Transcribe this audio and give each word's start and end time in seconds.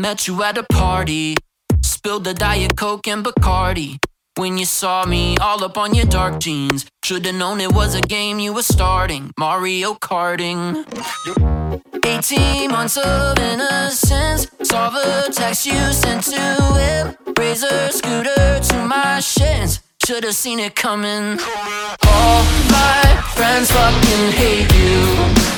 met 0.00 0.26
you 0.26 0.42
at 0.42 0.58
a 0.58 0.62
party. 0.64 1.36
Spilled 1.82 2.24
the 2.24 2.34
Diet 2.34 2.76
Coke 2.76 3.06
and 3.06 3.24
Bacardi. 3.24 3.98
When 4.36 4.56
you 4.56 4.64
saw 4.64 5.04
me 5.04 5.36
all 5.38 5.62
up 5.62 5.76
on 5.76 5.94
your 5.94 6.06
dark 6.06 6.40
jeans. 6.40 6.86
Should've 7.04 7.34
known 7.34 7.60
it 7.60 7.72
was 7.72 7.94
a 7.94 8.00
game 8.00 8.38
you 8.38 8.52
were 8.54 8.62
starting. 8.62 9.30
Mario 9.38 9.94
Karting. 9.94 10.84
18 12.04 12.70
months 12.70 12.96
of 12.96 13.38
innocence. 13.38 14.46
Saw 14.62 14.90
the 14.90 15.30
text 15.32 15.66
you 15.66 15.92
sent 15.92 16.24
to 16.24 16.40
him. 16.40 17.16
Razor 17.38 17.90
scooter 17.90 18.60
to 18.60 18.86
my 18.86 19.20
shins. 19.20 19.80
Should've 20.06 20.34
seen 20.34 20.60
it 20.60 20.74
coming. 20.74 21.38
All 22.06 22.42
my 22.70 23.22
friends 23.34 23.70
fucking 23.70 24.32
hate 24.32 24.72
you. 24.74 25.52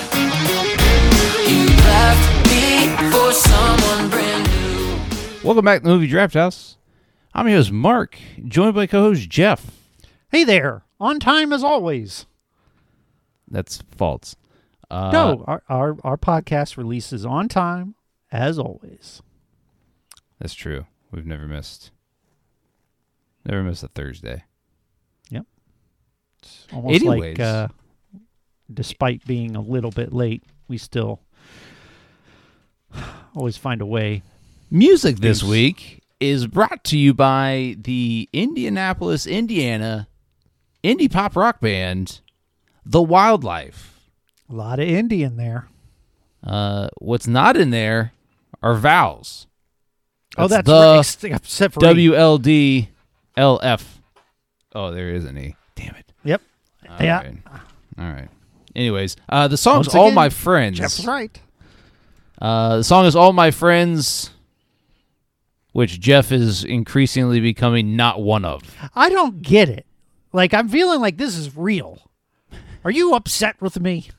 You 1.47 1.67
left 1.87 2.44
me 2.55 3.11
for 3.11 3.33
someone 3.33 4.11
brand 4.11 4.49
new. 4.49 4.99
Welcome 5.47 5.65
back 5.65 5.81
to 5.81 5.85
the 5.85 5.91
movie 5.91 6.07
Draft 6.07 6.35
House. 6.35 6.77
I'm 7.35 7.49
your 7.49 7.59
host 7.59 7.73
Mark, 7.73 8.17
joined 8.47 8.75
by 8.75 8.87
co-host 8.87 9.29
Jeff. 9.29 9.71
Hey 10.31 10.45
there, 10.45 10.85
on 11.01 11.19
time 11.21 11.53
as 11.53 11.65
always. 11.65 12.27
That's 13.49 13.83
false. 13.97 14.37
Uh, 14.91 15.11
no, 15.11 15.45
our, 15.47 15.63
our 15.69 15.97
our 16.05 16.17
podcast 16.17 16.77
releases 16.77 17.25
on 17.27 17.49
time 17.49 17.95
as 18.31 18.59
always. 18.59 19.23
that's 20.39 20.55
true. 20.55 20.87
We've 21.11 21.27
never 21.27 21.47
missed, 21.47 21.91
never 23.47 23.63
missed 23.63 23.83
a 23.83 23.89
Thursday. 23.89 24.45
Yep. 25.31 25.47
It's 26.43 26.67
almost 26.73 26.95
Anyways. 26.95 27.39
like 27.39 27.41
uh, 27.41 27.69
despite 28.73 29.25
being 29.27 29.57
a 29.57 29.61
little 29.61 29.91
bit 29.93 30.13
late, 30.13 30.43
we 30.69 30.77
still 30.79 31.21
always 33.35 33.57
find 33.57 33.81
a 33.81 33.87
way. 33.87 34.23
Music 34.71 35.17
this 35.17 35.41
Peace. 35.43 35.49
week 35.51 36.03
is 36.21 36.47
brought 36.47 36.85
to 36.85 36.99
you 36.99 37.15
by 37.15 37.77
the 37.79 38.29
Indianapolis, 38.33 39.27
Indiana 39.27 40.09
indie 40.83 41.11
pop 41.11 41.37
rock 41.37 41.61
band, 41.61 42.21
The 42.85 43.01
Wldlfe. 43.01 43.75
A 44.51 44.53
lot 44.53 44.79
of 44.79 44.89
Indian 44.89 45.37
there. 45.37 45.69
Uh, 46.43 46.89
what's 46.99 47.27
not 47.27 47.57
in 47.57 47.71
there 47.71 48.13
are 48.63 48.75
vowels. 48.75 49.47
oh, 50.37 50.47
That's 50.49 50.67
that's 50.67 50.67
the 50.67 50.73
right. 51.31 51.35
ex- 51.35 51.43
Except 51.45 51.75
for. 51.75 51.81
W 51.81 52.15
L 52.15 52.39
D 52.39 52.89
L 53.37 53.61
F. 53.63 54.01
Oh, 54.75 54.91
there 54.91 55.11
is 55.11 55.25
an 55.25 55.39
E. 55.39 55.57
Damn 55.75 55.95
it. 55.95 56.13
Yep. 56.25 56.43
All 56.91 56.97
yeah. 57.03 57.19
right. 57.23 57.37
All 57.99 58.05
right. 58.13 58.29
Anyways, 58.77 59.17
uh, 59.29 59.49
the 59.49 59.57
song's 59.57 59.87
Once 59.87 59.95
"All 59.95 60.07
again, 60.07 60.15
My 60.17 60.29
Friends." 60.29 60.79
Jeff's 60.79 61.05
right. 61.07 61.39
Uh, 62.45 62.77
the 62.77 62.85
song 62.85 63.07
is 63.07 63.17
"All 63.17 63.33
My 63.33 63.51
Friends," 63.51 64.29
which 65.73 65.99
Jeff 65.99 66.31
is 66.31 66.63
increasingly 66.63 67.41
becoming 67.41 67.97
not 67.97 68.21
one 68.21 68.45
of. 68.45 68.61
I 68.95 69.09
don't 69.09 69.41
get 69.41 69.71
it. 69.71 69.87
Like 70.33 70.53
I'm 70.53 70.69
feeling 70.69 71.01
like 71.01 71.17
this 71.17 71.39
is 71.39 71.57
real. 71.57 72.11
Are 72.85 72.91
you 72.91 73.15
upset 73.15 73.57
with 73.63 73.81
me? 73.81 74.11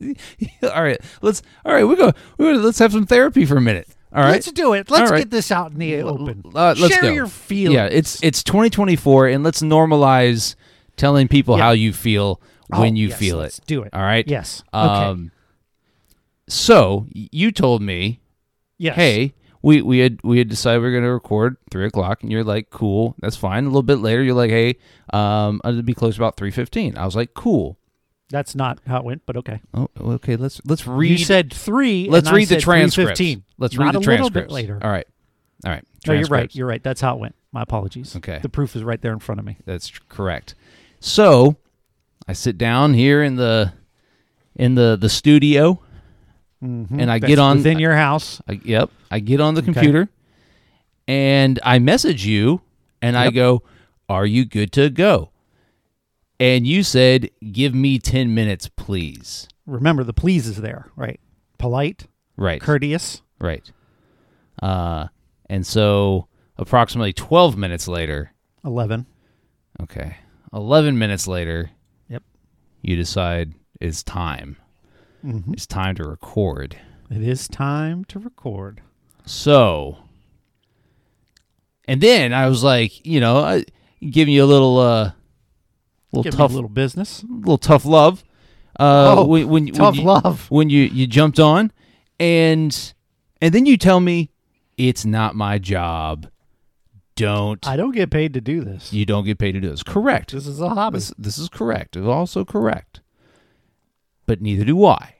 all 0.62 0.82
right, 0.84 1.00
let's. 1.20 1.42
All 1.64 1.72
right, 1.72 1.82
we 1.84 1.96
go. 1.96 2.12
We 2.36 2.44
go 2.44 2.52
let's 2.52 2.78
have 2.78 2.92
some 2.92 3.06
therapy 3.06 3.44
for 3.44 3.56
a 3.56 3.60
minute. 3.60 3.88
All 4.12 4.22
right. 4.22 4.30
Let's 4.32 4.52
do 4.52 4.72
it. 4.74 4.88
Let's 4.88 5.10
right. 5.10 5.18
get 5.18 5.30
this 5.30 5.50
out 5.50 5.72
in 5.72 5.78
the 5.78 5.96
open. 6.02 6.42
Uh, 6.54 6.74
let's 6.78 6.94
Share 6.94 7.02
go. 7.02 7.10
your 7.10 7.26
feelings. 7.26 7.74
Yeah, 7.74 7.86
it's 7.86 8.22
it's 8.22 8.44
2024, 8.44 9.26
and 9.26 9.42
let's 9.42 9.62
normalize 9.62 10.54
telling 10.96 11.26
people 11.26 11.56
Yeah. 11.58 11.64
how 11.64 11.70
you 11.72 11.92
feel 11.92 12.40
Oh, 12.72 12.80
when 12.80 12.96
you 12.96 13.08
yes, 13.08 13.18
feel 13.18 13.38
let's 13.38 13.58
it. 13.58 13.66
do 13.66 13.82
it. 13.82 13.90
All 13.94 14.00
right. 14.02 14.24
Yes. 14.28 14.62
Okay. 14.72 15.30
So 16.48 17.06
you 17.12 17.52
told 17.52 17.82
me, 17.82 18.20
yes. 18.78 18.96
hey, 18.96 19.34
we 19.62 19.82
we 19.82 19.98
had 19.98 20.18
we 20.22 20.38
had 20.38 20.48
decided 20.48 20.82
we 20.82 20.88
are 20.88 20.94
gonna 20.94 21.12
record 21.12 21.56
three 21.70 21.86
o'clock, 21.86 22.22
and 22.22 22.32
you're 22.32 22.44
like, 22.44 22.70
cool, 22.70 23.14
that's 23.20 23.36
fine. 23.36 23.64
A 23.64 23.68
little 23.68 23.82
bit 23.82 23.98
later, 23.98 24.22
you're 24.22 24.34
like, 24.34 24.50
hey, 24.50 24.76
um, 25.12 25.60
it'll 25.64 25.82
be 25.82 25.94
close 25.94 26.16
about 26.16 26.36
three 26.36 26.50
fifteen. 26.50 26.96
I 26.96 27.04
was 27.04 27.16
like, 27.16 27.34
cool. 27.34 27.78
That's 28.30 28.54
not 28.54 28.78
how 28.86 28.98
it 28.98 29.04
went, 29.04 29.22
but 29.24 29.36
okay. 29.38 29.60
Oh, 29.72 29.88
okay. 29.98 30.36
Let's 30.36 30.60
let's 30.66 30.86
read. 30.86 31.10
you 31.10 31.18
said 31.18 31.52
three. 31.52 32.08
let's 32.10 32.28
and 32.28 32.34
I 32.34 32.38
read 32.38 32.48
the. 32.48 32.56
3:15. 32.56 33.42
Let's 33.56 33.74
Not 33.74 33.86
read 33.86 33.94
the 33.94 33.98
a 33.98 34.12
little 34.12 34.30
bit 34.30 34.50
later. 34.50 34.78
All 34.82 34.90
right. 34.90 35.06
All 35.64 35.72
right. 35.72 35.84
No, 36.06 36.12
you're 36.12 36.28
right. 36.28 36.54
You're 36.54 36.66
right. 36.66 36.82
That's 36.82 37.00
how 37.00 37.14
it 37.14 37.20
went. 37.20 37.34
My 37.52 37.62
apologies. 37.62 38.14
Okay. 38.16 38.38
The 38.40 38.48
proof 38.50 38.76
is 38.76 38.84
right 38.84 39.00
there 39.00 39.12
in 39.12 39.18
front 39.18 39.38
of 39.38 39.46
me. 39.46 39.56
That's 39.64 39.90
correct. 40.08 40.54
So, 41.00 41.56
I 42.26 42.34
sit 42.34 42.58
down 42.58 42.94
here 42.94 43.22
in 43.22 43.36
the 43.36 43.72
in 44.54 44.74
the 44.74 44.96
the 45.00 45.08
studio, 45.08 45.80
and 46.60 47.10
I 47.10 47.18
That's 47.18 47.28
get 47.28 47.38
on. 47.38 47.58
within 47.58 47.78
your 47.78 47.94
house. 47.94 48.40
I, 48.48 48.60
yep, 48.64 48.90
I 49.10 49.20
get 49.20 49.40
on 49.40 49.54
the 49.54 49.62
computer, 49.62 50.08
and 51.06 51.58
I 51.62 51.78
message 51.78 52.24
you, 52.26 52.60
and 53.00 53.16
I 53.16 53.30
go, 53.30 53.62
"Are 54.08 54.26
you 54.26 54.44
good 54.44 54.72
to 54.72 54.90
go?" 54.90 55.30
And 56.40 56.66
you 56.66 56.82
said, 56.82 57.30
"Give 57.52 57.74
me 57.74 57.98
ten 57.98 58.34
minutes, 58.34 58.68
please." 58.76 59.48
Remember, 59.66 60.02
the 60.04 60.12
please 60.14 60.46
is 60.46 60.56
there, 60.60 60.90
right? 60.96 61.20
Polite, 61.58 62.06
Right. 62.36 62.60
courteous. 62.60 63.22
Right. 63.40 63.70
Uh, 64.62 65.08
and 65.50 65.66
so 65.66 66.26
approximately 66.56 67.12
twelve 67.12 67.56
minutes 67.56 67.86
later, 67.86 68.32
Eleven. 68.64 69.06
okay, 69.82 70.16
eleven 70.52 70.98
minutes 70.98 71.26
later, 71.28 71.70
Yep. 72.08 72.22
you 72.82 72.96
decide 72.96 73.54
it's 73.80 74.02
time. 74.02 74.56
Mhm. 75.24 75.52
It's 75.52 75.66
time 75.66 75.94
to 75.96 76.04
record. 76.04 76.76
It 77.10 77.22
is 77.22 77.48
time 77.48 78.04
to 78.06 78.18
record. 78.18 78.80
So, 79.26 79.98
and 81.86 82.00
then 82.00 82.32
I 82.32 82.48
was 82.48 82.62
like, 82.62 83.04
you 83.06 83.20
know, 83.20 83.38
I, 83.38 83.64
giving 84.00 84.34
you 84.34 84.44
a 84.44 84.46
little, 84.46 84.78
uh, 84.78 85.12
little 86.12 86.22
Give 86.24 86.34
tough, 86.34 86.50
a 86.50 86.54
little 86.54 86.68
business. 86.70 87.22
A 87.22 87.26
little 87.32 87.58
tough 87.58 87.84
love. 87.84 88.24
Uh, 88.78 89.16
Oh, 89.18 89.24
when, 89.26 89.48
when, 89.48 89.66
tough 89.68 89.94
when 89.96 90.00
you, 90.00 90.02
love. 90.06 90.50
when 90.50 90.70
you 90.70 90.82
you 90.84 91.06
jumped 91.06 91.40
on, 91.40 91.72
and 92.20 92.94
and 93.42 93.52
then 93.52 93.66
you 93.66 93.76
tell 93.76 93.98
me 94.00 94.30
it's 94.76 95.04
not 95.04 95.34
my 95.34 95.58
job. 95.58 96.28
Don't 97.16 97.66
I 97.66 97.76
don't 97.76 97.90
get 97.90 98.10
paid 98.10 98.32
to 98.34 98.40
do 98.40 98.62
this. 98.62 98.92
you 98.92 99.04
don't 99.04 99.24
get 99.24 99.38
paid 99.38 99.52
to 99.52 99.60
do 99.60 99.68
this? 99.70 99.82
Correct. 99.82 100.30
This 100.32 100.46
is 100.46 100.60
a 100.60 100.68
hobby. 100.68 100.98
This, 100.98 101.12
this 101.18 101.38
is 101.38 101.48
correct. 101.48 101.96
It's 101.96 102.06
also 102.06 102.44
correct. 102.44 103.00
But 104.28 104.42
neither 104.42 104.64
do 104.64 104.84
I. 104.84 105.14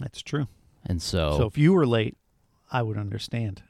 That's 0.00 0.20
true. 0.20 0.48
And 0.84 1.00
so, 1.00 1.36
So 1.38 1.46
if 1.46 1.56
you 1.56 1.72
were 1.72 1.86
late, 1.86 2.16
I 2.72 2.82
would 2.82 2.98
understand. 2.98 3.62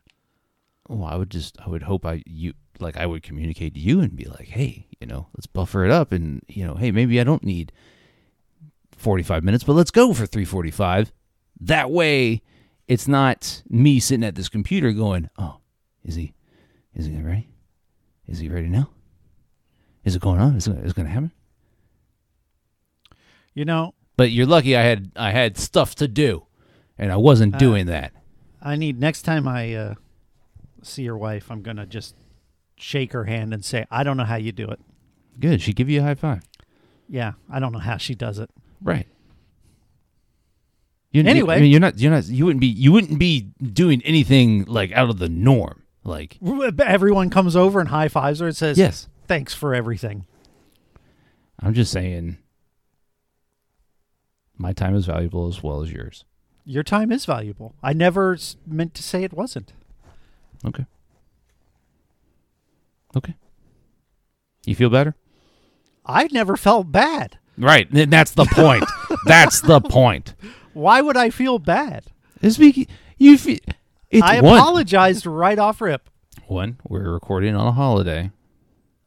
well, 0.88 1.04
I 1.04 1.16
would 1.16 1.30
just 1.30 1.58
I 1.60 1.68
would 1.68 1.82
hope 1.82 2.06
I 2.06 2.22
you 2.26 2.54
like 2.80 2.96
I 2.96 3.04
would 3.06 3.22
communicate 3.22 3.74
to 3.74 3.80
you 3.80 4.00
and 4.00 4.16
be 4.16 4.24
like, 4.24 4.48
hey, 4.48 4.86
you 4.98 5.06
know, 5.06 5.26
let's 5.36 5.46
buffer 5.46 5.84
it 5.84 5.90
up, 5.90 6.10
and 6.10 6.42
you 6.48 6.64
know, 6.66 6.74
hey, 6.74 6.90
maybe 6.90 7.20
I 7.20 7.24
don't 7.24 7.44
need 7.44 7.70
forty 8.96 9.22
five 9.22 9.44
minutes, 9.44 9.62
but 9.64 9.74
let's 9.74 9.90
go 9.90 10.14
for 10.14 10.24
three 10.26 10.44
forty 10.46 10.70
five. 10.70 11.12
That 11.60 11.90
way, 11.90 12.40
it's 12.86 13.06
not 13.08 13.62
me 13.68 14.00
sitting 14.00 14.24
at 14.24 14.36
this 14.36 14.48
computer 14.48 14.92
going, 14.92 15.28
oh, 15.38 15.58
is 16.02 16.14
he, 16.14 16.32
is 16.94 17.04
he 17.06 17.20
ready? 17.20 17.48
Is 18.26 18.38
he 18.38 18.48
ready 18.48 18.68
now? 18.68 18.88
Is 20.04 20.16
it 20.16 20.22
going 20.22 20.40
on? 20.40 20.56
Is 20.56 20.66
it, 20.66 20.76
is 20.84 20.92
it 20.92 20.96
going 20.96 21.06
to 21.06 21.12
happen? 21.12 21.32
You 23.54 23.64
know, 23.64 23.94
But 24.18 24.32
you're 24.32 24.46
lucky 24.46 24.76
I 24.76 24.82
had 24.82 25.12
I 25.16 25.30
had 25.30 25.56
stuff 25.56 25.94
to 25.94 26.08
do, 26.08 26.44
and 26.98 27.10
I 27.10 27.16
wasn't 27.16 27.54
Uh, 27.54 27.58
doing 27.58 27.86
that. 27.86 28.12
I 28.60 28.74
need 28.76 28.98
next 29.00 29.22
time 29.22 29.46
I 29.48 29.72
uh, 29.74 29.94
see 30.82 31.02
your 31.04 31.16
wife, 31.16 31.50
I'm 31.50 31.62
gonna 31.62 31.86
just 31.86 32.16
shake 32.76 33.12
her 33.12 33.24
hand 33.24 33.54
and 33.54 33.64
say, 33.64 33.86
"I 33.90 34.02
don't 34.02 34.16
know 34.16 34.24
how 34.24 34.34
you 34.36 34.50
do 34.52 34.68
it." 34.68 34.80
Good. 35.38 35.62
She 35.62 35.72
give 35.72 35.88
you 35.88 36.00
a 36.00 36.02
high 36.02 36.16
five. 36.16 36.42
Yeah, 37.08 37.34
I 37.48 37.60
don't 37.60 37.72
know 37.72 37.78
how 37.78 37.96
she 37.96 38.14
does 38.16 38.38
it. 38.40 38.50
Right. 38.82 39.06
You, 41.12 41.22
you- 41.22 41.28
Anyway. 41.28 41.54
I 41.56 41.60
mean, 41.60 41.70
you're 41.70 41.80
not. 41.80 41.98
You're 41.98 42.10
not. 42.10 42.26
You 42.26 42.44
wouldn't 42.44 42.60
be. 42.60 42.66
You 42.66 42.90
wouldn't 42.92 43.18
be 43.20 43.52
doing 43.62 44.02
anything 44.04 44.64
like 44.64 44.90
out 44.92 45.10
of 45.10 45.18
the 45.18 45.28
norm. 45.28 45.84
Like 46.04 46.38
Everyone 46.80 47.30
comes 47.30 47.54
over 47.54 47.78
and 47.80 47.88
high 47.90 48.08
fives 48.08 48.40
her 48.40 48.46
and 48.48 48.56
says, 48.56 48.78
yes. 48.78 49.08
thanks 49.28 49.54
for 49.54 49.74
everything." 49.74 50.26
I'm 51.60 51.74
just 51.74 51.92
saying. 51.92 52.38
My 54.58 54.72
time 54.72 54.94
is 54.96 55.06
valuable 55.06 55.46
as 55.48 55.62
well 55.62 55.82
as 55.82 55.90
yours. 55.92 56.24
Your 56.64 56.82
time 56.82 57.12
is 57.12 57.24
valuable. 57.24 57.74
I 57.82 57.92
never 57.92 58.34
s- 58.34 58.56
meant 58.66 58.92
to 58.94 59.02
say 59.02 59.22
it 59.24 59.32
wasn't. 59.32 59.72
Okay. 60.66 60.84
Okay. 63.16 63.34
You 64.66 64.74
feel 64.74 64.90
better? 64.90 65.14
I 66.04 66.28
never 66.32 66.56
felt 66.56 66.90
bad. 66.92 67.38
Right. 67.56 67.88
and 67.90 68.12
That's 68.12 68.32
the 68.32 68.44
point. 68.46 68.84
That's 69.26 69.60
the 69.60 69.80
point. 69.80 70.34
Why 70.74 71.00
would 71.00 71.16
I 71.16 71.30
feel 71.30 71.58
bad? 71.58 72.04
It's 72.42 72.56
because 72.58 72.86
you 73.16 73.38
feel. 73.38 73.58
It's 74.10 74.22
I 74.26 74.40
one. 74.40 74.58
apologized 74.58 75.26
right 75.26 75.58
off 75.58 75.80
rip. 75.80 76.08
One, 76.46 76.78
we're 76.88 77.10
recording 77.10 77.54
on 77.54 77.66
a 77.66 77.72
holiday. 77.72 78.30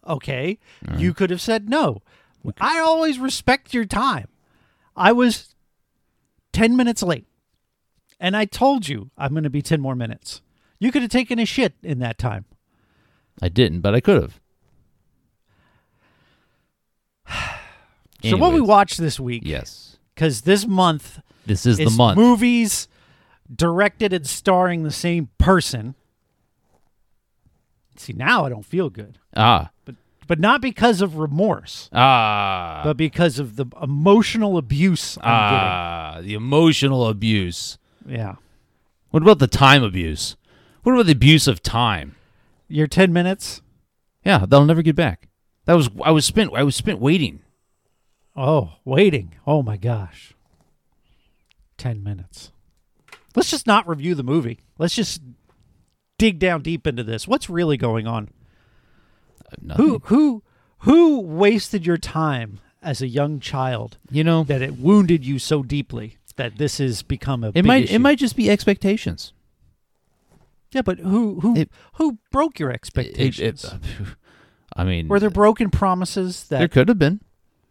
Okay. 0.08 0.60
You 0.98 1.14
could 1.14 1.30
have 1.30 1.42
said 1.42 1.70
no. 1.70 2.02
I 2.60 2.80
always 2.80 3.20
respect 3.20 3.74
your 3.74 3.86
time. 3.86 4.28
I 4.96 5.12
was 5.12 5.56
10 6.54 6.76
minutes 6.76 7.02
late. 7.04 7.26
And 8.20 8.38
I 8.38 8.46
told 8.46 8.88
you 8.88 9.10
I'm 9.18 9.32
going 9.32 9.44
to 9.46 9.50
be 9.50 9.62
10 9.64 9.82
more 9.82 9.96
minutes. 9.96 10.42
You 10.80 10.92
could 10.92 11.02
have 11.02 11.12
taken 11.12 11.40
a 11.40 11.46
shit 11.46 11.74
in 11.82 12.00
that 12.00 12.18
time. 12.18 12.46
I 13.42 13.50
didn't, 13.50 13.82
but 13.82 13.96
I 13.96 14.00
could 14.02 14.22
have. 14.22 14.40
So 18.24 18.38
what 18.38 18.54
we 18.54 18.62
watched 18.62 19.00
this 19.00 19.20
week, 19.20 19.42
Yes. 19.46 19.98
because 20.14 20.42
this 20.42 20.68
month 20.68 21.20
This 21.48 21.66
is 21.66 21.78
the 21.78 21.90
month. 21.90 22.18
movies 22.20 22.88
directed 23.54 24.14
and 24.14 24.28
starring 24.28 24.84
the 24.84 24.92
same 24.92 25.30
person. 25.40 25.96
See, 27.98 28.14
now 28.14 28.46
I 28.46 28.50
don't 28.50 28.66
feel 28.66 28.92
good. 28.92 29.18
ah. 29.36 29.72
But 29.86 29.96
not 30.40 30.62
because 30.62 31.02
of 31.02 31.18
remorse, 31.18 31.90
Ah. 31.94 32.82
but 32.84 32.96
because 32.98 33.40
of 33.40 33.56
the 33.56 33.66
emotional 33.82 34.58
abuse 34.58 35.18
I'm 35.18 35.24
ah. 35.26 36.20
The 36.22 36.34
emotional 36.34 37.08
abuse. 37.08 37.78
Yeah. 38.08 38.36
What 39.10 39.24
about 39.24 39.40
the 39.40 39.48
time 39.48 39.84
abuse? 39.84 40.36
What 40.84 40.94
about 40.94 41.06
the 41.08 41.12
abuse 41.12 41.48
of 41.48 41.62
time? 41.62 42.16
Your 42.68 42.88
10 42.88 43.12
minutes? 43.12 43.62
Yeah, 44.24 44.46
they'll 44.48 44.66
never 44.66 44.82
get 44.82 44.96
back. 44.96 45.28
That 45.66 45.74
was 45.74 45.90
I 46.04 46.12
was 46.12 46.26
spent 46.26 46.52
I 46.56 46.64
was 46.64 46.76
spent 46.76 47.00
waiting. 47.00 47.42
Oh, 48.36 48.74
waiting. 48.86 49.36
Oh 49.46 49.62
my 49.62 49.78
gosh. 49.78 50.34
10 51.78 52.02
minutes. 52.04 52.52
Let's 53.36 53.52
just 53.52 53.68
not 53.68 53.88
review 53.88 54.16
the 54.16 54.24
movie. 54.24 54.60
Let's 54.78 54.96
just 54.96 55.22
dig 56.18 56.40
down 56.40 56.62
deep 56.62 56.86
into 56.88 57.04
this. 57.04 57.28
What's 57.28 57.50
really 57.50 57.78
going 57.78 58.08
on? 58.08 58.30
Nothing. 59.62 59.86
Who 59.86 60.00
who 60.06 60.44
who 60.80 61.20
wasted 61.20 61.86
your 61.86 61.98
time 61.98 62.60
as 62.82 63.02
a 63.02 63.08
young 63.08 63.40
child 63.40 63.98
You 64.10 64.24
know, 64.24 64.44
that 64.46 64.62
it 64.62 64.78
wounded 64.80 65.26
you 65.26 65.38
so 65.40 65.62
deeply 65.64 66.18
that 66.38 66.58
this 66.58 66.78
has 66.80 67.04
become 67.04 67.44
a 67.44 67.50
it 67.50 67.54
big 67.54 67.66
might 67.66 67.84
issue? 67.84 67.96
it 67.96 68.00
might 68.00 68.18
just 68.18 68.36
be 68.36 68.50
expectations. 68.50 69.34
Yeah, 70.72 70.82
but 70.82 71.00
who 71.00 71.40
who 71.42 71.56
It- 71.58 71.72
who 71.94 72.18
broke 72.32 72.58
your 72.60 72.70
It- 72.72 72.76
expectations? 72.76 73.66
it- 73.66 73.74
uh, 73.74 74.06
I 74.76 74.84
mean, 74.86 75.10
Were 75.10 75.20
there 75.20 75.28
uh, 75.30 75.34
broken 75.34 75.70
promises 75.70 76.46
that 76.46 76.60
there 76.60 76.68
could 76.70 76.88
have 76.88 76.98
been. 77.00 77.20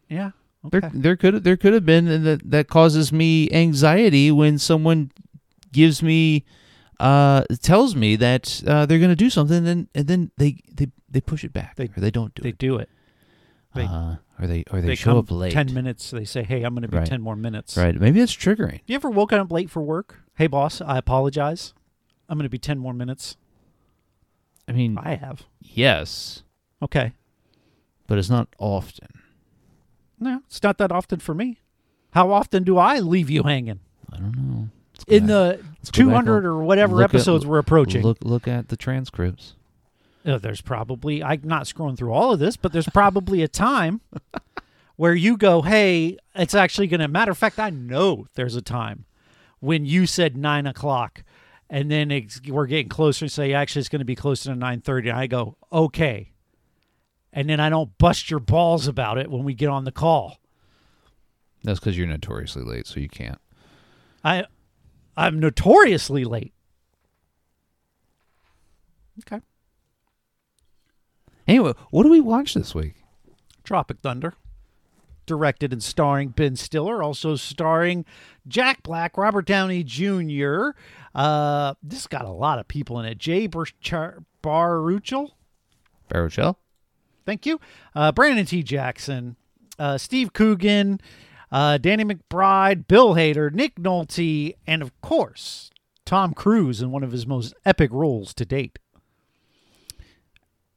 Yeah. 0.08 0.32
Okay. 0.66 0.80
There 0.80 0.92
there 0.92 1.16
could 1.16 1.44
there 1.44 1.56
could 1.56 1.72
have 1.72 1.86
been 1.86 2.06
and 2.08 2.26
that 2.26 2.50
that 2.50 2.68
causes 2.68 3.10
me 3.12 3.50
anxiety 3.50 4.30
when 4.30 4.58
someone 4.58 5.10
gives 5.72 6.02
me 6.02 6.44
uh 7.00 7.44
tells 7.62 7.94
me 7.96 8.16
that 8.16 8.62
uh, 8.66 8.86
they're 8.86 8.98
going 8.98 9.10
to 9.10 9.16
do 9.16 9.30
something 9.30 9.66
and 9.66 9.88
and 9.94 10.06
then 10.06 10.30
they 10.36 10.58
they 10.72 10.88
they 11.10 11.20
push 11.20 11.42
it 11.44 11.52
back 11.52 11.76
They- 11.76 11.86
or 11.96 12.00
they 12.00 12.10
don't 12.10 12.34
do 12.34 12.42
they 12.42 12.50
it. 12.50 12.58
They 12.58 12.66
do 12.66 12.76
it. 12.76 12.88
they- 13.74 13.84
uh, 13.84 14.16
or 14.38 14.46
they 14.46 14.64
or 14.70 14.80
they, 14.80 14.88
They 14.88 14.94
show 14.94 15.10
come 15.12 15.18
up 15.18 15.30
late. 15.30 15.52
10 15.52 15.74
minutes. 15.74 16.10
They 16.10 16.24
say, 16.24 16.42
"Hey, 16.42 16.62
I'm 16.62 16.72
going 16.74 16.82
to 16.82 16.88
be 16.88 16.96
Right. 16.96 17.06
10 17.06 17.20
more 17.20 17.36
minutes." 17.36 17.76
Right. 17.76 17.94
Maybe 17.94 18.20
it's 18.20 18.34
triggering. 18.34 18.80
You 18.86 18.94
ever 18.94 19.10
woken 19.10 19.38
up 19.38 19.52
late 19.52 19.68
for 19.70 19.82
work? 19.82 20.20
Hey, 20.36 20.46
boss, 20.46 20.80
I 20.80 20.96
apologize. 20.96 21.74
I'm 22.28 22.38
going 22.38 22.44
to 22.44 22.48
be 22.50 22.58
10 22.58 22.78
more 22.78 22.94
minutes. 22.94 23.36
I 24.66 24.72
mean, 24.72 24.96
I 24.98 25.16
have. 25.16 25.44
yes, 25.60 26.42
Okay. 26.80 27.12
but 28.06 28.16
it's 28.18 28.30
not 28.30 28.48
often. 28.58 29.08
No, 30.18 30.42
it's 30.46 30.62
not 30.62 30.78
that 30.78 30.90
often 30.92 31.18
for 31.18 31.34
me. 31.34 31.58
How 32.12 32.30
often 32.30 32.62
do 32.62 32.78
I 32.78 32.98
leave 33.00 33.28
you 33.30 33.42
hanging? 33.42 33.80
I 34.12 34.16
don't 34.18 34.36
know. 34.36 34.68
In 35.10 35.26
the 35.26 35.60
Let's 35.78 35.90
200 35.90 36.44
or 36.44 36.62
whatever 36.62 36.96
look 36.96 37.04
at- 37.04 37.14
episodes 37.14 37.46
we're 37.46 37.58
approaching. 37.58 38.02
Look 38.02 38.18
look 38.22 38.46
at 38.46 38.68
the 38.68 38.76
transcripts. 38.76 39.54
Uh, 40.24 40.38
there's 40.38 40.60
probably, 40.60 41.22
I'm 41.22 41.40
not 41.44 41.64
scrolling 41.64 41.96
through 41.96 42.12
all 42.12 42.32
of 42.32 42.38
this, 42.38 42.56
but 42.56 42.72
there's 42.72 42.88
probably 42.88 43.42
a 43.42 43.48
time 43.48 44.02
where 44.96 45.14
you 45.14 45.38
go, 45.38 45.62
hey, 45.62 46.18
it's 46.34 46.54
actually 46.54 46.88
going 46.88 47.00
to, 47.00 47.08
matter 47.08 47.30
of 47.30 47.38
fact, 47.38 47.58
I 47.58 47.70
know 47.70 48.26
there's 48.34 48.54
a 48.54 48.60
time 48.60 49.06
when 49.60 49.86
you 49.86 50.06
said 50.06 50.36
nine 50.36 50.66
o'clock 50.66 51.22
and 51.70 51.90
then 51.90 52.10
it's, 52.10 52.40
we're 52.48 52.66
getting 52.66 52.88
closer 52.88 53.24
and 53.24 53.32
say, 53.32 53.54
actually, 53.54 53.80
it's 53.80 53.88
going 53.88 54.00
to 54.00 54.04
be 54.04 54.16
closer 54.16 54.52
to 54.52 54.58
9.30. 54.58 55.10
And 55.10 55.12
I 55.12 55.26
go, 55.28 55.56
okay. 55.72 56.32
And 57.32 57.48
then 57.48 57.60
I 57.60 57.68
don't 57.68 57.96
bust 57.96 58.28
your 58.28 58.40
balls 58.40 58.88
about 58.88 59.18
it 59.18 59.30
when 59.30 59.44
we 59.44 59.54
get 59.54 59.68
on 59.68 59.84
the 59.84 59.92
call. 59.92 60.38
That's 61.62 61.78
because 61.78 61.96
you're 61.96 62.08
notoriously 62.08 62.64
late, 62.64 62.88
so 62.88 62.98
you 62.98 63.08
can't. 63.08 63.40
I, 64.24 64.46
I'm 65.20 65.38
notoriously 65.38 66.24
late. 66.24 66.54
Okay. 69.20 69.44
Anyway, 71.46 71.74
what 71.90 72.04
do 72.04 72.08
we 72.08 72.22
watch 72.22 72.54
this 72.54 72.74
week? 72.74 72.94
Tropic 73.62 73.98
Thunder. 74.02 74.32
Directed 75.26 75.74
and 75.74 75.82
starring 75.82 76.30
Ben 76.30 76.56
Stiller, 76.56 77.02
also 77.02 77.36
starring 77.36 78.06
Jack 78.48 78.82
Black, 78.82 79.18
Robert 79.18 79.44
Downey 79.44 79.84
Jr. 79.84 80.70
Uh, 81.14 81.74
this 81.82 82.06
got 82.06 82.24
a 82.24 82.30
lot 82.30 82.58
of 82.58 82.66
people 82.66 82.98
in 82.98 83.04
it. 83.04 83.18
Jay 83.18 83.46
Bar- 83.46 83.66
Baruchel, 84.42 85.32
Baruchel? 86.10 86.56
thank 87.26 87.44
you. 87.44 87.60
Uh, 87.94 88.10
Brandon 88.10 88.46
T. 88.46 88.62
Jackson, 88.62 89.36
uh, 89.78 89.98
Steve 89.98 90.32
Coogan, 90.32 90.98
uh, 91.52 91.78
Danny 91.78 92.04
McBride, 92.04 92.86
Bill 92.86 93.14
Hader, 93.14 93.52
Nick 93.52 93.76
Nolte, 93.76 94.54
and 94.66 94.82
of 94.82 94.98
course, 95.00 95.70
Tom 96.04 96.32
Cruise 96.34 96.80
in 96.80 96.90
one 96.90 97.02
of 97.02 97.12
his 97.12 97.26
most 97.26 97.54
epic 97.64 97.90
roles 97.92 98.32
to 98.34 98.44
date. 98.44 98.78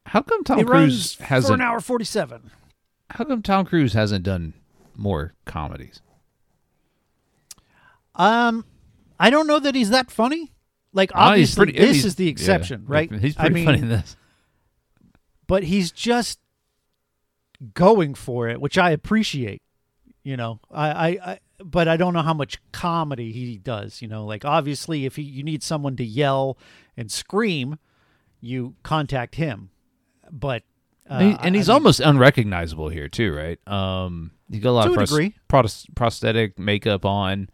How 0.06 0.22
come 0.22 0.44
Tom 0.44 0.58
it 0.60 0.66
Cruise 0.66 1.16
hasn't? 1.16 1.54
an 1.54 1.60
hour 1.60 1.80
47. 1.80 2.50
How 3.10 3.24
come 3.24 3.42
Tom 3.42 3.64
Cruise 3.66 3.92
hasn't 3.94 4.24
done 4.24 4.54
more 4.96 5.34
comedies? 5.44 6.00
Um, 8.14 8.64
I 9.18 9.30
don't 9.30 9.46
know 9.46 9.58
that 9.58 9.74
he's 9.74 9.90
that 9.90 10.10
funny. 10.10 10.52
Like 10.92 11.10
he's 11.10 11.18
obviously, 11.18 11.64
pretty- 11.66 11.78
this 11.78 12.04
is 12.04 12.14
the 12.14 12.24
yeah, 12.24 12.30
exception, 12.30 12.84
right? 12.86 13.10
He's 13.12 13.36
I 13.36 13.42
pretty 13.42 13.54
mean, 13.54 13.64
funny 13.64 13.78
in 13.80 13.88
this. 13.88 14.16
but 15.48 15.64
he's 15.64 15.90
just 15.90 16.38
going 17.72 18.14
for 18.14 18.48
it, 18.48 18.60
which 18.60 18.78
I 18.78 18.90
appreciate. 18.90 19.62
You 20.24 20.36
know, 20.38 20.58
I, 20.70 20.88
I, 20.90 21.08
I, 21.32 21.38
but 21.62 21.86
I 21.86 21.96
don't 21.98 22.14
know 22.14 22.22
how 22.22 22.32
much 22.34 22.58
comedy 22.72 23.30
he 23.30 23.58
does. 23.58 24.00
You 24.02 24.08
know, 24.08 24.24
like 24.24 24.44
obviously, 24.44 25.04
if 25.04 25.16
he, 25.16 25.22
you 25.22 25.42
need 25.42 25.62
someone 25.62 25.96
to 25.96 26.04
yell 26.04 26.56
and 26.96 27.12
scream, 27.12 27.78
you 28.40 28.74
contact 28.82 29.34
him. 29.34 29.68
But 30.32 30.62
uh, 31.10 31.14
and, 31.14 31.22
he- 31.32 31.38
and 31.42 31.54
I 31.54 31.58
he's 31.58 31.68
mean, 31.68 31.74
almost 31.74 32.00
unrecognizable 32.00 32.88
here 32.88 33.08
too, 33.08 33.34
right? 33.34 33.58
Um, 33.68 34.30
he's 34.50 34.62
got 34.62 34.70
a 34.70 34.72
lot 34.72 34.86
of 34.88 34.94
pros- 34.94 35.30
pros- 35.48 35.86
prosthetic 35.94 36.58
makeup 36.58 37.04
on. 37.04 37.50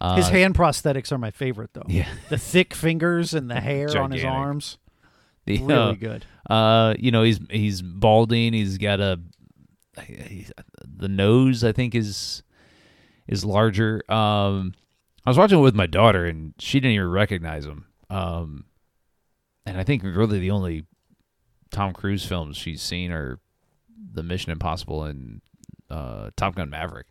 Uh, 0.00 0.16
his 0.16 0.28
hand 0.28 0.54
prosthetics 0.56 1.10
are 1.12 1.18
my 1.18 1.30
favorite 1.30 1.70
though. 1.72 1.82
yeah, 1.88 2.08
The 2.28 2.38
thick 2.38 2.74
fingers 2.74 3.32
and 3.34 3.48
the 3.50 3.60
hair 3.60 3.96
on 3.98 4.10
his 4.10 4.24
arms, 4.24 4.78
the, 5.44 5.58
really 5.58 5.72
uh, 5.72 5.92
good. 5.94 6.24
Uh, 6.50 6.94
you 6.98 7.10
know, 7.12 7.22
he's 7.22 7.38
he's 7.50 7.80
balding. 7.82 8.52
He's 8.54 8.78
got 8.78 9.00
a 9.00 9.20
the 10.84 11.08
nose. 11.08 11.64
I 11.64 11.72
think 11.72 11.94
is 11.94 12.42
is 13.26 13.44
larger. 13.44 14.02
Um, 14.10 14.74
I 15.26 15.30
was 15.30 15.38
watching 15.38 15.58
it 15.58 15.62
with 15.62 15.74
my 15.74 15.86
daughter, 15.86 16.24
and 16.26 16.54
she 16.58 16.80
didn't 16.80 16.94
even 16.94 17.10
recognize 17.10 17.66
him. 17.66 17.86
Um, 18.10 18.64
and 19.66 19.76
I 19.78 19.84
think 19.84 20.02
really 20.02 20.38
the 20.38 20.50
only 20.50 20.86
Tom 21.70 21.92
Cruise 21.92 22.24
films 22.24 22.56
she's 22.56 22.80
seen 22.80 23.12
are 23.12 23.38
the 24.12 24.22
Mission 24.22 24.50
Impossible 24.52 25.04
and 25.04 25.42
uh, 25.90 26.30
Top 26.36 26.54
Gun 26.54 26.70
Maverick. 26.70 27.06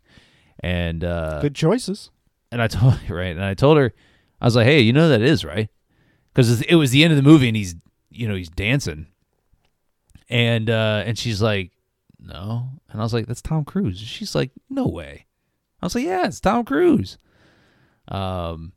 And 0.60 1.04
uh, 1.04 1.40
Good 1.40 1.54
choices. 1.54 2.10
and 2.50 2.60
I 2.60 2.66
told 2.68 2.98
right, 3.08 3.28
and 3.36 3.44
I 3.44 3.54
told 3.54 3.78
her, 3.78 3.92
I 4.40 4.44
was 4.46 4.56
like, 4.56 4.66
"Hey, 4.66 4.80
you 4.80 4.92
know 4.92 5.02
who 5.04 5.08
that 5.10 5.22
is 5.22 5.44
right?" 5.44 5.68
Because 6.34 6.60
it 6.62 6.74
was 6.74 6.90
the 6.90 7.04
end 7.04 7.12
of 7.12 7.16
the 7.16 7.22
movie, 7.22 7.46
and 7.48 7.56
he's 7.56 7.76
you 8.10 8.26
know 8.26 8.34
he's 8.34 8.48
dancing, 8.48 9.06
and 10.28 10.68
uh, 10.68 11.02
and 11.06 11.16
she's 11.16 11.40
like, 11.40 11.70
"No," 12.28 12.68
and 12.90 13.00
I 13.00 13.04
was 13.04 13.12
like, 13.14 13.26
"That's 13.26 13.42
Tom 13.42 13.64
Cruise." 13.64 13.98
She's 13.98 14.34
like, 14.34 14.52
"No 14.70 14.86
way." 14.86 15.26
I 15.82 15.86
was 15.86 15.94
like, 15.94 16.04
"Yeah, 16.04 16.26
it's 16.26 16.40
Tom 16.40 16.64
Cruise." 16.64 17.18
Um, 18.08 18.72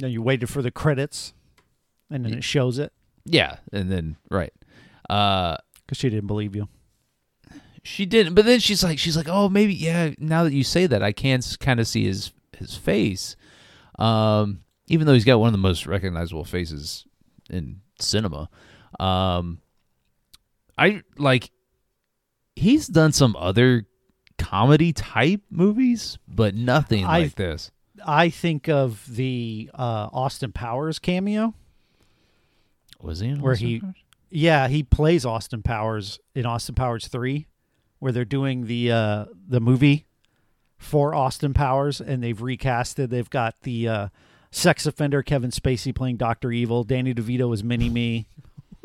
Now 0.00 0.08
you 0.08 0.22
waited 0.22 0.48
for 0.48 0.62
the 0.62 0.70
credits, 0.70 1.32
and 2.10 2.24
then 2.24 2.34
it 2.34 2.44
shows 2.44 2.78
it 2.78 2.92
yeah, 3.28 3.56
and 3.72 3.90
then 3.90 4.16
right, 4.30 4.52
uh, 5.10 5.56
because 5.80 5.98
she 5.98 6.08
didn't 6.08 6.28
believe 6.28 6.54
you. 6.54 6.68
she 7.82 8.06
didn't, 8.06 8.34
but 8.34 8.44
then 8.44 8.60
she's 8.60 8.84
like, 8.84 8.98
she's 8.98 9.16
like, 9.16 9.28
"Oh, 9.28 9.48
maybe 9.48 9.74
yeah." 9.74 10.12
Now 10.18 10.44
that 10.44 10.52
you 10.52 10.62
say 10.64 10.86
that, 10.86 11.02
I 11.02 11.12
can 11.12 11.40
kind 11.58 11.80
of 11.80 11.88
see 11.88 12.04
his 12.04 12.32
his 12.56 12.76
face. 12.76 13.36
Um, 13.98 14.60
even 14.88 15.06
though 15.06 15.14
he's 15.14 15.24
got 15.24 15.40
one 15.40 15.48
of 15.48 15.52
the 15.52 15.58
most 15.58 15.86
recognizable 15.86 16.44
faces 16.44 17.06
in 17.50 17.80
cinema. 17.98 18.48
Um, 19.00 19.60
I 20.78 21.02
like 21.18 21.50
he's 22.56 22.86
done 22.88 23.12
some 23.12 23.36
other 23.38 23.86
comedy 24.38 24.92
type 24.92 25.42
movies, 25.50 26.18
but 26.26 26.54
nothing 26.54 27.04
I've- 27.04 27.24
like 27.26 27.34
this. 27.36 27.70
I 28.06 28.28
think 28.28 28.68
of 28.68 29.04
the 29.16 29.70
uh, 29.74 30.08
Austin 30.12 30.52
Powers 30.52 30.98
cameo. 30.98 31.54
Was 33.00 33.20
he 33.20 33.28
in 33.28 33.40
Where 33.40 33.52
Austin 33.52 33.68
he- 33.68 33.80
Powers? 33.80 33.94
Yeah, 34.28 34.68
he 34.68 34.82
plays 34.82 35.24
Austin 35.24 35.62
Powers 35.62 36.18
in 36.34 36.44
Austin 36.46 36.74
Powers 36.74 37.06
Three, 37.08 37.46
where 38.00 38.10
they're 38.12 38.24
doing 38.24 38.66
the 38.66 38.90
uh, 38.92 39.24
the 39.48 39.60
movie 39.60 40.04
for 40.76 41.14
Austin 41.14 41.54
Powers, 41.54 42.00
and 42.00 42.22
they've 42.22 42.36
recasted. 42.38 43.08
They've 43.08 43.30
got 43.30 43.54
the 43.62 43.88
uh, 43.88 44.08
sex 44.50 44.84
offender 44.84 45.22
Kevin 45.22 45.50
Spacey 45.50 45.94
playing 45.94 46.16
Doctor 46.16 46.50
Evil. 46.52 46.82
Danny 46.84 47.14
DeVito 47.14 47.54
is 47.54 47.62
Mini 47.64 47.88
Me. 47.88 48.26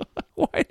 Why? 0.36 0.66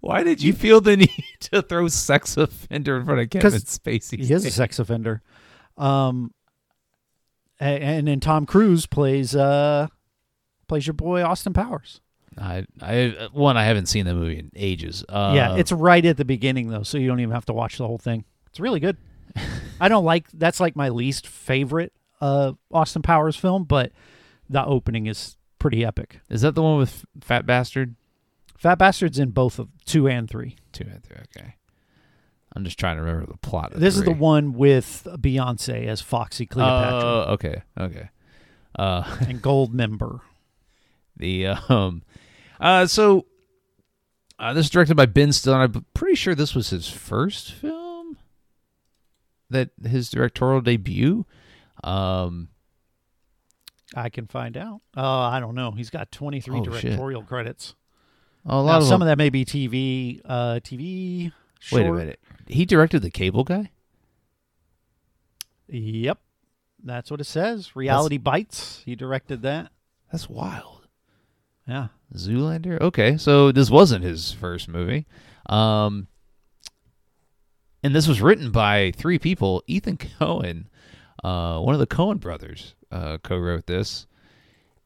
Why 0.00 0.22
did 0.22 0.42
you 0.42 0.52
feel 0.52 0.80
the 0.80 0.96
need 0.96 1.10
to 1.40 1.62
throw 1.62 1.88
sex 1.88 2.36
offender 2.36 2.96
in 2.98 3.04
front 3.04 3.20
of 3.20 3.30
Kevin 3.30 3.50
'Cause 3.50 3.64
Spacey? 3.64 4.18
He 4.24 4.32
is 4.32 4.44
a 4.44 4.50
sex 4.50 4.78
offender. 4.78 5.22
Um, 5.76 6.32
a- 7.60 7.64
and 7.64 8.06
then 8.08 8.20
Tom 8.20 8.46
Cruise 8.46 8.86
plays 8.86 9.34
uh 9.34 9.88
plays 10.68 10.86
your 10.86 10.94
boy 10.94 11.22
Austin 11.22 11.52
Powers. 11.52 12.00
I, 12.38 12.66
I, 12.82 13.28
one, 13.32 13.56
I 13.56 13.64
haven't 13.64 13.86
seen 13.86 14.04
the 14.04 14.12
movie 14.12 14.38
in 14.38 14.50
ages. 14.54 15.02
Uh, 15.08 15.32
yeah, 15.34 15.56
it's 15.56 15.72
right 15.72 16.04
at 16.04 16.18
the 16.18 16.24
beginning 16.26 16.68
though, 16.68 16.82
so 16.82 16.98
you 16.98 17.06
don't 17.08 17.20
even 17.20 17.32
have 17.32 17.46
to 17.46 17.54
watch 17.54 17.78
the 17.78 17.86
whole 17.86 17.96
thing. 17.98 18.24
It's 18.48 18.60
really 18.60 18.80
good. 18.80 18.98
I 19.80 19.88
don't 19.88 20.04
like 20.04 20.28
that's 20.32 20.60
like 20.60 20.76
my 20.76 20.90
least 20.90 21.26
favorite 21.26 21.92
uh 22.20 22.52
Austin 22.70 23.02
Powers 23.02 23.36
film, 23.36 23.64
but 23.64 23.92
the 24.48 24.64
opening 24.64 25.06
is 25.06 25.36
pretty 25.58 25.84
epic. 25.84 26.20
Is 26.28 26.42
that 26.42 26.54
the 26.54 26.62
one 26.62 26.78
with 26.78 27.04
Fat 27.20 27.46
Bastard? 27.46 27.94
Fat 28.58 28.78
Bastard's 28.78 29.18
in 29.18 29.30
both 29.30 29.58
of 29.58 29.68
two 29.84 30.08
and 30.08 30.28
three. 30.28 30.56
Two 30.72 30.84
and 30.90 31.02
three. 31.02 31.16
Okay. 31.36 31.54
I'm 32.54 32.64
just 32.64 32.78
trying 32.78 32.96
to 32.96 33.02
remember 33.02 33.30
the 33.30 33.38
plot. 33.38 33.72
Of 33.74 33.80
This 33.80 33.96
is 33.96 34.04
the 34.04 34.12
one 34.12 34.54
with 34.54 35.06
Beyonce 35.18 35.86
as 35.86 36.00
Foxy 36.00 36.46
Cleopatra 36.46 37.00
Oh, 37.08 37.24
okay, 37.34 37.62
okay. 37.78 38.08
Uh, 38.78 39.16
and 39.28 39.42
Gold 39.42 39.74
Member. 39.74 40.20
the 41.16 41.46
um, 41.48 42.02
uh, 42.58 42.86
so 42.86 43.26
uh, 44.38 44.54
this 44.54 44.66
is 44.66 44.70
directed 44.70 44.96
by 44.96 45.04
Ben 45.06 45.32
Stiller. 45.32 45.58
I'm 45.62 45.84
pretty 45.92 46.14
sure 46.14 46.34
this 46.34 46.54
was 46.54 46.70
his 46.70 46.88
first 46.88 47.52
film. 47.52 48.16
That 49.50 49.70
his 49.86 50.10
directorial 50.10 50.60
debut. 50.62 51.24
Um, 51.84 52.48
I 53.94 54.08
can 54.08 54.26
find 54.26 54.56
out. 54.56 54.80
Oh, 54.96 55.20
I 55.20 55.40
don't 55.40 55.54
know. 55.54 55.70
He's 55.72 55.90
got 55.90 56.10
23 56.10 56.58
Oh, 56.58 56.64
shit. 56.64 56.82
directorial 56.82 57.22
credits. 57.22 57.74
A 58.48 58.56
lot 58.62 58.72
Now, 58.72 58.78
of 58.78 58.84
some 58.84 59.00
them- 59.00 59.02
of 59.02 59.06
that 59.08 59.18
may 59.18 59.28
be 59.30 59.44
TV. 59.44 60.20
Uh, 60.24 60.60
TV. 60.62 61.32
Short. 61.58 61.82
Wait 61.82 61.88
a 61.88 61.92
minute. 61.92 62.20
He 62.46 62.64
directed 62.64 63.00
the 63.02 63.10
Cable 63.10 63.42
Guy. 63.44 63.70
Yep, 65.68 66.18
that's 66.84 67.10
what 67.10 67.20
it 67.20 67.24
says. 67.24 67.74
Reality 67.74 68.18
Bites. 68.18 68.82
He 68.86 68.94
directed 68.94 69.42
that. 69.42 69.72
That's 70.12 70.28
wild. 70.28 70.86
Yeah. 71.66 71.88
Zoolander. 72.14 72.80
Okay, 72.80 73.16
so 73.16 73.50
this 73.50 73.68
wasn't 73.68 74.04
his 74.04 74.32
first 74.32 74.68
movie. 74.68 75.06
Um, 75.48 76.06
and 77.82 77.92
this 77.94 78.06
was 78.06 78.22
written 78.22 78.52
by 78.52 78.92
three 78.92 79.18
people. 79.18 79.64
Ethan 79.66 79.96
Cohen, 80.18 80.68
uh, 81.24 81.58
one 81.58 81.74
of 81.74 81.80
the 81.80 81.86
Coen 81.88 82.20
brothers, 82.20 82.76
uh, 82.92 83.18
co-wrote 83.18 83.66
this, 83.66 84.06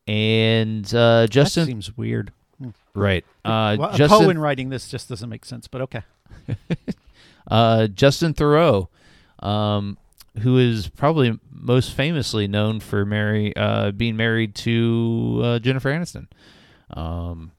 and 0.06 0.86
uh, 0.94 1.22
that 1.22 1.30
Justin. 1.30 1.66
seems 1.66 1.94
weird. 1.94 2.32
Right. 2.94 3.24
Uh, 3.44 3.76
well, 3.78 3.96
Justin. 3.96 4.18
Cohen 4.18 4.38
writing 4.38 4.68
this 4.68 4.88
just 4.88 5.08
doesn't 5.08 5.28
make 5.28 5.44
sense, 5.44 5.68
but 5.68 5.80
okay. 5.82 6.02
uh, 7.50 7.86
Justin 7.88 8.34
Theroux, 8.34 8.88
um, 9.40 9.96
who 10.40 10.58
is 10.58 10.88
probably 10.88 11.38
most 11.50 11.92
famously 11.94 12.46
known 12.46 12.80
for 12.80 13.04
marry, 13.04 13.54
uh, 13.56 13.90
being 13.92 14.16
married 14.16 14.54
to 14.56 15.40
uh, 15.42 15.58
Jennifer 15.58 15.90
Aniston. 15.90 16.26
Um, 16.92 17.52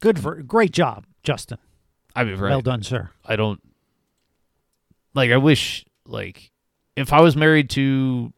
Good 0.00 0.18
for 0.18 0.36
great 0.36 0.72
job, 0.72 1.04
Justin. 1.22 1.58
I 2.16 2.24
mean, 2.24 2.36
right. 2.36 2.50
Well 2.50 2.62
done, 2.62 2.82
sir. 2.82 3.10
I 3.24 3.36
don't 3.36 3.60
like. 5.14 5.30
I 5.30 5.36
wish 5.36 5.84
like 6.06 6.50
if 6.96 7.12
I 7.12 7.20
was 7.20 7.36
married 7.36 7.70
to 7.70 8.32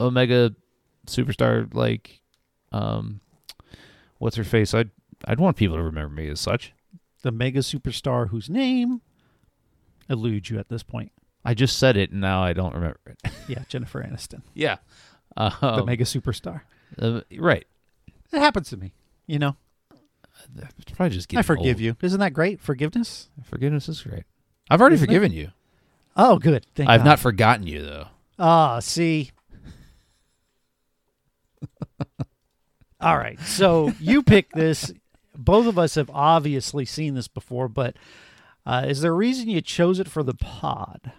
Omega 0.00 0.54
superstar 1.06 1.72
like 1.74 2.20
um, 2.72 3.20
what's 4.18 4.36
her 4.36 4.44
face? 4.44 4.74
I'd 4.74 4.90
I'd 5.24 5.40
want 5.40 5.56
people 5.56 5.76
to 5.76 5.82
remember 5.82 6.14
me 6.14 6.28
as 6.28 6.40
such. 6.40 6.72
The 7.22 7.32
mega 7.32 7.60
superstar 7.60 8.28
whose 8.28 8.48
name 8.48 9.00
eludes 10.08 10.50
you 10.50 10.58
at 10.58 10.68
this 10.68 10.82
point. 10.82 11.12
I 11.44 11.54
just 11.54 11.78
said 11.78 11.96
it 11.96 12.10
and 12.10 12.20
now 12.20 12.42
I 12.42 12.52
don't 12.52 12.74
remember 12.74 13.00
it. 13.06 13.32
Yeah, 13.48 13.64
Jennifer 13.68 14.02
Aniston, 14.02 14.42
yeah. 14.54 14.76
the 15.36 15.54
Um, 15.66 15.86
mega 15.86 16.04
superstar. 16.04 16.60
uh, 17.00 17.22
right. 17.38 17.66
It 18.32 18.38
happens 18.40 18.68
to 18.70 18.76
me. 18.76 18.92
You 19.26 19.38
know, 19.38 19.56
It's 20.56 20.92
probably 20.92 21.16
just 21.16 21.34
I 21.34 21.42
forgive 21.42 21.76
old. 21.76 21.80
you. 21.80 21.96
Isn't 22.02 22.20
that 22.20 22.32
great? 22.34 22.60
Forgiveness. 22.60 23.30
Forgiveness 23.44 23.88
is 23.88 24.02
great. 24.02 24.24
I've 24.70 24.80
already 24.80 24.94
Isn't 24.94 25.04
it? 25.04 25.08
forgiven 25.08 25.32
you. 25.32 25.48
Oh, 26.16 26.38
good. 26.38 26.66
Thank 26.74 26.88
I've 26.90 27.00
God. 27.00 27.06
not 27.06 27.18
forgotten 27.20 27.66
you 27.66 27.82
though. 27.82 28.06
Ah, 28.38 28.80
see. 28.80 29.30
All 33.00 33.16
right. 33.16 33.38
So 33.40 33.92
you 34.00 34.22
picked 34.22 34.54
this. 34.54 34.92
Both 35.36 35.66
of 35.66 35.78
us 35.78 35.94
have 35.94 36.10
obviously 36.12 36.84
seen 36.84 37.14
this 37.14 37.28
before, 37.28 37.68
but 37.68 37.96
uh, 38.66 38.84
is 38.86 39.00
there 39.00 39.12
a 39.12 39.14
reason 39.14 39.48
you 39.48 39.60
chose 39.60 40.00
it 40.00 40.08
for 40.08 40.22
the 40.22 40.34
pod? 40.34 41.12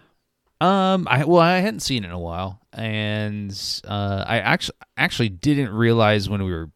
Um, 0.60 1.08
I 1.10 1.24
well, 1.24 1.40
I 1.40 1.58
hadn't 1.58 1.80
seen 1.80 2.04
it 2.04 2.08
in 2.08 2.12
a 2.12 2.18
while, 2.18 2.60
and 2.72 3.50
uh, 3.88 4.24
I 4.26 4.40
actually 4.40 4.76
actually 4.98 5.30
didn't 5.30 5.72
realize 5.72 6.28
when 6.28 6.44
we 6.44 6.52
were 6.52 6.70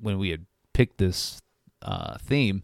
when 0.00 0.18
we 0.18 0.30
had 0.30 0.46
picked 0.72 0.98
this 0.98 1.40
uh, 1.82 2.16
theme 2.18 2.62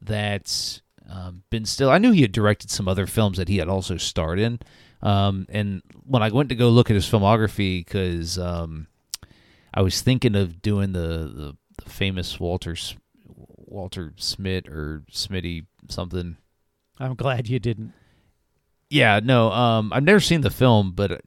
that 0.00 0.80
um, 1.10 1.42
Ben 1.50 1.64
Still. 1.64 1.90
I 1.90 1.98
knew 1.98 2.12
he 2.12 2.22
had 2.22 2.32
directed 2.32 2.70
some 2.70 2.86
other 2.86 3.06
films 3.06 3.38
that 3.38 3.48
he 3.48 3.58
had 3.58 3.68
also 3.68 3.96
starred 3.96 4.38
in. 4.38 4.60
Um, 5.02 5.46
and 5.50 5.82
when 6.06 6.22
I 6.22 6.30
went 6.30 6.48
to 6.48 6.54
go 6.54 6.70
look 6.70 6.88
at 6.88 6.94
his 6.94 7.08
filmography, 7.08 7.84
because 7.84 8.38
um, 8.38 8.86
I 9.74 9.82
was 9.82 10.00
thinking 10.00 10.36
of 10.36 10.62
doing 10.62 10.92
the 10.92 11.08
the, 11.34 11.56
the 11.84 11.90
famous 11.90 12.38
Walter 12.38 12.76
Walter 13.26 14.12
Smith 14.16 14.68
or 14.68 15.02
Smitty 15.10 15.66
something. 15.88 16.36
I'm 16.98 17.14
glad 17.14 17.48
you 17.48 17.58
didn't. 17.58 17.92
Yeah, 18.88 19.18
no, 19.22 19.50
um, 19.50 19.92
I've 19.92 20.04
never 20.04 20.20
seen 20.20 20.42
the 20.42 20.50
film, 20.50 20.92
but 20.92 21.22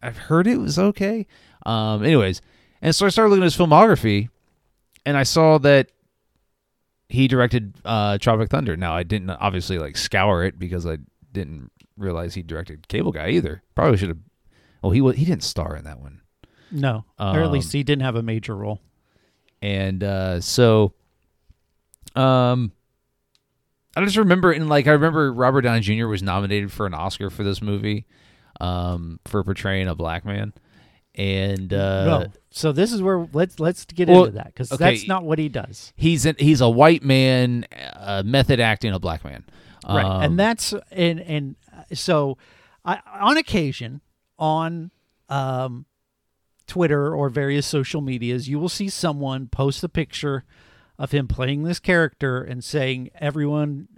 I've 0.00 0.16
heard 0.16 0.46
it 0.46 0.58
was 0.58 0.78
okay. 0.78 1.26
Um, 1.66 2.04
anyways, 2.04 2.40
and 2.80 2.94
so 2.94 3.06
I 3.06 3.08
started 3.08 3.30
looking 3.30 3.42
at 3.42 3.52
his 3.52 3.56
filmography, 3.56 4.28
and 5.04 5.16
I 5.16 5.24
saw 5.24 5.58
that 5.58 5.90
he 7.08 7.26
directed 7.26 7.74
uh, 7.84 8.18
Tropic 8.18 8.50
Thunder. 8.50 8.76
Now 8.76 8.94
I 8.94 9.02
didn't 9.02 9.30
obviously 9.30 9.78
like 9.78 9.96
scour 9.96 10.44
it 10.44 10.58
because 10.58 10.86
I 10.86 10.98
didn't 11.32 11.70
realize 11.96 12.34
he 12.34 12.42
directed 12.42 12.86
Cable 12.88 13.12
Guy 13.12 13.30
either. 13.30 13.62
Probably 13.74 13.96
should 13.96 14.08
have. 14.10 14.18
Well, 14.82 14.92
he 14.92 15.00
wa- 15.00 15.12
he 15.12 15.24
didn't 15.24 15.44
star 15.44 15.76
in 15.76 15.84
that 15.84 16.00
one, 16.00 16.20
No, 16.72 17.04
or 17.18 17.40
at 17.40 17.46
Um, 17.46 17.52
least 17.52 17.72
he 17.72 17.82
didn't 17.82 18.02
have 18.02 18.16
a 18.16 18.22
major 18.22 18.56
role. 18.56 18.80
and 19.60 20.02
uh, 20.02 20.40
so, 20.40 20.94
um, 22.16 22.72
I 23.96 24.04
just 24.04 24.16
remember 24.16 24.52
and 24.52 24.68
like 24.68 24.86
I 24.86 24.92
remember 24.92 25.32
Robert 25.32 25.62
Downey 25.62 25.80
Jr. 25.80 26.06
was 26.06 26.22
nominated 26.22 26.72
for 26.72 26.86
an 26.86 26.94
Oscar 26.94 27.30
for 27.30 27.44
this 27.44 27.60
movie, 27.60 28.06
um, 28.60 29.20
for 29.26 29.44
portraying 29.44 29.86
a 29.86 29.94
black 29.94 30.24
man, 30.24 30.52
and 31.14 31.72
uh, 31.74 32.04
no. 32.04 32.32
So 32.50 32.72
this 32.72 32.92
is 32.92 33.02
where 33.02 33.26
let's 33.32 33.60
let's 33.60 33.84
get 33.84 34.08
well, 34.08 34.24
into 34.24 34.36
that 34.36 34.46
because 34.46 34.72
okay. 34.72 34.84
that's 34.94 35.06
not 35.06 35.24
what 35.24 35.38
he 35.38 35.48
does. 35.48 35.92
he's 35.96 36.24
an, 36.26 36.36
he's 36.38 36.60
a 36.60 36.68
white 36.70 37.02
man, 37.02 37.66
uh, 37.96 38.22
method 38.24 38.60
acting 38.60 38.92
a 38.94 38.98
black 38.98 39.24
man, 39.24 39.44
right 39.86 40.04
Um, 40.04 40.22
and 40.22 40.38
that's 40.38 40.72
and 40.90 41.20
and 41.20 41.56
uh, 41.76 41.94
so 41.94 42.38
I, 42.84 43.00
on 43.20 43.36
occasion 43.36 44.00
on 44.38 44.90
um 45.28 45.84
twitter 46.72 47.14
or 47.14 47.28
various 47.28 47.66
social 47.66 48.00
medias 48.00 48.48
you 48.48 48.58
will 48.58 48.68
see 48.68 48.88
someone 48.88 49.46
post 49.46 49.84
a 49.84 49.88
picture 49.88 50.44
of 50.98 51.10
him 51.10 51.28
playing 51.28 51.64
this 51.64 51.78
character 51.78 52.42
and 52.42 52.64
saying 52.64 53.10
everyone 53.18 53.88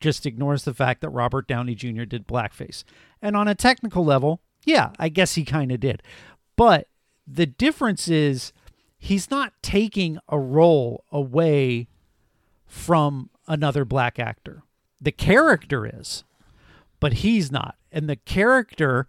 just 0.00 0.24
ignores 0.26 0.64
the 0.64 0.74
fact 0.74 1.00
that 1.00 1.08
robert 1.08 1.48
downey 1.48 1.74
jr 1.74 2.04
did 2.04 2.26
blackface 2.26 2.84
and 3.20 3.36
on 3.36 3.48
a 3.48 3.54
technical 3.54 4.04
level 4.04 4.40
yeah 4.64 4.90
i 4.98 5.08
guess 5.08 5.34
he 5.34 5.44
kind 5.44 5.72
of 5.72 5.80
did 5.80 6.02
but 6.56 6.86
the 7.26 7.46
difference 7.46 8.08
is 8.08 8.52
he's 8.98 9.30
not 9.30 9.52
taking 9.62 10.18
a 10.28 10.38
role 10.38 11.04
away 11.10 11.88
from 12.66 13.30
another 13.46 13.84
black 13.84 14.18
actor. 14.18 14.62
The 15.00 15.12
character 15.12 15.86
is, 15.86 16.24
but 17.00 17.14
he's 17.14 17.50
not. 17.50 17.76
And 17.90 18.08
the 18.08 18.16
character 18.16 19.06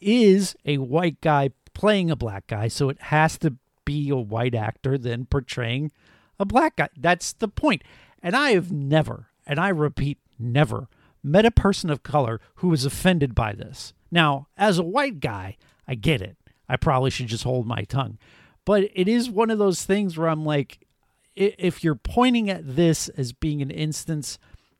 is 0.00 0.56
a 0.64 0.78
white 0.78 1.20
guy 1.20 1.50
playing 1.74 2.10
a 2.10 2.16
black 2.16 2.46
guy, 2.46 2.68
so 2.68 2.88
it 2.88 3.00
has 3.02 3.38
to 3.38 3.56
be 3.84 4.08
a 4.08 4.16
white 4.16 4.54
actor 4.54 4.96
then 4.96 5.26
portraying 5.26 5.92
a 6.38 6.44
black 6.44 6.76
guy. 6.76 6.88
That's 6.96 7.32
the 7.32 7.48
point. 7.48 7.82
And 8.22 8.34
I 8.34 8.50
have 8.52 8.72
never, 8.72 9.28
and 9.46 9.58
I 9.58 9.68
repeat, 9.68 10.18
never 10.38 10.88
met 11.22 11.46
a 11.46 11.50
person 11.50 11.90
of 11.90 12.02
color 12.02 12.40
who 12.56 12.68
was 12.68 12.84
offended 12.84 13.34
by 13.34 13.52
this. 13.52 13.92
Now, 14.10 14.48
as 14.56 14.78
a 14.78 14.84
white 14.84 15.20
guy, 15.20 15.56
I 15.86 15.94
get 15.94 16.22
it. 16.22 16.36
I 16.68 16.76
probably 16.76 17.10
should 17.10 17.26
just 17.26 17.44
hold 17.44 17.66
my 17.66 17.82
tongue. 17.82 18.18
But 18.64 18.88
it 18.94 19.08
is 19.08 19.28
one 19.28 19.50
of 19.50 19.58
those 19.58 19.84
things 19.84 20.16
where 20.16 20.28
I'm 20.28 20.44
like, 20.44 20.86
if 21.34 21.82
you're 21.82 21.94
pointing 21.94 22.48
at 22.48 22.76
this 22.76 23.08
as 23.10 23.32
being 23.32 23.60
an 23.60 23.70
instance 23.70 24.38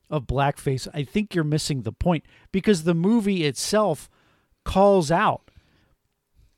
of 0.09 0.27
blackface, 0.27 0.87
I 0.95 1.03
think 1.03 1.35
you're 1.35 1.45
missing 1.45 1.83
the 1.83 1.93
point 1.93 2.25
because 2.53 2.85
the 2.85 2.95
movie 2.95 3.45
itself 3.45 4.09
calls 4.65 5.11
out 5.11 5.44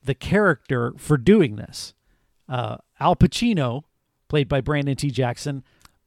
the 0.07 0.15
character 0.15 0.93
for 0.97 1.17
doing 1.17 1.57
this. 1.57 1.93
Uh, 2.49 2.77
Alpa 2.99 3.29
Chino, 3.29 3.85
played 4.27 4.47
by 4.47 4.61
Brandon 4.61 4.95
T. 4.95 5.11
Jackson, 5.11 5.63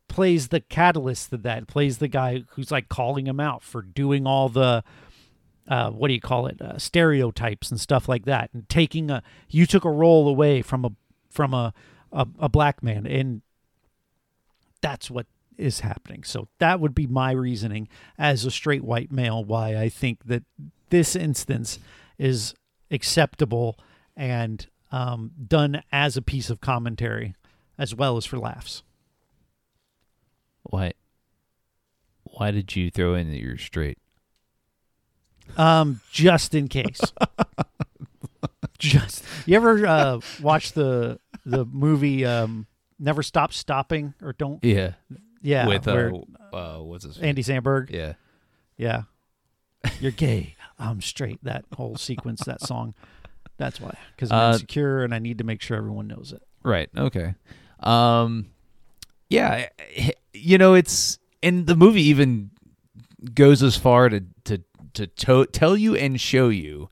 plays 0.09 0.49
the 0.49 0.61
catalyst 0.61 1.31
to 1.31 1.37
that. 1.37 1.69
Plays 1.69 1.99
the 1.99 2.09
guy 2.09 2.43
who's 2.51 2.73
like 2.73 2.89
calling 2.89 3.27
him 3.27 3.39
out 3.39 3.63
for 3.63 3.83
doing 3.83 4.27
all 4.27 4.49
the 4.49 4.83
uh, 5.69 5.91
what 5.91 6.09
do 6.09 6.15
you 6.15 6.21
call 6.21 6.47
it 6.47 6.61
uh, 6.61 6.79
stereotypes 6.79 7.71
and 7.71 7.79
stuff 7.79 8.09
like 8.09 8.25
that, 8.25 8.51
and 8.53 8.69
taking 8.69 9.11
a 9.11 9.23
you 9.49 9.67
took 9.67 9.85
a 9.85 9.91
role 9.91 10.29
away 10.29 10.63
from 10.63 10.85
a 10.85 10.91
from 11.31 11.55
a 11.55 11.73
a, 12.11 12.27
a 12.41 12.49
black 12.49 12.83
man, 12.83 13.07
and 13.07 13.43
that's 14.81 15.11
what 15.11 15.27
is 15.57 15.81
happening. 15.81 16.25
So 16.25 16.49
that 16.59 16.81
would 16.81 16.95
be 16.95 17.07
my 17.07 17.33
reasoning 17.33 17.87
as 18.19 18.45
a 18.45 18.51
straight 18.51 18.83
white 18.83 19.13
male 19.13 19.45
why 19.45 19.77
I 19.77 19.91
think 19.91 20.25
that 20.25 20.43
this 20.89 21.15
instance 21.15 21.79
is 22.19 22.55
acceptable 22.91 23.79
and 24.21 24.67
um, 24.93 25.33
done 25.49 25.83
as 25.91 26.19
a 26.19 26.23
piece 26.23 26.51
of 26.51 26.61
commentary 26.61 27.35
as 27.79 27.95
well 27.95 28.19
as 28.19 28.27
for 28.27 28.39
laughs. 28.39 28.83
Why? 30.63 30.93
Why 32.25 32.51
did 32.51 32.77
you 32.77 32.91
throw 32.91 33.15
in 33.15 33.31
that 33.31 33.41
you're 33.41 33.57
straight? 33.57 33.97
Um, 35.57 36.03
just 36.13 36.55
in 36.55 36.69
case. 36.69 37.01
just 38.79 39.25
you 39.47 39.57
ever 39.57 39.87
uh, 39.87 40.21
watch 40.41 40.73
the 40.73 41.19
the 41.47 41.65
movie 41.65 42.27
um, 42.27 42.67
Never 42.99 43.23
Stop 43.23 43.55
Stopping 43.55 44.13
or 44.23 44.35
Don't? 44.35 44.63
Yeah. 44.63 44.93
Yeah, 45.43 45.67
With 45.67 45.87
where 45.87 46.13
uh, 46.53 46.57
uh, 46.57 46.83
what's 46.83 47.05
his 47.05 47.17
Andy 47.19 47.43
Samberg. 47.43 47.89
Yeah. 47.91 48.13
Yeah. 48.77 49.05
You're 49.99 50.13
gay. 50.13 50.57
I'm 50.79 51.01
straight. 51.01 51.43
That 51.43 51.65
whole 51.75 51.97
sequence, 51.97 52.45
that 52.45 52.61
song. 52.61 52.95
That's 53.61 53.79
why. 53.79 53.95
Because 54.17 54.33
I'm 54.33 54.39
Uh, 54.39 54.53
insecure 54.55 55.05
and 55.05 55.15
I 55.15 55.19
need 55.19 55.37
to 55.39 55.45
make 55.45 55.61
sure 55.61 55.77
everyone 55.77 56.07
knows 56.07 56.33
it. 56.33 56.43
Right. 56.65 56.89
Okay. 56.97 57.35
Um 57.81 58.47
yeah, 59.29 59.69
you 60.33 60.57
know 60.59 60.73
it's 60.75 61.19
and 61.43 61.67
the 61.67 61.77
movie 61.77 62.03
even 62.05 62.51
goes 63.35 63.63
as 63.63 63.77
far 63.77 64.09
to 64.09 64.25
to 64.45 64.63
to, 64.95 65.07
to 65.07 65.47
tell 65.47 65.77
you 65.77 65.95
and 65.95 66.19
show 66.21 66.49
you 66.49 66.89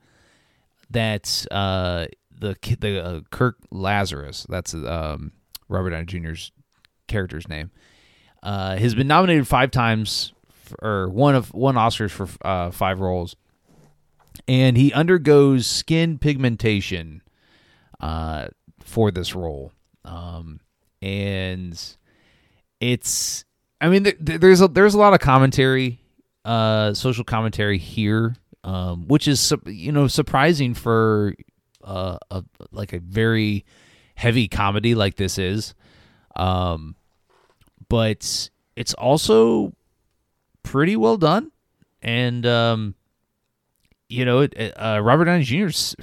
that 0.91 1.47
uh 1.51 2.07
the 2.39 2.55
the 2.81 3.05
uh, 3.05 3.21
Kirk 3.31 3.57
Lazarus, 3.71 4.47
that's 4.49 4.75
um 4.75 5.33
Robert 5.69 5.91
Downey 5.91 6.05
Jr.'s 6.07 6.53
character's 7.09 7.49
name. 7.49 7.71
Uh 8.43 8.77
has 8.77 8.95
been 8.95 9.09
nominated 9.09 9.49
5 9.49 9.71
times 9.71 10.33
for, 10.53 10.77
or 10.85 11.09
one 11.09 11.35
of 11.35 11.53
one 11.55 11.75
Oscars 11.77 12.11
for 12.11 12.29
uh 12.47 12.71
5 12.71 13.01
roles. 13.01 13.37
And 14.47 14.77
he 14.77 14.93
undergoes 14.93 15.67
skin 15.67 16.19
pigmentation 16.19 17.23
uh 18.01 18.49
for 18.81 19.11
this 19.11 19.35
role. 19.35 19.73
Um, 20.05 20.61
and 21.03 21.79
it's, 22.81 23.45
I 23.81 23.89
mean, 23.89 24.05
th- 24.05 24.25
th- 24.25 24.41
there's 24.41 24.61
a, 24.61 24.69
there's 24.69 24.95
a 24.95 24.99
lot 24.99 25.13
of 25.13 25.21
commentary, 25.21 26.01
uh, 26.45 26.95
social 26.95 27.25
commentary 27.25 27.77
here, 27.79 28.37
um, 28.65 29.07
which 29.07 29.29
is, 29.29 29.53
you 29.67 29.93
know, 29.93 30.09
surprising 30.09 30.75
for, 30.75 31.35
uh, 31.85 32.19
a, 32.31 32.45
like 32.73 32.93
a 32.93 32.99
very 32.99 33.65
heavy 34.15 34.49
comedy 34.49 34.95
like 34.95 35.17
this 35.17 35.39
is. 35.39 35.75
Um, 36.35 36.97
but 37.89 38.49
it's 38.75 38.95
also 38.95 39.75
pretty 40.63 40.97
well 40.97 41.19
done. 41.19 41.53
And, 42.01 42.47
um, 42.47 42.95
you 44.09 44.25
know, 44.25 44.43
uh, 44.43 45.01
Robert 45.03 45.27
Downey 45.27 45.45
Jr.'s, 45.45 45.95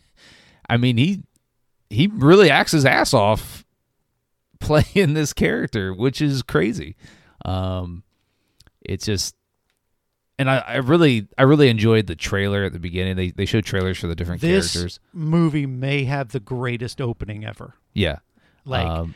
I 0.68 0.76
mean, 0.76 0.96
he, 0.96 1.22
he 1.90 2.06
really 2.12 2.50
acts 2.50 2.72
his 2.72 2.84
ass 2.84 3.12
off 3.14 3.64
playing 4.60 5.14
this 5.14 5.32
character, 5.32 5.92
which 5.92 6.20
is 6.22 6.42
crazy. 6.42 6.96
Um, 7.44 8.02
it's 8.80 9.04
just, 9.06 9.34
and 10.38 10.50
I, 10.50 10.58
I 10.58 10.76
really, 10.76 11.28
I 11.38 11.42
really 11.42 11.68
enjoyed 11.68 12.06
the 12.06 12.16
trailer 12.16 12.64
at 12.64 12.72
the 12.72 12.78
beginning. 12.80 13.16
They 13.16 13.30
they 13.30 13.44
showed 13.46 13.64
trailers 13.64 13.98
for 13.98 14.08
the 14.08 14.16
different 14.16 14.40
This 14.40 14.72
characters. 14.72 14.98
movie 15.12 15.66
may 15.66 16.04
have 16.04 16.30
the 16.30 16.40
greatest 16.40 17.00
opening 17.00 17.44
ever. 17.44 17.74
Yeah, 17.92 18.18
Like, 18.64 18.86
um, 18.86 19.14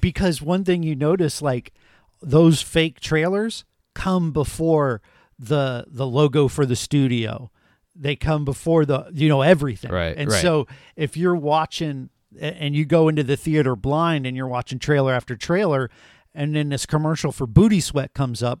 because 0.00 0.42
one 0.42 0.64
thing 0.64 0.82
you 0.82 0.96
notice, 0.96 1.40
like, 1.40 1.72
those 2.20 2.60
fake 2.62 2.98
trailers 2.98 3.64
come 3.94 4.32
before 4.32 5.00
the 5.40 5.86
the 5.88 6.06
logo 6.06 6.46
for 6.46 6.66
the 6.66 6.76
studio. 6.76 7.50
They 7.96 8.14
come 8.14 8.44
before 8.44 8.84
the 8.84 9.10
you 9.12 9.28
know 9.28 9.42
everything. 9.42 9.90
Right, 9.90 10.14
And 10.16 10.30
right. 10.30 10.40
so 10.42 10.66
if 10.96 11.16
you're 11.16 11.34
watching 11.34 12.10
and 12.38 12.76
you 12.76 12.84
go 12.84 13.08
into 13.08 13.24
the 13.24 13.36
theater 13.36 13.74
blind 13.74 14.26
and 14.26 14.36
you're 14.36 14.46
watching 14.46 14.78
trailer 14.78 15.12
after 15.12 15.34
trailer, 15.36 15.90
and 16.34 16.54
then 16.54 16.68
this 16.68 16.86
commercial 16.86 17.32
for 17.32 17.46
Booty 17.46 17.80
Sweat 17.80 18.14
comes 18.14 18.42
up, 18.42 18.60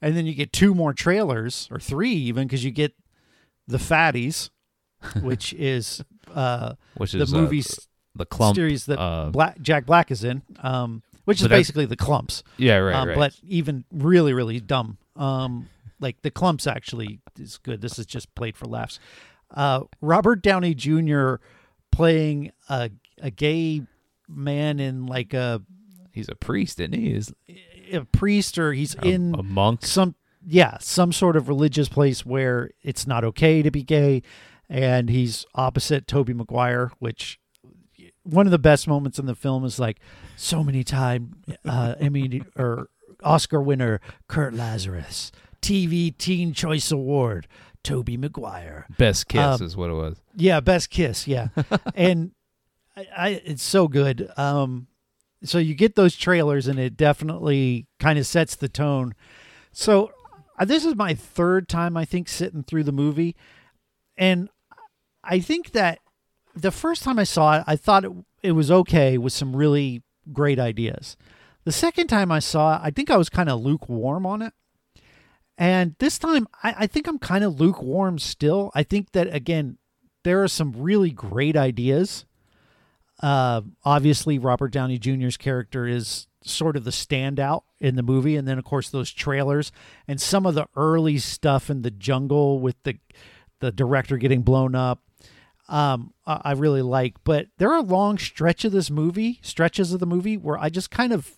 and 0.00 0.16
then 0.16 0.26
you 0.26 0.34
get 0.34 0.52
two 0.52 0.74
more 0.74 0.92
trailers 0.92 1.66
or 1.70 1.80
three 1.80 2.12
even 2.12 2.46
because 2.46 2.64
you 2.64 2.70
get 2.70 2.94
the 3.66 3.78
Fatties, 3.78 4.50
which 5.22 5.52
is 5.54 6.04
uh, 6.34 6.74
which 6.96 7.12
the 7.12 7.22
is 7.22 7.34
uh, 7.34 7.36
movies 7.38 7.88
the 8.14 8.26
Klump 8.26 8.54
series 8.54 8.86
that 8.86 8.98
uh, 9.00 9.30
Black 9.30 9.60
Jack 9.60 9.86
Black 9.86 10.10
is 10.10 10.24
in, 10.24 10.42
um, 10.60 11.02
which 11.24 11.40
is 11.40 11.48
basically 11.48 11.86
the 11.86 11.96
Klumps. 11.96 12.42
yeah, 12.58 12.76
right, 12.76 12.94
um, 12.94 13.08
right. 13.08 13.16
But 13.16 13.34
even 13.42 13.84
really, 13.92 14.32
really 14.34 14.60
dumb. 14.60 14.98
Um, 15.16 15.68
like 16.00 16.22
the 16.22 16.30
Klumps 16.30 16.70
actually 16.70 17.20
is 17.38 17.58
good. 17.58 17.80
This 17.80 17.98
is 17.98 18.06
just 18.06 18.34
played 18.34 18.56
for 18.56 18.66
laughs. 18.66 19.00
Uh, 19.50 19.82
Robert 20.00 20.42
Downey 20.42 20.74
Jr. 20.74 21.36
playing 21.90 22.52
a 22.68 22.90
a 23.20 23.30
gay 23.30 23.82
man 24.28 24.78
in 24.78 25.06
like 25.06 25.34
a, 25.34 25.62
He's 26.12 26.28
a 26.28 26.34
priest, 26.34 26.80
isn't 26.80 26.94
he? 26.94 27.12
He's 27.12 27.32
a 27.92 28.04
priest 28.04 28.58
or 28.58 28.72
he's 28.72 28.94
a, 28.96 29.04
in 29.06 29.34
a 29.38 29.42
monk. 29.42 29.84
some 29.84 30.14
yeah 30.46 30.78
some 30.80 31.12
sort 31.12 31.36
of 31.36 31.48
religious 31.48 31.88
place 31.88 32.24
where 32.24 32.70
it's 32.82 33.06
not 33.06 33.24
okay 33.24 33.62
to 33.62 33.70
be 33.70 33.82
gay 33.82 34.22
and 34.68 35.10
he's 35.10 35.44
opposite 35.54 36.06
Tobey 36.06 36.32
Maguire 36.32 36.92
which 36.98 37.40
one 38.22 38.46
of 38.46 38.50
the 38.52 38.58
best 38.58 38.86
moments 38.86 39.18
in 39.18 39.26
the 39.26 39.34
film 39.34 39.64
is 39.64 39.78
like 39.78 39.98
so 40.36 40.62
many 40.62 40.84
time 40.84 41.42
uh 41.64 41.94
emmy 41.98 42.42
or 42.56 42.88
oscar 43.22 43.60
winner 43.60 44.00
Kirk 44.28 44.54
Lazarus 44.54 45.32
tv 45.60 46.16
teen 46.16 46.52
choice 46.52 46.90
award 46.90 47.46
Tobey 47.82 48.16
Maguire 48.16 48.86
Best 48.98 49.28
kiss 49.28 49.60
um, 49.60 49.62
is 49.62 49.76
what 49.76 49.90
it 49.90 49.94
was. 49.94 50.20
yeah, 50.34 50.60
best 50.60 50.90
kiss. 50.90 51.26
Yeah, 51.26 51.48
and 51.94 52.32
I, 52.96 53.06
I, 53.16 53.28
it's 53.44 53.62
so 53.62 53.88
good. 53.88 54.30
Um, 54.36 54.88
so 55.42 55.58
you 55.58 55.74
get 55.74 55.94
those 55.94 56.16
trailers, 56.16 56.66
and 56.66 56.78
it 56.78 56.96
definitely 56.96 57.86
kind 57.98 58.18
of 58.18 58.26
sets 58.26 58.56
the 58.56 58.68
tone. 58.68 59.14
So 59.72 60.12
uh, 60.58 60.64
this 60.64 60.84
is 60.84 60.96
my 60.96 61.14
third 61.14 61.68
time 61.68 61.96
I 61.96 62.04
think 62.04 62.28
sitting 62.28 62.62
through 62.62 62.84
the 62.84 62.92
movie, 62.92 63.36
and 64.16 64.48
I 65.22 65.40
think 65.40 65.72
that 65.72 66.00
the 66.54 66.72
first 66.72 67.02
time 67.02 67.18
I 67.18 67.24
saw 67.24 67.58
it, 67.58 67.64
I 67.66 67.76
thought 67.76 68.04
it, 68.04 68.12
it 68.42 68.52
was 68.52 68.70
okay 68.70 69.16
with 69.16 69.32
some 69.32 69.54
really 69.54 70.02
great 70.32 70.58
ideas. 70.58 71.16
The 71.64 71.72
second 71.72 72.08
time 72.08 72.32
I 72.32 72.40
saw 72.40 72.76
it, 72.76 72.80
I 72.82 72.90
think 72.90 73.10
I 73.10 73.16
was 73.16 73.28
kind 73.28 73.48
of 73.48 73.60
lukewarm 73.60 74.26
on 74.26 74.42
it. 74.42 74.52
And 75.58 75.96
this 75.98 76.18
time, 76.18 76.46
I, 76.62 76.74
I 76.78 76.86
think 76.86 77.08
I'm 77.08 77.18
kind 77.18 77.42
of 77.42 77.60
lukewarm 77.60 78.20
still. 78.20 78.70
I 78.74 78.84
think 78.84 79.10
that, 79.12 79.34
again, 79.34 79.76
there 80.22 80.42
are 80.42 80.48
some 80.48 80.72
really 80.76 81.10
great 81.10 81.56
ideas. 81.56 82.24
Uh, 83.20 83.62
obviously, 83.84 84.38
Robert 84.38 84.70
Downey 84.70 84.98
Jr.'s 84.98 85.36
character 85.36 85.84
is 85.86 86.28
sort 86.44 86.76
of 86.76 86.84
the 86.84 86.92
standout 86.92 87.62
in 87.80 87.96
the 87.96 88.04
movie. 88.04 88.36
And 88.36 88.46
then, 88.46 88.56
of 88.56 88.64
course, 88.64 88.88
those 88.88 89.10
trailers 89.10 89.72
and 90.06 90.20
some 90.20 90.46
of 90.46 90.54
the 90.54 90.68
early 90.76 91.18
stuff 91.18 91.68
in 91.68 91.82
the 91.82 91.90
jungle 91.90 92.60
with 92.60 92.80
the, 92.84 92.96
the 93.58 93.72
director 93.72 94.16
getting 94.16 94.42
blown 94.42 94.76
up. 94.76 95.02
Um, 95.68 96.14
I 96.24 96.52
really 96.52 96.80
like, 96.80 97.16
but 97.24 97.48
there 97.58 97.72
are 97.72 97.82
long 97.82 98.16
stretch 98.16 98.64
of 98.64 98.72
this 98.72 98.90
movie, 98.90 99.38
stretches 99.42 99.92
of 99.92 100.00
the 100.00 100.06
movie 100.06 100.38
where 100.38 100.56
I 100.56 100.70
just 100.70 100.90
kind 100.90 101.12
of 101.12 101.36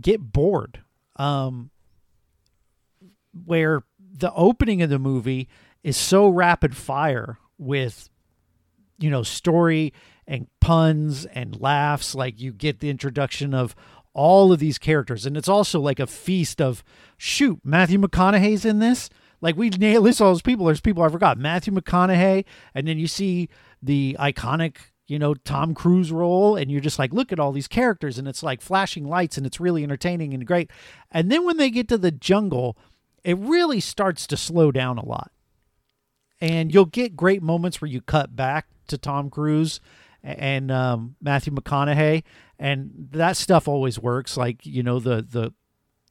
get 0.00 0.32
bored. 0.32 0.80
Um, 1.16 1.70
where 3.32 3.82
the 3.98 4.32
opening 4.34 4.82
of 4.82 4.90
the 4.90 4.98
movie 4.98 5.48
is 5.82 5.96
so 5.96 6.28
rapid 6.28 6.76
fire 6.76 7.38
with 7.56 8.08
you 8.98 9.10
know 9.10 9.22
story 9.22 9.92
and 10.26 10.46
puns 10.60 11.24
and 11.26 11.60
laughs 11.60 12.14
like 12.14 12.40
you 12.40 12.52
get 12.52 12.80
the 12.80 12.90
introduction 12.90 13.54
of 13.54 13.74
all 14.12 14.52
of 14.52 14.58
these 14.58 14.78
characters. 14.78 15.24
And 15.24 15.36
it's 15.36 15.48
also 15.48 15.80
like 15.80 16.00
a 16.00 16.06
feast 16.06 16.60
of 16.60 16.82
shoot 17.16 17.60
matthew 17.64 17.98
mcconaughey's 17.98 18.64
in 18.64 18.78
this? 18.78 19.08
Like 19.40 19.56
we 19.56 19.70
nail 19.70 20.02
list 20.02 20.20
all 20.20 20.30
those 20.32 20.42
people 20.42 20.66
there's 20.66 20.80
people 20.80 21.04
i 21.04 21.08
forgot 21.08 21.38
matthew 21.38 21.72
mcconaughey 21.72 22.44
and 22.74 22.88
then 22.88 22.98
you 22.98 23.06
see 23.06 23.48
the 23.80 24.16
iconic 24.18 24.78
you 25.06 25.16
know 25.16 25.32
tom 25.32 25.74
cruise 25.74 26.10
role 26.10 26.56
and 26.56 26.72
you're 26.72 26.80
just 26.80 26.98
like 26.98 27.12
look 27.12 27.30
at 27.30 27.38
all 27.38 27.52
these 27.52 27.68
characters 27.68 28.18
and 28.18 28.26
it's 28.26 28.42
like 28.42 28.60
flashing 28.60 29.04
lights 29.04 29.38
and 29.38 29.46
it's 29.46 29.60
really 29.60 29.84
entertaining 29.84 30.34
and 30.34 30.44
great. 30.44 30.70
And 31.10 31.30
then 31.30 31.44
when 31.44 31.56
they 31.56 31.70
get 31.70 31.88
to 31.88 31.98
the 31.98 32.10
jungle 32.10 32.76
it 33.24 33.36
really 33.38 33.80
starts 33.80 34.26
to 34.26 34.36
slow 34.36 34.70
down 34.70 34.98
a 34.98 35.04
lot 35.04 35.30
and 36.40 36.72
you'll 36.72 36.84
get 36.84 37.16
great 37.16 37.42
moments 37.42 37.80
where 37.80 37.90
you 37.90 38.00
cut 38.00 38.36
back 38.36 38.66
to 38.88 38.98
Tom 38.98 39.30
Cruise 39.30 39.80
and 40.22 40.70
um, 40.70 41.16
Matthew 41.20 41.52
McConaughey, 41.52 42.22
and 42.58 43.08
that 43.12 43.36
stuff 43.36 43.68
always 43.68 43.98
works. 43.98 44.36
Like 44.36 44.64
you 44.64 44.82
know 44.82 44.98
the 44.98 45.22
the 45.22 45.52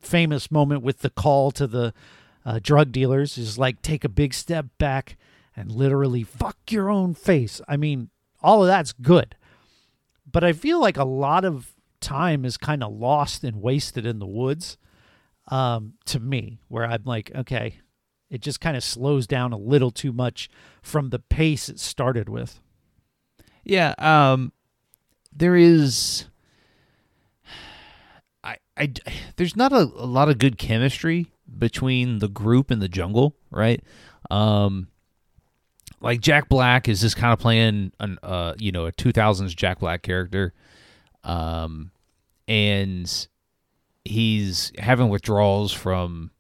famous 0.02 0.52
moment 0.52 0.84
with 0.84 1.00
the 1.00 1.10
call 1.10 1.52
to 1.52 1.68
the 1.68 1.94
uh, 2.46 2.60
drug 2.62 2.92
dealers 2.92 3.38
is 3.38 3.58
like 3.58 3.82
take 3.82 4.04
a 4.04 4.10
big 4.10 4.34
step 4.34 4.66
back 4.78 5.18
and 5.56 5.72
literally 5.72 6.24
fuck 6.24 6.58
your 6.70 6.90
own 6.90 7.14
face. 7.14 7.62
I 7.68 7.78
mean, 7.78 8.10
all 8.42 8.62
of 8.62 8.68
that's 8.68 8.94
good, 8.94 9.36
but 10.30 10.44
I 10.44 10.54
feel 10.54 10.80
like 10.80 10.98
a 10.98 11.06
lot 11.06 11.46
of 11.46 11.74
time 12.00 12.46
is 12.46 12.58
kind 12.58 12.84
of 12.84 12.94
lost 12.94 13.44
and 13.44 13.62
wasted 13.62 14.06
in 14.06 14.20
the 14.20 14.28
woods. 14.28 14.78
Um, 15.50 15.94
to 16.06 16.20
me, 16.20 16.60
where 16.68 16.86
I'm 16.86 17.04
like, 17.06 17.32
okay, 17.34 17.80
it 18.30 18.42
just 18.42 18.60
kind 18.60 18.76
of 18.76 18.84
slows 18.84 19.28
down 19.28 19.54
a 19.54 19.58
little 19.58 19.92
too 19.92 20.12
much 20.12 20.50
from 20.82 21.10
the 21.10 21.20
pace 21.20 21.70
it 21.70 21.80
started 21.80 22.28
with. 22.30 22.60
Yeah, 23.64 23.94
um 23.98 24.52
there 25.34 25.56
is 25.56 26.26
I 28.44 28.58
I 28.78 28.94
there's 29.36 29.56
not 29.56 29.72
a, 29.72 29.78
a 29.98 30.06
lot 30.08 30.30
of 30.30 30.38
good 30.40 30.58
chemistry 30.58 31.32
between 31.58 32.20
the 32.20 32.28
group 32.30 32.72
and 32.72 32.82
the 32.82 32.90
jungle, 32.90 33.36
right? 33.52 33.84
Um 34.30 34.88
like 36.00 36.22
Jack 36.22 36.50
Black 36.50 36.88
is 36.88 37.02
just 37.02 37.18
kind 37.18 37.34
of 37.34 37.40
playing 37.40 37.92
an 38.00 38.18
uh 38.24 38.54
you 38.58 38.72
know 38.72 38.86
a 38.86 38.92
2000s 38.92 39.56
Jack 39.56 39.80
Black 39.80 40.02
character. 40.02 40.54
Um 41.24 41.92
and 42.48 43.28
he's 44.08 44.72
having 44.78 45.10
withdrawals 45.10 45.72
from 45.72 46.32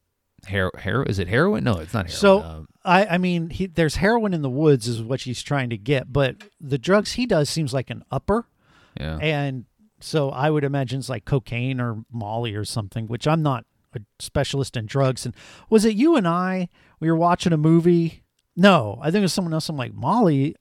hair 0.45 0.71
hair 0.77 1.03
is 1.03 1.19
it 1.19 1.27
heroin? 1.27 1.63
No, 1.63 1.73
it's 1.73 1.93
not 1.93 2.08
heroin. 2.08 2.19
So 2.19 2.41
um, 2.41 2.67
I, 2.84 3.06
I 3.06 3.17
mean, 3.17 3.49
he, 3.49 3.67
there's 3.67 3.95
heroin 3.95 4.34
in 4.34 4.41
the 4.41 4.49
woods 4.49 4.88
is 4.88 5.01
what 5.01 5.19
she's 5.19 5.41
trying 5.41 5.69
to 5.71 5.77
get, 5.77 6.12
but 6.12 6.36
the 6.60 6.77
drugs 6.77 7.13
he 7.13 7.25
does 7.25 7.49
seems 7.49 7.73
like 7.73 7.89
an 7.89 8.03
upper, 8.12 8.47
yeah. 8.99 9.17
and 9.17 9.65
so 9.99 10.30
I 10.30 10.49
would 10.49 10.63
imagine 10.63 10.99
it's 10.99 11.10
like 11.10 11.25
cocaine 11.25 11.82
or 11.82 12.03
Molly 12.12 12.56
or 12.56 12.65
something. 12.65 13.08
Which 13.08 13.27
I'm 13.27 13.41
not 13.41 13.65
a 13.93 13.99
specialist 14.19 14.77
in 14.77 14.86
drugs. 14.86 15.25
And 15.25 15.36
was 15.69 15.86
it 15.86 15.95
you 15.95 16.15
and 16.15 16.27
I? 16.27 16.69
We 16.99 17.10
were 17.10 17.17
watching 17.17 17.53
a 17.53 17.58
movie. 17.58 18.23
No, 18.56 18.99
I 19.01 19.12
think 19.12 19.17
it 19.17 19.21
was 19.21 19.34
someone 19.34 19.53
else. 19.53 19.69
I'm 19.69 19.77
like 19.77 19.93
Molly. 19.93 20.56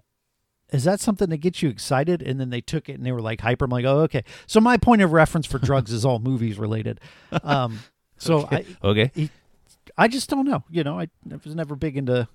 Is 0.73 0.85
that 0.85 1.01
something 1.01 1.31
that 1.31 1.39
gets 1.39 1.63
you 1.63 1.69
excited? 1.69 2.23
And 2.23 2.41
then 2.41 2.51
they 2.51 2.61
took 2.61 2.89
it 2.89 2.95
and 2.95 3.07
they 3.07 3.13
were 3.13 3.21
like 3.21 3.41
hyper. 3.41 3.67
I'm 3.67 3.71
like, 3.71 3.85
oh, 3.85 4.01
okay. 4.01 4.25
So 4.47 4.61
my 4.61 4.77
point 4.77 5.03
of 5.03 5.13
reference 5.13 5.47
for 5.47 5.59
drugs 5.59 5.93
is 5.93 6.05
all 6.05 6.19
movies 6.19 6.59
related. 6.59 7.01
Um, 7.45 7.79
so 8.19 8.49
I, 8.51 8.65
okay. 8.83 9.31
I 9.97 10.09
just 10.09 10.29
don't 10.29 10.45
know. 10.45 10.65
You 10.71 10.83
know, 10.85 10.99
I 10.99 11.09
was 11.45 11.55
never 11.55 11.77
big 11.77 11.97
into 11.97 12.29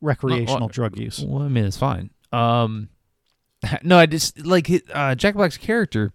recreational 0.00 0.60
well, 0.60 0.68
drug 0.68 0.98
use. 0.98 1.24
Well, 1.24 1.42
I 1.42 1.48
mean, 1.48 1.64
it's 1.64 1.76
fine. 1.76 2.10
Um, 2.32 2.90
no, 3.82 3.98
I 3.98 4.06
just 4.06 4.44
like 4.46 4.70
uh, 4.92 5.14
Jack 5.14 5.34
Black's 5.34 5.56
character. 5.56 6.12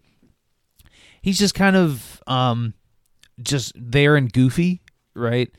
He's 1.22 1.40
just 1.40 1.56
kind 1.56 1.76
of 1.76 2.22
um, 2.28 2.74
just 3.42 3.74
there 3.76 4.16
and 4.16 4.32
goofy, 4.32 4.82
right? 5.14 5.50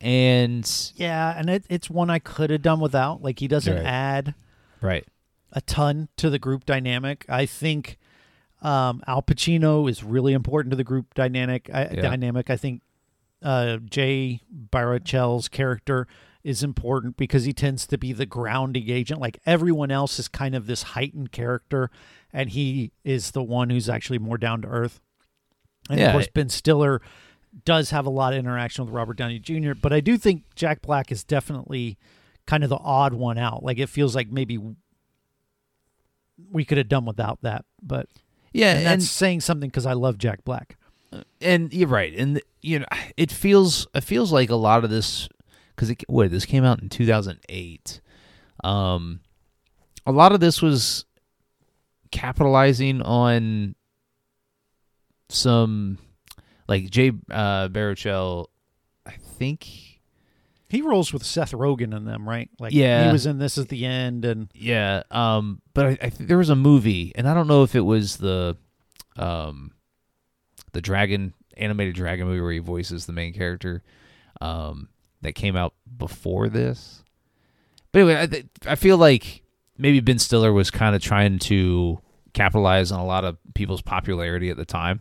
And 0.00 0.70
yeah, 0.96 1.34
and 1.36 1.48
it, 1.48 1.64
it's 1.70 1.88
one 1.88 2.10
I 2.10 2.18
could 2.18 2.50
have 2.50 2.62
done 2.62 2.80
without. 2.80 3.22
Like 3.22 3.38
he 3.38 3.48
doesn't 3.48 3.74
Right. 3.74 3.86
add 3.86 4.34
right, 4.80 5.06
a 5.54 5.60
ton 5.60 6.08
to 6.16 6.28
the 6.30 6.38
group 6.38 6.64
dynamic. 6.66 7.24
I 7.28 7.46
think 7.46 7.98
um, 8.62 9.02
Alpa 9.08 9.36
Chino 9.36 9.86
is 9.86 10.02
really 10.04 10.32
important 10.32 10.70
to 10.72 10.76
the 10.76 10.84
group 10.84 11.14
dynamic. 11.14 11.70
I, 11.72 11.88
Yeah. 11.92 12.02
Dynamic. 12.02 12.50
I 12.50 12.56
think 12.56 12.82
uh, 13.42 13.76
Jay 13.78 14.40
Baruchel's 14.50 15.48
character 15.48 16.06
is 16.42 16.62
important 16.62 17.16
because 17.16 17.44
he 17.44 17.52
tends 17.52 17.86
to 17.86 17.96
be 17.98 18.12
the 18.12 18.26
grounding 18.26 18.90
agent. 18.90 19.20
Like 19.20 19.38
everyone 19.46 19.90
else 19.90 20.18
is 20.18 20.28
kind 20.28 20.54
of 20.54 20.66
this 20.66 20.82
heightened 20.82 21.32
character, 21.32 21.90
and 22.32 22.50
he 22.50 22.92
is 23.04 23.30
the 23.30 23.42
one 23.42 23.70
who's 23.70 23.88
actually 23.88 24.18
more 24.18 24.38
down 24.38 24.62
to 24.62 24.68
earth. 24.68 25.00
And 25.88 25.98
Yeah. 26.00 26.06
of 26.08 26.12
course, 26.12 26.28
Ben 26.32 26.48
Stiller 26.48 27.00
does 27.64 27.90
have 27.90 28.04
a 28.06 28.10
lot 28.10 28.32
of 28.32 28.38
interaction 28.38 28.84
with 28.84 28.92
Robert 28.94 29.16
Downey 29.16 29.38
Jr. 29.38 29.72
But 29.80 29.92
I 29.92 30.00
do 30.00 30.18
think 30.18 30.42
Jack 30.56 30.82
Black 30.82 31.12
is 31.12 31.22
definitely 31.22 31.98
kind 32.46 32.64
of 32.64 32.70
the 32.70 32.78
odd 32.78 33.14
one 33.14 33.38
out. 33.38 33.62
Like 33.62 33.78
it 33.78 33.88
feels 33.88 34.14
like 34.16 34.30
maybe 34.30 34.58
we 36.50 36.64
could 36.64 36.78
have 36.78 36.88
done 36.88 37.04
without 37.04 37.38
that. 37.42 37.64
But 37.82 38.08
yeah, 38.52 38.70
and 38.70 38.78
and 38.78 38.86
that's 38.86 39.10
saying 39.10 39.40
something 39.40 39.68
because 39.68 39.86
I 39.86 39.92
love 39.92 40.18
Jack 40.18 40.44
Black. 40.44 40.76
and 41.40 41.72
you're 41.72 41.88
right, 41.88 42.14
and 42.16 42.40
you 42.62 42.80
know, 42.80 42.86
it 43.16 43.30
feels 43.30 43.86
it 43.94 44.02
feels 44.02 44.32
like 44.32 44.50
a 44.50 44.56
lot 44.56 44.84
of 44.84 44.90
this 44.90 45.28
because 45.74 45.90
it 45.90 46.02
what 46.08 46.30
this 46.30 46.44
came 46.44 46.64
out 46.64 46.80
in 46.80 46.88
2008. 46.88 48.00
Um, 48.62 49.20
a 50.06 50.12
lot 50.12 50.32
of 50.32 50.40
this 50.40 50.62
was 50.62 51.04
capitalizing 52.10 53.02
on 53.02 53.74
some 55.28 55.98
like 56.68 56.90
Jay 56.90 57.10
uh, 57.30 57.68
Baruchel. 57.68 58.46
I 59.06 59.12
think 59.38 59.93
He 60.68 60.80
rolls 60.82 61.12
with 61.12 61.24
Seth 61.24 61.52
Rogen 61.52 61.94
in 61.96 62.04
them, 62.04 62.28
right? 62.28 62.48
Like 62.58 62.72
Yeah. 62.72 63.06
he 63.06 63.12
was 63.12 63.26
in 63.26 63.38
this 63.38 63.58
at 63.58 63.68
the 63.68 63.84
end, 63.84 64.24
and 64.24 64.48
Yeah, 64.54 65.02
um, 65.10 65.60
but 65.74 65.86
I, 65.86 65.98
I 66.02 66.10
think 66.10 66.28
there 66.28 66.38
was 66.38 66.50
a 66.50 66.56
movie, 66.56 67.12
and 67.14 67.28
I 67.28 67.34
don't 67.34 67.46
know 67.46 67.62
if 67.62 67.74
it 67.74 67.80
was 67.82 68.16
the, 68.16 68.56
um, 69.16 69.72
the 70.72 70.80
dragon 70.80 71.34
animated 71.56 71.94
dragon 71.94 72.26
movie 72.26 72.40
where 72.40 72.52
he 72.52 72.58
voices 72.58 73.06
the 73.06 73.12
main 73.12 73.32
character, 73.32 73.82
um, 74.40 74.88
that 75.22 75.34
came 75.34 75.54
out 75.56 75.74
before 75.96 76.48
this. 76.48 77.02
But 77.92 78.00
anyway, 78.02 78.20
I, 78.22 78.26
th- 78.26 78.46
I 78.66 78.74
feel 78.74 78.96
like 78.98 79.42
maybe 79.78 80.00
Ben 80.00 80.18
Stiller 80.18 80.52
was 80.52 80.70
kind 80.70 80.96
of 80.96 81.02
trying 81.02 81.38
to 81.40 82.00
capitalize 82.32 82.90
on 82.90 82.98
a 82.98 83.06
lot 83.06 83.24
of 83.24 83.36
people's 83.54 83.82
popularity 83.82 84.50
at 84.50 84.56
the 84.56 84.64
time. 84.64 85.00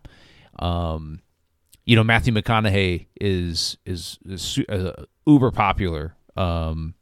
Um, 0.60 1.22
you 1.86 1.96
know, 1.96 2.04
Matthew 2.04 2.32
McConaughey 2.34 3.08
is 3.20 3.78
is, 3.86 4.20
is 4.26 4.60
uh, 4.70 5.06
uber 5.26 5.52
popular. 5.52 6.16
Um, 6.36 6.94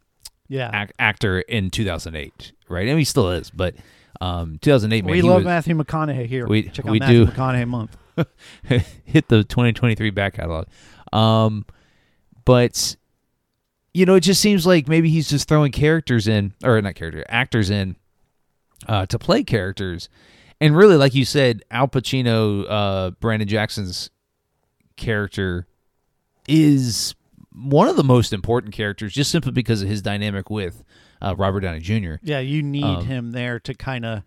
yeah, 0.47 0.84
ac- 0.84 0.91
actor 0.99 1.39
in 1.39 1.69
2008, 1.69 2.51
right? 2.67 2.81
I 2.81 2.86
mean, 2.86 2.97
he 2.97 3.03
still 3.05 3.31
is, 3.31 3.49
but 3.49 3.75
um, 4.19 4.57
2008, 4.62 5.05
man, 5.05 5.12
we 5.12 5.21
love 5.21 5.38
was- 5.38 5.45
Matthew 5.45 5.75
McConaughey 5.75 6.25
here. 6.25 6.47
We- 6.47 6.63
Check 6.69 6.86
out 6.86 6.91
we 6.91 6.99
Matthew 6.99 7.25
do. 7.25 7.31
McConaughey 7.31 7.67
month. 7.67 7.97
hit 9.05 9.29
the 9.29 9.43
2023 9.45 10.10
back 10.10 10.34
catalog. 10.36 10.67
Um, 11.13 11.65
but 12.45 12.95
you 13.93 14.05
know, 14.05 14.15
it 14.15 14.21
just 14.21 14.41
seems 14.41 14.65
like 14.65 14.88
maybe 14.88 15.10
he's 15.10 15.29
just 15.29 15.47
throwing 15.47 15.71
characters 15.71 16.27
in, 16.27 16.53
or 16.63 16.81
not 16.81 16.95
character, 16.95 17.25
actors 17.29 17.69
in, 17.69 17.95
uh, 18.88 19.05
to 19.07 19.19
play 19.19 19.43
characters. 19.43 20.07
And 20.62 20.75
really, 20.75 20.95
like 20.95 21.13
you 21.15 21.25
said, 21.25 21.63
Alpa 21.71 22.03
Chino, 22.03 22.63
uh, 22.63 23.10
Brandon 23.12 23.47
Jackson's 23.47 24.10
character 24.95 25.67
is 26.47 27.15
one 27.53 27.87
of 27.87 27.95
the 27.97 28.03
most 28.03 28.33
important 28.33 28.73
characters, 28.73 29.13
just 29.13 29.31
simply 29.31 29.51
because 29.51 29.81
of 29.81 29.87
his 29.87 30.01
dynamic 30.01 30.49
with 30.49 30.83
uh, 31.21 31.35
Robert 31.37 31.59
Downey 31.61 31.79
Jr. 31.79 32.13
Yeah, 32.21 32.39
you 32.39 32.61
need 32.63 32.83
Um, 32.83 33.05
him 33.05 33.31
there 33.31 33.59
to 33.61 33.73
kind 33.73 34.05
of 34.05 34.23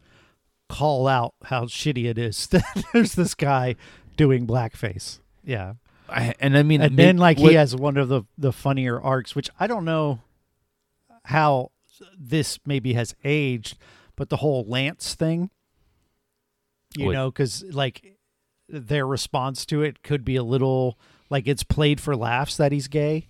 call 0.68 1.06
out 1.08 1.34
how 1.44 1.64
shitty 1.64 2.04
it 2.06 2.18
is 2.18 2.46
that 2.48 2.84
there's 2.92 3.14
this 3.14 3.34
guy 3.34 3.76
doing 4.16 4.46
blackface. 4.46 5.20
Yeah. 5.44 5.74
I, 6.08 6.34
and 6.38 6.56
I 6.56 6.62
mean, 6.62 6.80
and 6.82 6.98
then 6.98 7.16
like 7.16 7.38
what- 7.38 7.50
he 7.50 7.56
has 7.56 7.74
one 7.74 7.96
of 7.96 8.08
the 8.08 8.22
the 8.36 8.52
funnier 8.52 9.00
arcs 9.00 9.34
which 9.34 9.48
i 9.58 9.66
don't 9.66 9.86
know 9.86 10.20
how 11.24 11.70
this 12.18 12.58
maybe 12.66 12.92
has 12.92 13.14
aged 13.24 13.78
but 14.14 14.28
the 14.28 14.36
whole 14.36 14.64
lance 14.68 15.14
thing 15.14 15.48
you 16.94 17.06
What- 17.06 17.12
know 17.12 17.30
because 17.30 17.64
like 17.70 18.18
their 18.68 19.06
response 19.06 19.64
to 19.66 19.82
it 19.82 20.02
could 20.02 20.24
be 20.26 20.36
a 20.36 20.42
little 20.42 20.98
like 21.30 21.46
it's 21.46 21.64
played 21.64 22.00
for 22.00 22.16
laughs 22.16 22.56
that 22.56 22.72
he's 22.72 22.88
gay. 22.88 23.26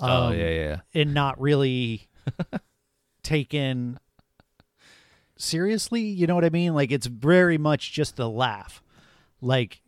Oh 0.00 0.26
um, 0.26 0.34
yeah, 0.34 0.50
yeah. 0.50 0.80
and 0.94 1.14
not 1.14 1.40
really 1.40 2.08
taken 3.22 3.98
seriously 5.36 6.02
you 6.02 6.26
know 6.26 6.34
what 6.34 6.44
i 6.44 6.50
mean? 6.50 6.74
Like 6.74 6.92
it's 6.92 7.06
very 7.06 7.58
much 7.58 7.92
just 7.92 8.18
a 8.18 8.26
laugh. 8.26 8.82
Like 9.40 9.82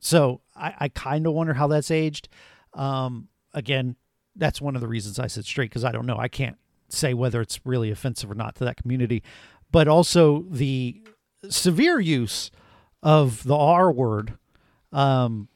so 0.00 0.40
i, 0.56 0.74
I 0.78 0.88
kind 0.88 1.26
of 1.26 1.32
wonder 1.32 1.54
how 1.54 1.66
that's 1.66 1.90
aged. 1.90 2.28
Um 2.72 3.28
again 3.52 3.96
that's 4.36 4.60
one 4.60 4.74
of 4.74 4.80
the 4.80 4.88
reasons 4.88 5.20
i 5.20 5.28
said 5.28 5.44
straight 5.44 5.70
because 5.70 5.84
i 5.84 5.92
don't 5.92 6.06
know. 6.06 6.18
I 6.18 6.28
can't 6.28 6.56
say 6.88 7.14
whether 7.14 7.40
it's 7.40 7.60
really 7.64 7.90
offensive 7.90 8.30
or 8.30 8.34
not 8.34 8.54
to 8.56 8.64
that 8.64 8.76
community. 8.76 9.22
But 9.70 9.88
also 9.88 10.44
the 10.48 11.02
severe 11.48 12.00
use 12.00 12.50
of 13.02 13.44
the 13.44 13.56
r 13.56 13.92
word 13.92 14.38
um 14.92 15.48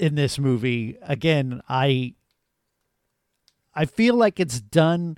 in 0.00 0.14
this 0.16 0.38
movie 0.38 0.96
again 1.02 1.60
i 1.68 2.14
I 3.72 3.84
feel 3.84 4.16
like 4.16 4.40
it's 4.40 4.60
done 4.60 5.16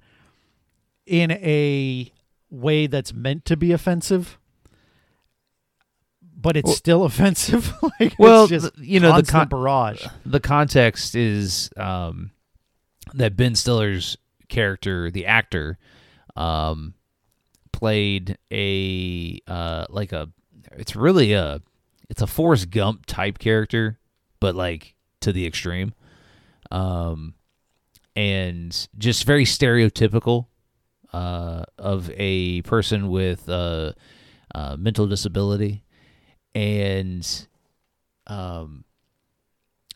in 1.06 1.30
a 1.30 2.12
way 2.50 2.86
that's 2.86 3.14
meant 3.14 3.46
to 3.46 3.56
be 3.56 3.72
offensive, 3.72 4.38
but 6.36 6.56
it's 6.56 6.66
Well- 6.66 6.74
still 6.76 7.04
offensive. 7.06 7.72
like 8.00 8.14
Well, 8.18 8.42
it's 8.44 8.50
just 8.50 8.76
the- 8.76 8.86
you 8.86 9.00
know, 9.00 9.20
the 9.20 9.30
con- 9.30 9.48
barrage. 9.48 10.04
the 10.26 10.38
context 10.38 11.14
is 11.14 11.70
um, 11.78 12.30
that 13.14 13.36
Ben 13.36 13.54
Stiller's 13.54 14.18
character, 14.48 15.10
the 15.10 15.24
actor, 15.26 15.78
um, 16.36 16.92
played 17.72 18.36
a 18.52 19.40
uh, 19.46 19.86
like 19.88 20.12
a. 20.12 20.28
It's 20.72 20.94
really 20.94 21.32
a. 21.32 21.62
It's 22.10 22.20
a 22.20 22.26
Forrest 22.26 22.68
Gump 22.70 23.06
type 23.06 23.38
character, 23.38 23.98
but 24.42 24.56
like 24.56 24.96
to 25.20 25.32
the 25.32 25.46
extreme, 25.46 25.94
um, 26.72 27.34
and 28.16 28.88
just 28.98 29.24
very 29.24 29.44
stereotypical 29.44 30.46
uh, 31.12 31.62
of 31.78 32.10
a 32.16 32.60
person 32.62 33.08
with 33.08 33.48
a, 33.48 33.94
uh, 34.52 34.76
mental 34.76 35.06
disability, 35.06 35.84
and 36.56 37.46
um, 38.26 38.84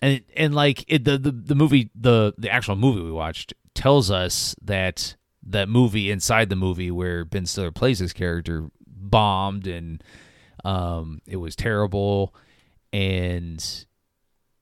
and 0.01 0.23
and 0.37 0.55
like 0.55 0.85
it, 0.87 1.03
the, 1.03 1.19
the 1.19 1.33
the 1.33 1.57
movie 1.57 1.91
the 1.97 2.33
the 2.39 2.49
actual 2.49 2.77
movie 2.77 3.03
we 3.03 3.11
watched 3.11 3.53
tells 3.75 4.13
us 4.13 4.55
that 4.63 5.17
that 5.43 5.69
movie 5.69 6.09
inside 6.09 6.51
the 6.51 6.57
movie 6.57 6.93
where 6.93 7.25
Ben 7.25 7.47
Stiller 7.47 7.73
plays 7.73 7.99
his 7.99 8.13
character 8.13 8.71
bombed 8.87 9.67
and 9.67 10.05
um, 10.65 11.21
it 11.27 11.37
was 11.37 11.57
terrible. 11.57 12.33
And 12.93 13.87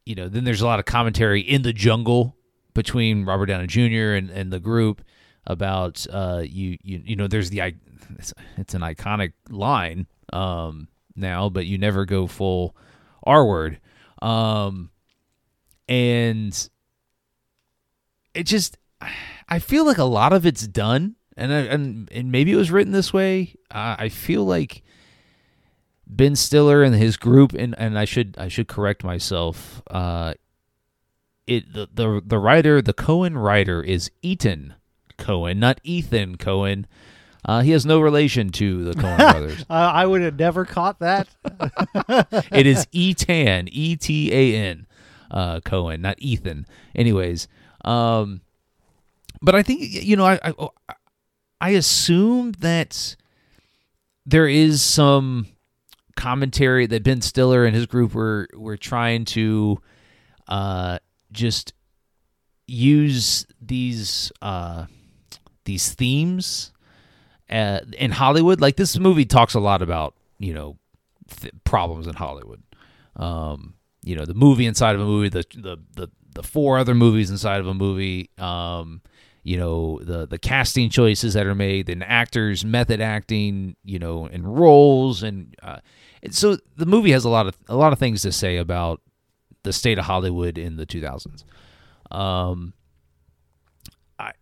you 0.06 0.14
know 0.14 0.28
then 0.28 0.44
there's 0.44 0.60
a 0.60 0.66
lot 0.66 0.78
of 0.78 0.84
commentary 0.84 1.40
in 1.40 1.62
the 1.62 1.72
jungle 1.72 2.36
between 2.74 3.24
Robert 3.24 3.46
Downey 3.46 3.66
Jr. 3.66 4.14
and, 4.14 4.30
and 4.30 4.52
the 4.52 4.60
group 4.60 5.02
about 5.46 6.06
uh, 6.10 6.42
you 6.44 6.78
you 6.82 7.02
you 7.04 7.16
know 7.16 7.26
there's 7.26 7.50
the 7.50 7.74
it's, 8.18 8.34
it's 8.56 8.74
an 8.74 8.82
iconic 8.82 9.32
line 9.50 10.06
um, 10.32 10.88
now 11.16 11.48
but 11.48 11.66
you 11.66 11.78
never 11.78 12.04
go 12.04 12.26
full 12.26 12.76
R 13.22 13.46
word 13.46 13.80
um, 14.22 14.90
and 15.88 16.68
it 18.34 18.44
just 18.44 18.76
I 19.48 19.58
feel 19.58 19.84
like 19.84 19.98
a 19.98 20.04
lot 20.04 20.32
of 20.32 20.46
it's 20.46 20.66
done, 20.66 21.16
and 21.36 21.52
I, 21.52 21.60
and 21.60 22.08
and 22.10 22.32
maybe 22.32 22.52
it 22.52 22.56
was 22.56 22.70
written 22.70 22.92
this 22.92 23.12
way. 23.12 23.56
Uh, 23.70 23.96
I 23.98 24.08
feel 24.08 24.44
like 24.44 24.82
Ben 26.06 26.36
Stiller 26.36 26.82
and 26.82 26.94
his 26.94 27.16
group, 27.16 27.52
and 27.52 27.74
and 27.78 27.98
I 27.98 28.04
should 28.04 28.36
I 28.38 28.48
should 28.48 28.68
correct 28.68 29.04
myself. 29.04 29.82
Uh, 29.90 30.34
it 31.46 31.72
the 31.72 31.88
the 31.92 32.22
the 32.24 32.38
writer, 32.38 32.82
the 32.82 32.92
Cohen 32.92 33.36
writer, 33.36 33.82
is 33.82 34.10
Ethan 34.22 34.74
Cohen, 35.16 35.58
not 35.58 35.80
Ethan 35.84 36.36
Coen. 36.36 36.84
Uh, 37.46 37.60
he 37.60 37.72
has 37.72 37.84
no 37.84 38.00
relation 38.00 38.50
to 38.50 38.84
the 38.84 38.92
Coen 39.00 39.16
brothers. 39.16 39.66
Uh, 39.68 39.74
I 39.74 40.06
would 40.06 40.22
have 40.22 40.38
never 40.38 40.64
caught 40.64 41.00
that. 41.00 41.28
it 42.52 42.66
is 42.66 42.86
Etan, 42.86 43.68
E 43.70 43.96
T 43.96 44.32
A 44.32 44.56
N, 44.56 44.86
uh, 45.30 45.60
Coen, 45.60 46.00
not 46.00 46.16
Ethan. 46.18 46.66
Anyways, 46.94 47.48
um, 47.84 48.40
but 49.42 49.54
I 49.54 49.62
think 49.62 49.80
you 49.82 50.16
know 50.16 50.26
I, 50.26 50.38
I 50.42 50.94
I 51.60 51.70
assume 51.70 52.52
that 52.60 53.16
there 54.26 54.48
is 54.48 54.82
some 54.82 55.46
commentary 56.16 56.86
that 56.86 57.02
Ben 57.02 57.20
Stiller 57.20 57.64
and 57.64 57.74
his 57.74 57.86
group 57.86 58.14
were 58.14 58.48
were 58.54 58.76
trying 58.76 59.24
to 59.26 59.78
uh, 60.48 60.98
just 61.32 61.72
use 62.66 63.46
these 63.60 64.32
uh, 64.42 64.86
these 65.64 65.92
themes 65.92 66.72
uh, 67.50 67.80
in 67.98 68.10
Hollywood. 68.10 68.60
Like 68.60 68.76
this 68.76 68.98
movie 68.98 69.24
talks 69.24 69.54
a 69.54 69.60
lot 69.60 69.82
about 69.82 70.14
you 70.38 70.54
know 70.54 70.78
th- 71.28 71.54
problems 71.64 72.06
in 72.06 72.14
Hollywood. 72.14 72.62
Um, 73.16 73.74
you 74.02 74.16
know 74.16 74.24
the 74.24 74.34
movie 74.34 74.66
inside 74.66 74.94
of 74.94 75.00
a 75.00 75.04
movie, 75.04 75.28
the 75.28 75.44
the 75.54 75.78
the, 75.94 76.08
the 76.34 76.42
four 76.42 76.78
other 76.78 76.94
movies 76.94 77.30
inside 77.30 77.60
of 77.60 77.66
a 77.66 77.74
movie. 77.74 78.30
Um, 78.38 79.02
you 79.42 79.58
know 79.58 80.00
the 80.02 80.26
the 80.26 80.38
casting 80.38 80.90
choices 80.90 81.34
that 81.34 81.46
are 81.46 81.54
made, 81.54 81.88
and 81.88 82.02
actors 82.02 82.64
method 82.64 83.00
acting, 83.00 83.76
you 83.84 83.98
know, 83.98 84.26
and 84.26 84.58
roles, 84.58 85.22
and, 85.22 85.54
uh, 85.62 85.78
so 86.30 86.56
the 86.76 86.86
movie 86.86 87.12
has 87.12 87.24
a 87.24 87.28
lot 87.28 87.46
of 87.46 87.56
a 87.68 87.76
lot 87.76 87.92
of 87.92 87.98
things 87.98 88.22
to 88.22 88.32
say 88.32 88.56
about 88.56 89.00
the 89.62 89.72
state 89.72 89.98
of 89.98 90.04
Hollywood 90.04 90.58
in 90.58 90.76
the 90.76 90.86
2000s. 90.86 91.44
Um, 92.14 92.74
I 94.18 94.32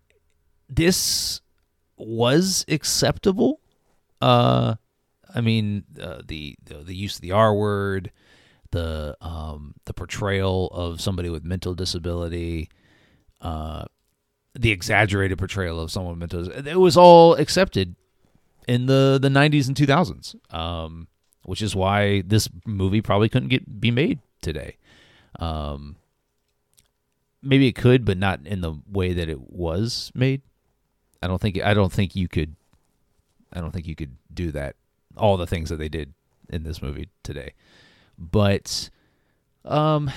this 0.69 1.41
was 1.97 2.65
acceptable. 2.69 3.61
Uh, 4.21 4.75
I 5.35 5.41
mean, 5.41 5.85
uh, 6.01 6.23
the, 6.27 6.57
the 6.65 6.75
the 6.79 6.95
use 6.95 7.17
of 7.17 7.23
the 7.23 7.33
R 7.33 7.55
word, 7.55 8.13
the 8.71 9.17
um, 9.21 9.75
the 9.87 9.95
portrayal 9.95 10.69
of 10.69 11.01
somebody 11.01 11.31
with 11.31 11.45
mental 11.45 11.75
disability, 11.75 12.69
uh, 13.41 13.85
the 14.55 14.71
exaggerated 14.71 15.39
portrayal 15.39 15.81
of 15.81 15.91
someone 15.91 16.19
with 16.19 16.33
mental 16.33 16.67
it 16.67 16.77
was 16.77 16.97
all 16.97 17.35
accepted 17.35 17.97
in 18.69 18.87
the 18.87 19.19
the 19.21 19.29
90s 19.29 19.69
and 19.69 19.77
2000s. 19.77 20.55
Um, 20.55 21.09
which 21.45 21.63
is 21.63 21.75
why 21.75 22.23
this 22.23 22.49
movie 22.67 23.01
probably 23.01 23.29
couldn't 23.29 23.49
get 23.49 23.81
be 23.81 23.91
made 23.91 24.21
today. 24.41 24.77
Um, 25.39 25.97
maybe 27.43 27.67
it 27.67 27.75
could, 27.75 28.05
but 28.05 28.19
not 28.19 28.47
in 28.47 28.61
the 28.61 28.75
way 28.91 29.13
that 29.13 29.29
it 29.29 29.51
was 29.51 30.13
made. 30.15 30.43
I 31.23 31.27
don't 31.27 31.41
think 31.41 31.61
I 31.63 31.75
don't 31.75 31.93
think 31.93 32.17
you 32.17 32.29
could. 32.29 32.57
I 33.53 33.61
don't 33.61 33.73
think 33.73 33.87
you 33.87 33.95
could 33.95 34.17
do 34.33 34.51
that. 34.53 34.77
All 35.17 35.37
the 35.37 35.47
things 35.47 35.69
that 35.69 35.77
they 35.77 35.89
did 35.89 36.15
in 36.49 36.63
this 36.65 36.81
movie 36.81 37.09
today, 37.23 37.53
but, 38.19 38.89
um, 39.65 40.11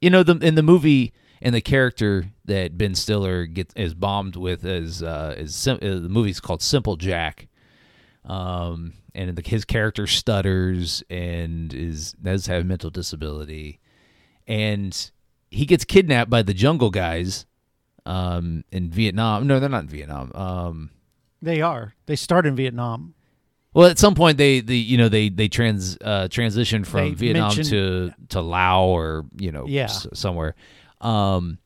you 0.00 0.10
know, 0.10 0.22
the 0.22 0.36
in 0.36 0.54
the 0.54 0.62
movie 0.62 1.12
and 1.42 1.54
the 1.54 1.60
character 1.60 2.26
that 2.44 2.78
Ben 2.78 2.94
Stiller 2.94 3.46
gets 3.46 3.74
is 3.76 3.94
bombed 3.94 4.36
with 4.36 4.64
is 4.64 5.02
uh, 5.02 5.34
is 5.36 5.54
sim- 5.54 5.78
uh, 5.82 6.00
the 6.00 6.08
movie's 6.08 6.40
called 6.40 6.62
Simple 6.62 6.96
Jack. 6.96 7.46
Um, 8.24 8.92
and 9.14 9.34
the, 9.36 9.42
his 9.48 9.64
character 9.64 10.06
stutters 10.06 11.02
and 11.10 11.72
is 11.74 12.12
does 12.12 12.46
have 12.46 12.66
mental 12.66 12.90
disability, 12.90 13.80
and 14.46 15.10
he 15.50 15.66
gets 15.66 15.84
kidnapped 15.84 16.30
by 16.30 16.42
the 16.42 16.54
Jungle 16.54 16.90
Guys, 16.90 17.46
um, 18.06 18.62
in 18.70 18.90
Vietnam. 18.90 19.46
No, 19.46 19.58
they're 19.58 19.68
not 19.68 19.84
in 19.84 19.88
Vietnam. 19.88 20.30
Um, 20.34 20.90
they 21.42 21.60
are. 21.62 21.94
They 22.06 22.16
start 22.16 22.46
in 22.46 22.54
Vietnam. 22.56 23.14
well, 23.72 23.88
at 23.88 23.98
some 23.98 24.14
point 24.14 24.36
they, 24.36 24.60
they 24.60 24.74
you 24.76 24.98
know 24.98 25.08
they 25.08 25.28
they 25.30 25.48
trans 25.48 25.96
uh, 26.04 26.28
transition 26.28 26.84
from 26.84 27.08
They 27.10 27.14
Vietnam 27.14 27.52
to 27.52 28.12
to 28.28 28.40
Lao 28.42 28.84
or 28.84 29.24
you 29.38 29.50
know 29.50 29.66
Yeah. 29.66 29.84
s- 29.84 30.06
somewhere. 30.12 30.54
Um, 31.00 31.58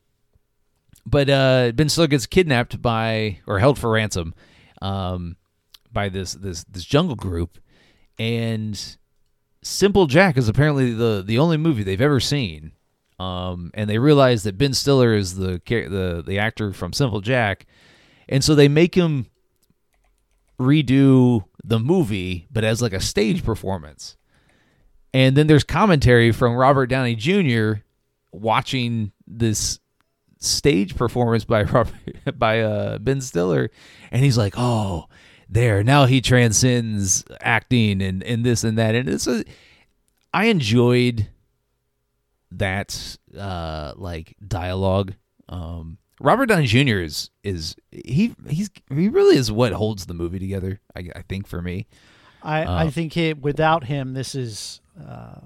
but 1.04 1.28
uh, 1.28 1.72
Ben 1.74 1.88
Stiller 1.88 2.06
gets 2.06 2.26
kidnapped 2.26 2.80
by 2.80 3.38
or 3.46 3.58
held 3.58 3.78
for 3.78 3.90
ransom 3.90 4.34
um, 4.80 5.36
by 5.94 6.10
this 6.10 6.34
this 6.34 6.64
this 6.64 6.84
jungle 6.84 7.16
group, 7.16 7.58
and 8.18 8.96
Simple 9.62 10.06
Jack 10.06 10.36
is 10.36 10.48
apparently 10.48 10.92
the 10.92 11.22
the 11.26 11.38
only 11.38 11.56
movie 11.56 11.82
they've 11.82 12.00
ever 12.00 12.20
seen. 12.20 12.72
Um, 13.18 13.70
and 13.74 13.88
they 13.88 13.98
realize 13.98 14.42
that 14.42 14.58
Ben 14.58 14.74
Stiller 14.74 15.14
is 15.14 15.36
the 15.36 15.62
the 15.66 16.22
the 16.26 16.38
actor 16.38 16.72
from 16.72 16.92
Simple 16.92 17.20
Jack, 17.20 17.66
and 18.28 18.44
so 18.44 18.54
they 18.54 18.68
make 18.68 18.94
him 18.94 19.26
redo 20.60 21.44
the 21.64 21.78
movie, 21.78 22.46
but 22.50 22.64
as 22.64 22.82
like 22.82 22.92
a 22.92 23.00
stage 23.00 23.44
performance. 23.44 24.16
And 25.12 25.36
then 25.36 25.46
there's 25.46 25.64
commentary 25.64 26.32
from 26.32 26.54
Robert 26.54 26.86
Downey 26.86 27.14
Jr. 27.14 27.82
watching 28.32 29.12
this 29.26 29.78
stage 30.40 30.96
performance 30.96 31.44
by 31.44 31.62
Robert, 31.62 31.94
by 32.38 32.60
uh, 32.60 32.98
Ben 32.98 33.20
Stiller, 33.20 33.70
and 34.10 34.22
he's 34.22 34.36
like, 34.36 34.54
"Oh, 34.56 35.06
there 35.54 35.82
now 35.82 36.04
he 36.06 36.20
transcends 36.20 37.24
acting 37.40 38.02
and 38.02 38.22
and 38.22 38.44
this 38.44 38.62
and 38.64 38.76
that." 38.78 38.94
And 38.94 39.08
it's 39.08 39.26
a, 39.26 39.44
I 40.32 40.46
enjoyed 40.46 41.28
that 42.52 43.16
uh 43.36 43.92
like 43.96 44.36
dialogue. 44.46 45.14
Um, 45.48 45.98
Robert 46.20 46.46
Downey 46.46 46.66
Jr. 46.66 46.98
is 46.98 47.30
is 47.42 47.76
he 47.90 48.34
he's 48.48 48.70
he 48.88 49.08
really 49.08 49.36
is 49.36 49.50
what 49.50 49.72
holds 49.72 50.06
the 50.06 50.14
movie 50.14 50.38
together. 50.38 50.80
I, 50.94 51.10
I 51.16 51.22
think 51.28 51.46
for 51.46 51.60
me, 51.60 51.86
I, 52.42 52.64
Uh, 52.64 52.74
I 52.84 52.90
think 52.90 53.16
it, 53.16 53.40
without 53.42 53.84
him, 53.84 54.14
this 54.14 54.34
is 54.34 54.80
uh, 54.98 55.40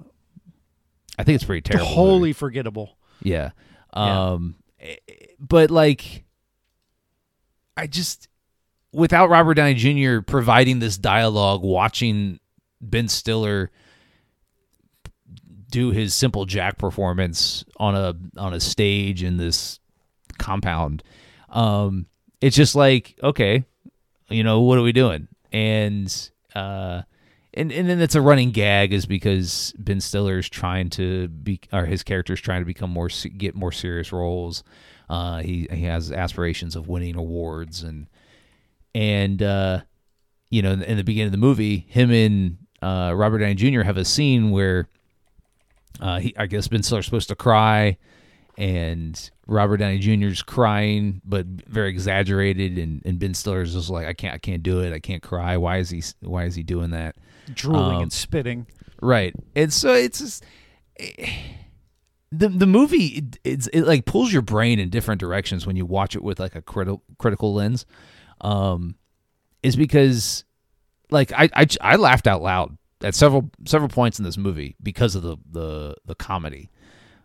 I 1.19 1.25
think 1.25 1.37
it's 1.37 1.45
pretty 1.45 1.63
terrible. 1.63 1.87
wholly 1.87 2.33
forgettable. 2.33 2.97
Yeah. 3.23 3.51
Yeah. 3.97 4.25
Um 4.33 4.57
eh, 4.79 4.97
but 5.41 5.71
like 5.71 6.25
I 7.77 7.87
just 7.87 8.28
without 8.93 9.31
Robert 9.31 9.55
Downey 9.55 9.75
Jr. 9.75 10.21
providing 10.21 10.79
this 10.79 10.97
dialogue, 10.97 11.63
watching 11.63 12.41
Ben 12.81 13.09
Stiller 13.09 13.71
do 15.71 15.91
his 15.91 16.15
simple 16.15 16.47
Jack 16.47 16.79
performance 16.79 17.65
on 17.77 17.95
a 17.95 18.15
on 18.37 18.55
a 18.55 18.61
stage 18.61 19.23
in 19.23 19.37
this 19.37 19.81
compound, 20.39 21.03
um, 21.51 22.07
it's 22.41 22.57
just 22.57 22.75
like 22.75 23.19
okay, 23.23 23.65
you 24.29 24.43
know 24.43 24.61
what 24.61 24.79
are 24.79 24.83
we 24.83 24.93
doing? 24.93 25.29
And 25.53 26.31
uh, 26.55 27.03
and 27.55 27.73
and 27.73 27.89
then 27.89 28.01
it's 28.01 28.15
a 28.15 28.23
running 28.23 28.51
gag 28.51 28.93
is 28.93 29.07
because 29.07 29.75
Ben 29.79 30.01
Stiller 30.01 30.39
is 30.39 30.49
trying 30.49 30.91
to 30.91 31.29
be 31.29 31.61
or 31.73 31.87
his 31.87 32.03
character 32.03 32.33
is 32.33 32.41
trying 32.41 32.63
to 32.63 32.67
become 32.67 32.91
more 32.91 33.09
get 33.37 33.55
more 33.55 33.73
serious 33.73 34.13
roles. 34.13 34.65
Uh, 35.09 35.39
he 35.39 35.67
he 35.71 35.85
has 35.85 36.13
aspirations 36.13 36.77
of 36.77 36.89
winning 36.89 37.17
awards 37.17 37.83
and 37.83 38.07
and 38.95 39.43
uh, 39.43 39.81
you 40.51 40.63
know 40.63 40.73
in 40.73 40.79
the, 40.81 40.91
in 40.91 40.97
the 40.97 41.05
beginning 41.05 41.27
of 41.27 41.33
the 41.33 41.39
movie, 41.39 41.87
him 41.89 42.11
and 42.11 42.59
uh, 42.83 43.13
Robert 43.15 43.39
Downey 43.39 43.55
Jr. 43.55 43.83
have 43.83 43.97
a 43.97 44.05
scene 44.05 44.51
where 44.51 44.89
uh, 46.01 46.19
he 46.21 46.35
I 46.37 46.47
guess 46.47 46.69
Ben 46.69 46.83
Stiller's 46.83 47.05
supposed 47.05 47.29
to 47.29 47.37
cry, 47.37 47.99
and 48.57 49.31
Robert 49.47 49.79
Downey 49.79 49.99
Jr.'s 49.99 50.43
crying, 50.43 51.21
but 51.25 51.47
very 51.47 51.91
exaggerated, 51.91 52.79
and, 52.79 53.03
and 53.05 53.19
Ben 53.19 53.35
Stiller's 53.35 53.75
just 53.75 53.91
like 53.91 54.07
I 54.07 54.13
can't 54.13 54.35
I 54.35 54.39
can't 54.39 54.63
do 54.63 54.81
it 54.81 54.93
I 54.93 54.99
can't 55.01 55.23
cry 55.23 55.57
why 55.57 55.79
is 55.79 55.91
he 55.91 56.03
why 56.21 56.45
is 56.45 56.55
he 56.55 56.63
doing 56.63 56.91
that 56.91 57.17
Drooling 57.53 57.97
Um, 57.97 58.03
and 58.03 58.13
spitting. 58.13 58.67
Right. 59.01 59.35
And 59.57 59.73
so 59.73 59.95
it's 59.95 60.19
just 60.19 60.45
the 62.31 62.49
the 62.49 62.67
movie 62.67 63.07
it, 63.07 63.39
it's 63.45 63.67
it 63.69 63.83
like 63.83 64.05
pulls 64.05 64.33
your 64.33 64.43
brain 64.43 64.79
in 64.79 64.91
different 64.91 65.21
directions 65.21 65.67
when 65.67 65.77
you 65.77 65.87
watch 65.87 66.15
it 66.15 66.23
with 66.23 66.39
like 66.39 66.55
a 66.55 66.63
critical 66.63 67.03
critical 67.19 67.55
lens. 67.55 67.87
Um 68.41 68.95
is 69.63 69.77
because 69.77 70.45
like 71.11 71.33
I, 71.33 71.49
I 71.55 71.67
I 71.81 71.97
laughed 71.97 72.27
out 72.27 72.43
loud 72.43 72.77
at 73.03 73.15
several 73.15 73.51
several 73.67 73.89
points 73.89 74.19
in 74.19 74.25
this 74.25 74.37
movie 74.37 74.77
because 74.83 75.15
of 75.15 75.23
the 75.23 75.37
the 75.51 75.97
the 76.07 76.15
comedy. 76.15 76.71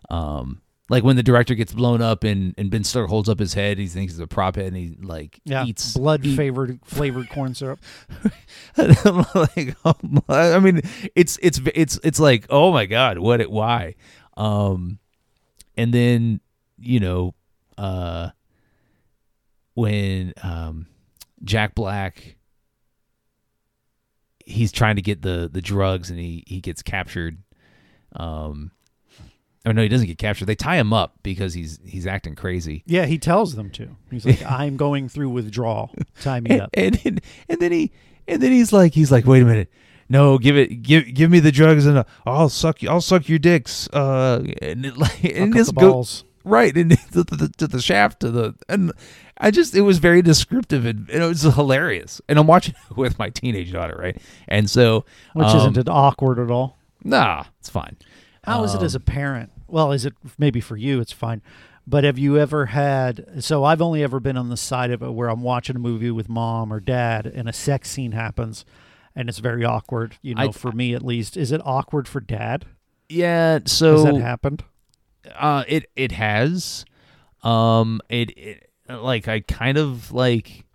Um 0.10 0.62
like 0.90 1.04
when 1.04 1.16
the 1.16 1.24
director 1.24 1.56
gets 1.56 1.74
blown 1.74 2.02
up 2.02 2.26
and, 2.26 2.54
and 2.58 2.70
Ben 2.70 2.84
Stiller 2.84 3.08
holds 3.08 3.30
up 3.30 3.40
his 3.40 3.54
head, 3.54 3.78
he 3.78 3.88
thinks 3.88 4.14
it's 4.14 4.22
a 4.22 4.28
prop 4.28 4.58
head 4.58 4.68
and 4.68 4.76
he 4.78 4.98
like 5.02 5.40
Yeah, 5.46 5.66
eats 5.66 5.94
blood 5.94 6.26
eat- 6.26 6.36
flavored 6.36 6.80
flavored 6.84 7.30
corn 7.30 7.56
syrup. 7.56 7.80
Like, 8.78 9.76
oh 9.86 9.96
my- 10.28 10.54
I 10.54 10.60
mean, 10.60 10.82
it's 11.16 11.40
it's 11.42 11.60
it's 11.74 12.00
it's 12.04 12.20
like, 12.20 12.46
oh 12.50 12.72
my 12.72 12.86
god, 12.86 13.18
what 13.18 13.40
it 13.42 13.50
why? 13.50 13.96
Um, 14.36 15.00
and 15.78 15.94
then 15.94 16.42
you 16.78 17.00
know, 17.00 17.34
uh, 17.78 18.30
when 19.74 20.34
um, 20.44 20.88
Jack 21.44 21.76
Black, 21.76 22.36
he's 24.46 24.72
trying 24.72 24.96
to 24.98 25.02
get 25.02 25.22
the 25.22 25.50
the 25.52 25.62
drugs 25.62 26.10
and 26.10 26.20
he 26.20 26.44
he 26.48 26.60
gets 26.62 26.82
captured. 26.82 27.38
Um, 28.16 28.72
oh 29.66 29.72
no, 29.72 29.82
he 29.82 29.88
doesn't 29.90 30.08
get 30.08 30.18
captured. 30.18 30.46
They 30.46 30.56
tie 30.56 30.78
him 30.78 30.94
up 30.94 31.16
because 31.24 31.54
he's 31.54 31.80
he's 31.86 32.06
acting 32.08 32.36
crazy. 32.36 32.84
Yeah, 32.86 33.06
he 33.06 33.18
tells 33.18 33.56
them 33.56 33.70
to. 33.72 33.96
He's 34.12 34.26
like, 34.26 34.44
I'm 34.50 34.78
going 34.78 35.10
through 35.10 35.30
withdrawal. 35.30 35.94
Tie 36.22 36.40
me 36.40 36.52
and, 36.52 36.62
up. 36.62 36.70
and 36.74 37.00
and 37.06 37.22
and 37.50 37.60
then 37.60 37.72
he 37.72 37.92
and 38.28 38.42
then 38.42 38.52
he's 38.52 38.72
like 38.72 38.94
he's 38.94 39.12
like 39.12 39.26
wait 39.26 39.42
a 39.42 39.46
minute 39.46 39.70
no 40.10 40.38
give 40.38 40.56
it 40.58 40.82
give 40.82 41.14
give 41.14 41.30
me 41.32 41.40
the 41.40 41.52
drugs 41.52 41.86
and 41.86 41.98
uh, 42.00 42.04
I'll 42.26 42.50
suck 42.50 42.82
you 42.82 42.90
I'll 42.90 43.02
suck 43.02 43.28
your 43.28 43.40
dicks 43.40 43.90
uh 43.90 44.44
and 44.62 44.86
it, 44.86 44.98
like 44.98 45.24
and 45.36 45.54
the 45.54 45.64
go 45.74 45.92
balls. 45.92 46.24
right 46.44 46.76
and 46.76 46.92
to 47.12 47.24
the, 47.24 47.52
to 47.58 47.68
the 47.68 47.82
shaft 47.82 48.22
to 48.22 48.32
the 48.32 48.56
and 48.70 48.92
I 49.38 49.52
just 49.52 49.76
it 49.76 49.82
was 49.82 49.98
very 50.00 50.22
descriptive 50.22 50.86
and, 50.86 51.10
and 51.10 51.24
it 51.24 51.28
was 51.28 51.42
hilarious 51.42 52.22
and 52.30 52.38
I'm 52.40 52.48
watching 52.48 52.76
it 52.90 52.96
with 52.98 53.18
my 53.20 53.30
teenage 53.30 53.72
daughter 53.72 53.96
right 54.00 54.18
and 54.48 54.70
so 54.70 55.06
Which 55.34 55.48
um, 55.48 55.58
isn't 55.58 55.78
it 55.78 55.90
awkward 55.90 56.40
at 56.40 56.52
all? 56.52 56.78
nah 57.04 57.46
it's 57.60 57.70
fine 57.70 57.98
How 58.44 58.64
is 58.64 58.74
it 58.76 58.82
as 58.84 58.96
a 58.96 59.00
Um, 59.00 59.04
parent? 59.04 59.52
Well, 59.68 59.92
is 59.92 60.06
it 60.06 60.14
maybe 60.38 60.62
for 60.62 60.78
you? 60.78 61.00
It's 61.00 61.12
fine. 61.14 61.42
But 61.88 62.04
have 62.04 62.18
you 62.20 62.38
ever 62.38 62.68
had? 62.68 63.44
So 63.44 63.64
I've 63.64 63.82
only 63.82 64.04
ever 64.04 64.20
been 64.20 64.38
on 64.38 64.50
the 64.50 64.56
side 64.58 64.92
of 64.92 65.02
it 65.02 65.12
where 65.14 65.30
I'm 65.30 65.42
watching 65.42 65.76
a 65.76 65.80
movie 65.80 66.12
with 66.12 66.30
mom 66.30 66.72
or 66.72 66.80
dad, 66.80 67.26
and 67.26 67.50
a 67.50 67.54
sex 67.54 67.90
scene 67.90 68.12
happens, 68.12 68.64
and 69.16 69.28
it's 69.30 69.40
very 69.40 69.66
awkward. 69.66 70.18
You 70.22 70.36
know, 70.36 70.44
I- 70.50 70.52
for 70.52 70.72
me 70.72 70.94
at 70.94 71.02
least, 71.04 71.36
is 71.38 71.52
it 71.52 71.60
awkward 71.66 72.08
for 72.08 72.20
dad? 72.22 72.66
yeah 73.10 73.60
so 73.66 73.94
Has 73.96 74.04
that 74.06 74.22
happened? 74.22 74.64
Uh, 75.36 75.64
it 75.68 75.90
it 75.96 76.12
has. 76.14 76.86
Um, 77.44 78.00
it, 78.10 78.38
it 78.38 78.70
like 79.02 79.28
I 79.28 79.42
kind 79.42 79.78
of 79.78 80.12
like 80.12 80.66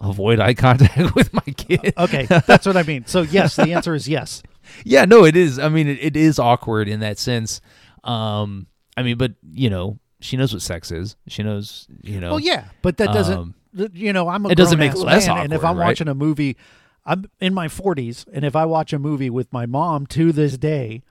avoid 0.00 0.40
eye 0.40 0.54
contact 0.54 1.14
with 1.14 1.32
my 1.32 1.40
kid. 1.42 1.94
Okay, 1.96 2.26
that's 2.26 2.66
what 2.66 2.76
I 2.76 2.82
mean. 2.82 3.06
So 3.06 3.22
yes, 3.22 3.56
the 3.56 3.72
answer 3.72 3.94
is 3.94 4.08
yes. 4.08 4.42
yeah, 4.84 5.04
no, 5.04 5.24
it 5.24 5.36
is. 5.36 5.58
I 5.58 5.68
mean, 5.68 5.88
it, 5.88 5.98
it 6.00 6.16
is 6.16 6.38
awkward 6.38 6.88
in 6.88 7.00
that 7.00 7.18
sense. 7.18 7.60
Um, 8.04 8.66
I 8.96 9.02
mean, 9.02 9.16
but 9.16 9.32
you 9.52 9.70
know, 9.70 9.98
she 10.20 10.36
knows 10.36 10.52
what 10.52 10.62
sex 10.62 10.90
is. 10.90 11.16
She 11.28 11.42
knows, 11.42 11.86
you 12.02 12.20
know. 12.20 12.30
Well, 12.30 12.40
yeah, 12.40 12.66
but 12.82 12.96
that 12.98 13.12
doesn't. 13.12 13.38
um, 13.38 13.54
you 13.92 14.12
know, 14.12 14.28
I'm 14.28 14.44
a 14.46 14.50
it 14.50 14.54
doesn't 14.56 14.78
make 14.78 14.94
less 14.94 15.26
man, 15.26 15.38
and 15.38 15.52
if 15.52 15.64
I'm 15.64 15.76
right? 15.76 15.86
watching 15.86 16.08
a 16.08 16.14
movie, 16.14 16.56
I'm 17.04 17.24
in 17.40 17.54
my 17.54 17.68
40s, 17.68 18.26
and 18.32 18.44
if 18.44 18.54
I 18.54 18.64
watch 18.66 18.92
a 18.92 18.98
movie 18.98 19.30
with 19.30 19.52
my 19.52 19.66
mom 19.66 20.06
to 20.08 20.32
this 20.32 20.58
day, 20.58 21.02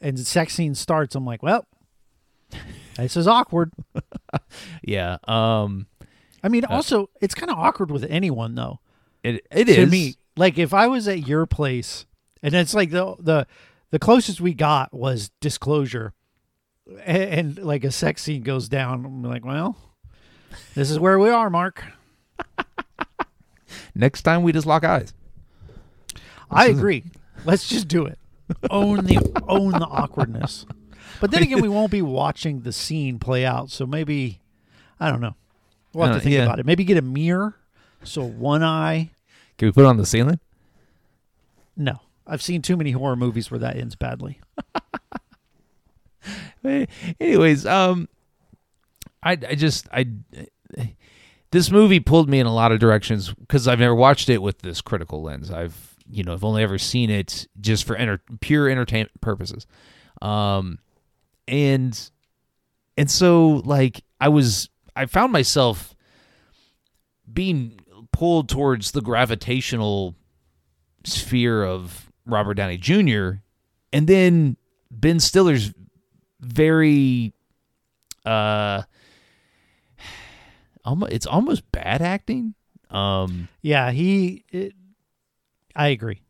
and 0.00 0.16
the 0.16 0.24
sex 0.24 0.54
scene 0.54 0.74
starts, 0.74 1.14
I'm 1.14 1.24
like, 1.24 1.42
well, 1.42 1.66
this 2.96 3.16
is 3.16 3.26
awkward. 3.26 3.72
Yeah. 4.82 5.18
Um, 5.28 5.86
I 6.42 6.48
mean, 6.48 6.64
also, 6.64 7.08
it's 7.20 7.34
kind 7.34 7.50
of 7.50 7.58
awkward 7.58 7.90
with 7.90 8.04
anyone 8.08 8.54
though. 8.54 8.80
it 9.22 9.46
it 9.50 9.64
to 9.66 9.82
is 9.82 9.90
me, 9.90 10.16
like 10.36 10.58
if 10.58 10.74
I 10.74 10.86
was 10.88 11.06
at 11.08 11.26
your 11.26 11.46
place, 11.46 12.04
and 12.42 12.54
it's 12.54 12.74
like 12.74 12.90
the 12.90 13.14
the 13.18 13.46
the 13.90 13.98
closest 13.98 14.40
we 14.40 14.54
got 14.54 14.92
was 14.92 15.30
disclosure, 15.40 16.12
and, 17.04 17.22
and 17.22 17.58
like 17.58 17.84
a 17.84 17.90
sex 17.90 18.22
scene 18.22 18.42
goes 18.42 18.68
down. 18.68 19.04
I'm 19.04 19.22
like, 19.22 19.44
well, 19.44 19.76
this 20.74 20.90
is 20.90 20.98
where 20.98 21.18
we 21.18 21.30
are, 21.30 21.48
Mark. 21.50 21.84
Next 23.94 24.22
time 24.22 24.42
we 24.42 24.52
just 24.52 24.66
lock 24.66 24.84
eyes. 24.84 25.14
I 26.50 26.66
This 26.66 26.72
is- 26.74 26.78
agree. 26.78 27.04
Let's 27.44 27.68
just 27.68 27.88
do 27.88 28.06
it. 28.06 28.18
Own 28.70 29.04
the 29.04 29.18
own 29.48 29.70
the 29.72 29.86
awkwardness. 29.86 30.66
But 31.22 31.30
then 31.30 31.42
again, 31.44 31.62
we 31.62 31.68
won't 31.68 31.92
be 31.92 32.02
watching 32.02 32.62
the 32.62 32.72
scene 32.72 33.18
play 33.20 33.46
out. 33.46 33.70
So 33.70 33.86
maybe 33.86 34.40
I 34.98 35.08
don't 35.08 35.20
know. 35.20 35.36
We'll 35.94 36.06
have 36.06 36.16
Uh, 36.16 36.18
to 36.18 36.22
think 36.24 36.34
yeah. 36.34 36.42
about 36.42 36.58
it. 36.58 36.66
Maybe 36.66 36.82
get 36.84 36.96
a 36.98 37.02
mirror 37.02 37.54
so 38.02 38.24
one 38.24 38.62
eye. 38.64 39.12
Can 39.56 39.68
we 39.68 39.72
put 39.72 39.84
it 39.84 39.86
on 39.86 39.98
the 39.98 40.04
ceiling? 40.04 40.40
No, 41.76 42.00
I've 42.26 42.42
seen 42.42 42.60
too 42.60 42.76
many 42.76 42.90
horror 42.90 43.14
movies 43.16 43.50
where 43.50 43.60
that 43.60 43.76
ends 43.76 43.94
badly. 43.94 44.40
Anyways, 47.20 47.66
um, 47.66 48.08
I 49.22 49.32
I 49.32 49.54
just 49.54 49.88
I 49.92 50.06
this 51.50 51.70
movie 51.70 52.00
pulled 52.00 52.28
me 52.28 52.38
in 52.40 52.46
a 52.46 52.54
lot 52.54 52.72
of 52.72 52.78
directions 52.78 53.32
because 53.32 53.66
I've 53.68 53.78
never 53.80 53.94
watched 53.94 54.28
it 54.28 54.42
with 54.42 54.58
this 54.62 54.80
critical 54.80 55.22
lens. 55.22 55.50
I've 55.50 55.96
you 56.10 56.22
know 56.24 56.32
I've 56.32 56.44
only 56.44 56.62
ever 56.62 56.78
seen 56.78 57.10
it 57.10 57.46
just 57.60 57.84
for 57.84 57.96
enter- 57.96 58.22
pure 58.40 58.68
entertainment 58.68 59.20
purposes, 59.20 59.66
um, 60.20 60.78
and 61.48 62.10
and 62.96 63.10
so 63.10 63.62
like 63.64 64.04
I 64.20 64.28
was 64.28 64.68
I 64.94 65.06
found 65.06 65.32
myself 65.32 65.94
being 67.32 67.80
pulled 68.12 68.48
towards 68.48 68.92
the 68.92 69.00
gravitational 69.00 70.14
sphere 71.04 71.64
of 71.64 72.10
Robert 72.26 72.54
Downey 72.54 72.76
Jr. 72.76 73.40
and 73.92 74.06
then 74.06 74.56
Ben 74.90 75.18
Stiller's 75.20 75.72
very 76.40 77.32
uh 78.26 78.82
it's 81.10 81.26
almost 81.26 81.70
bad 81.72 82.02
acting 82.02 82.54
um 82.92 83.48
Yeah, 83.62 83.90
he. 83.90 84.44
It, 84.50 84.74
I 85.74 85.88
agree. 85.88 86.20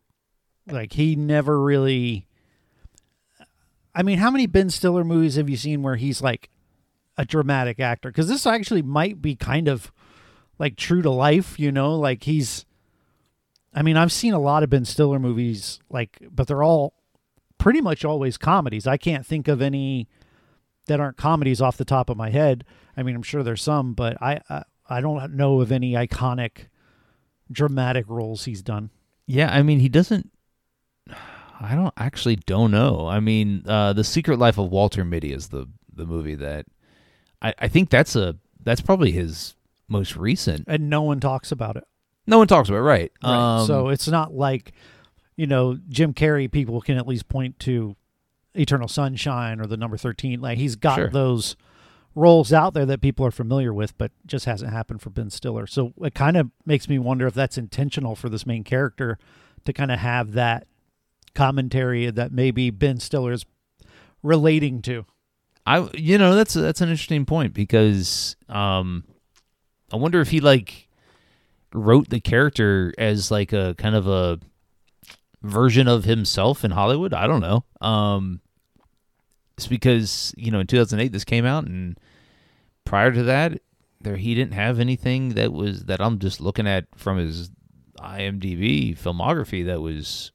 Like 0.67 0.93
he 0.93 1.15
never 1.15 1.59
really. 1.61 2.25
I 3.95 4.03
mean, 4.03 4.17
how 4.17 4.31
many 4.31 4.47
Ben 4.47 4.69
Stiller 4.69 5.03
movies 5.03 5.35
have 5.35 5.49
you 5.49 5.57
seen 5.57 5.83
where 5.83 5.95
he's 5.95 6.21
like 6.21 6.49
a 7.17 7.25
dramatic 7.25 7.79
actor? 7.79 8.09
Because 8.09 8.27
this 8.27 8.45
actually 8.45 8.81
might 8.81 9.21
be 9.21 9.35
kind 9.35 9.67
of 9.67 9.91
like 10.57 10.75
true 10.75 11.01
to 11.01 11.09
life. 11.11 11.59
You 11.59 11.71
know, 11.71 11.95
like 11.95 12.23
he's. 12.23 12.65
I 13.75 13.81
mean, 13.81 13.97
I've 13.97 14.11
seen 14.11 14.33
a 14.33 14.39
lot 14.39 14.61
of 14.61 14.69
Ben 14.69 14.85
Stiller 14.85 15.17
movies, 15.17 15.79
like, 15.89 16.19
but 16.29 16.45
they're 16.47 16.61
all 16.61 16.93
pretty 17.57 17.81
much 17.81 18.05
always 18.05 18.37
comedies. 18.37 18.85
I 18.85 18.97
can't 18.97 19.25
think 19.25 19.47
of 19.47 19.61
any 19.63 20.07
that 20.85 20.99
aren't 20.99 21.17
comedies 21.17 21.61
off 21.61 21.77
the 21.77 21.85
top 21.85 22.09
of 22.09 22.17
my 22.17 22.29
head. 22.29 22.65
I 22.95 23.01
mean, 23.03 23.15
I'm 23.15 23.23
sure 23.23 23.41
there's 23.41 23.63
some, 23.63 23.93
but 23.93 24.21
I 24.21 24.41
I, 24.49 24.63
I 24.89 25.01
don't 25.01 25.35
know 25.35 25.61
of 25.61 25.71
any 25.71 25.93
iconic 25.93 26.67
dramatic 27.51 28.05
roles 28.07 28.45
he's 28.45 28.61
done. 28.63 28.89
yeah 29.27 29.53
i 29.53 29.61
mean 29.61 29.79
he 29.79 29.89
doesn't 29.89 30.31
i 31.63 31.75
don't 31.75 31.93
actually 31.97 32.35
don't 32.35 32.71
know 32.71 33.07
i 33.07 33.19
mean 33.19 33.63
uh 33.67 33.93
the 33.93 34.03
secret 34.03 34.37
life 34.37 34.57
of 34.57 34.69
walter 34.69 35.03
mitty 35.05 35.31
is 35.33 35.47
the 35.49 35.65
the 35.93 36.05
movie 36.05 36.35
that 36.35 36.65
i 37.41 37.53
i 37.59 37.67
think 37.67 37.89
that's 37.89 38.15
a 38.15 38.35
that's 38.61 38.81
probably 38.81 39.11
his 39.11 39.55
most 39.87 40.15
recent 40.15 40.63
And 40.67 40.89
no 40.89 41.01
one 41.01 41.19
talks 41.19 41.51
about 41.51 41.75
it. 41.75 41.83
no 42.27 42.37
one 42.37 42.47
talks 42.47 42.69
about 42.69 42.77
it, 42.79 42.81
right, 42.81 43.11
Right. 43.23 43.59
um 43.59 43.67
so 43.67 43.89
it's 43.89 44.07
not 44.07 44.33
like, 44.33 44.71
you 45.35 45.45
know, 45.47 45.77
Jim 45.89 46.13
Carrey 46.13 46.49
people 46.51 46.79
can 46.81 46.97
at 46.97 47.05
least 47.07 47.27
point 47.27 47.59
to 47.59 47.95
Eternal 48.55 48.87
Sunshine 48.87 49.59
or 49.59 49.65
the 49.65 49.75
number 49.77 49.97
13. 49.97 50.39
Like 50.39 50.57
he's 50.57 50.75
got 50.77 50.95
Sure. 50.95 51.09
those 51.09 51.55
roles 52.15 52.53
out 52.53 52.73
there 52.73 52.85
that 52.85 53.01
people 53.01 53.25
are 53.25 53.31
familiar 53.31 53.73
with, 53.73 53.97
but 53.97 54.11
just 54.25 54.45
hasn't 54.45 54.71
happened 54.71 55.01
for 55.01 55.09
Ben 55.09 55.29
Stiller. 55.29 55.65
So 55.67 55.91
it 56.01 56.13
kind 56.15 56.37
of 56.37 56.51
makes 56.65 56.87
me 56.87 56.97
wonder 56.99 57.25
if 57.27 57.33
that's 57.33 57.57
intentional 57.57 58.15
for 58.15 58.29
this 58.29 58.45
main 58.45 58.63
character 58.63 59.17
to 59.65 59.73
kind 59.73 59.91
of 59.91 59.99
have 59.99 60.31
that 60.33 60.67
commentary 61.35 62.09
that 62.09 62.31
maybe 62.31 62.69
Ben 62.69 62.99
Stiller 62.99 63.31
is 63.31 63.45
relating 64.21 64.81
to. 64.83 65.05
I 65.65 65.89
you 65.93 66.17
know 66.17 66.35
that's 66.35 66.53
that's 66.53 66.81
an 66.81 66.89
interesting 66.89 67.25
point 67.25 67.53
because 67.53 68.35
um, 68.49 69.05
I 69.91 69.95
wonder 69.95 70.19
if 70.19 70.29
he 70.29 70.41
like 70.41 70.89
wrote 71.73 72.09
the 72.09 72.19
character 72.19 72.93
as 72.97 73.31
like 73.31 73.53
a 73.53 73.73
kind 73.77 73.95
of 73.95 74.07
a 74.07 74.39
version 75.41 75.87
of 75.87 76.03
himself 76.03 76.65
in 76.65 76.71
Hollywood. 76.71 77.13
I 77.13 77.27
don't 77.27 77.41
know. 77.41 77.63
Um, 77.79 78.41
it's 79.57 79.67
because 79.67 80.33
you 80.35 80.51
know 80.51 80.59
in 80.59 80.67
2008 80.67 81.11
this 81.11 81.23
came 81.23 81.45
out, 81.45 81.65
and 81.65 81.97
prior 82.83 83.11
to 83.11 83.23
that, 83.23 83.61
there 84.01 84.17
he 84.17 84.35
didn't 84.35 84.53
have 84.53 84.79
anything 84.79 85.29
that 85.29 85.53
was 85.53 85.85
that 85.85 86.01
I'm 86.01 86.19
just 86.19 86.41
looking 86.41 86.67
at 86.67 86.85
from 86.95 87.17
his 87.17 87.49
IMDb 87.99 88.97
filmography 88.97 89.65
that 89.65 89.81
was, 89.81 90.32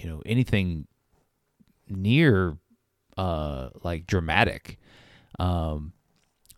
you 0.00 0.08
know, 0.08 0.22
anything 0.24 0.86
near 1.88 2.56
uh 3.16 3.68
like 3.82 4.06
dramatic. 4.06 4.78
Um, 5.38 5.92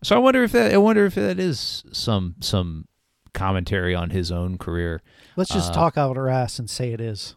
so 0.03 0.15
I 0.15 0.19
wonder 0.19 0.43
if 0.43 0.51
that 0.51 0.73
I 0.73 0.77
wonder 0.77 1.05
if 1.05 1.15
that 1.15 1.39
is 1.39 1.83
some 1.91 2.35
some 2.39 2.87
commentary 3.33 3.95
on 3.95 4.11
his 4.11 4.31
own 4.31 4.57
career. 4.57 5.01
Let's 5.35 5.49
just 5.51 5.71
Uh, 5.71 5.75
talk 5.75 5.97
out 5.97 6.17
our 6.17 6.29
ass 6.29 6.59
and 6.59 6.69
say 6.69 6.91
it 6.93 7.01
is. 7.01 7.35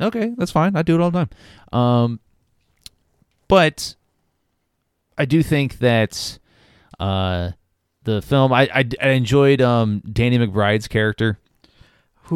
Okay, 0.00 0.32
that's 0.36 0.50
fine. 0.50 0.76
I 0.76 0.82
do 0.82 0.94
it 0.94 1.00
all 1.00 1.10
the 1.10 1.26
time. 1.26 1.78
Um, 1.80 2.20
but 3.48 3.94
I 5.16 5.24
do 5.24 5.42
think 5.42 5.78
that 5.78 6.38
uh, 6.98 7.52
the 8.04 8.20
film 8.20 8.52
I, 8.52 8.68
I, 8.74 8.84
I 9.00 9.08
enjoyed 9.10 9.60
um, 9.62 10.00
Danny 10.12 10.38
McBride's 10.38 10.88
character. 10.88 11.38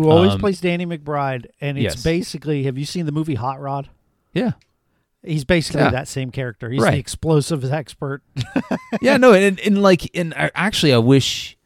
Who 0.03 0.11
always 0.11 0.33
um, 0.33 0.41
plays 0.41 0.61
Danny 0.61 0.85
McBride, 0.85 1.47
and 1.61 1.79
it's 1.79 1.95
yes. 1.97 2.03
basically. 2.03 2.65
Have 2.65 2.77
you 2.77 2.85
seen 2.85 3.07
the 3.07 3.13
movie 3.13 3.35
Hot 3.35 3.61
Rod? 3.61 3.89
Yeah, 4.35 4.53
He's 5.23 5.45
basically 5.45 5.81
Yeah. 5.83 5.91
that 5.91 6.09
same 6.09 6.31
character. 6.31 6.71
He's 6.71 6.83
Right. 6.83 6.93
the 6.93 6.99
explosive 6.99 7.65
expert. 7.65 8.23
yeah, 9.01 9.17
no, 9.17 9.33
and 9.33 9.59
and 9.61 9.83
like, 9.83 10.11
and 10.15 10.33
actually, 10.37 10.93
I 10.93 10.99
wish, 10.99 11.57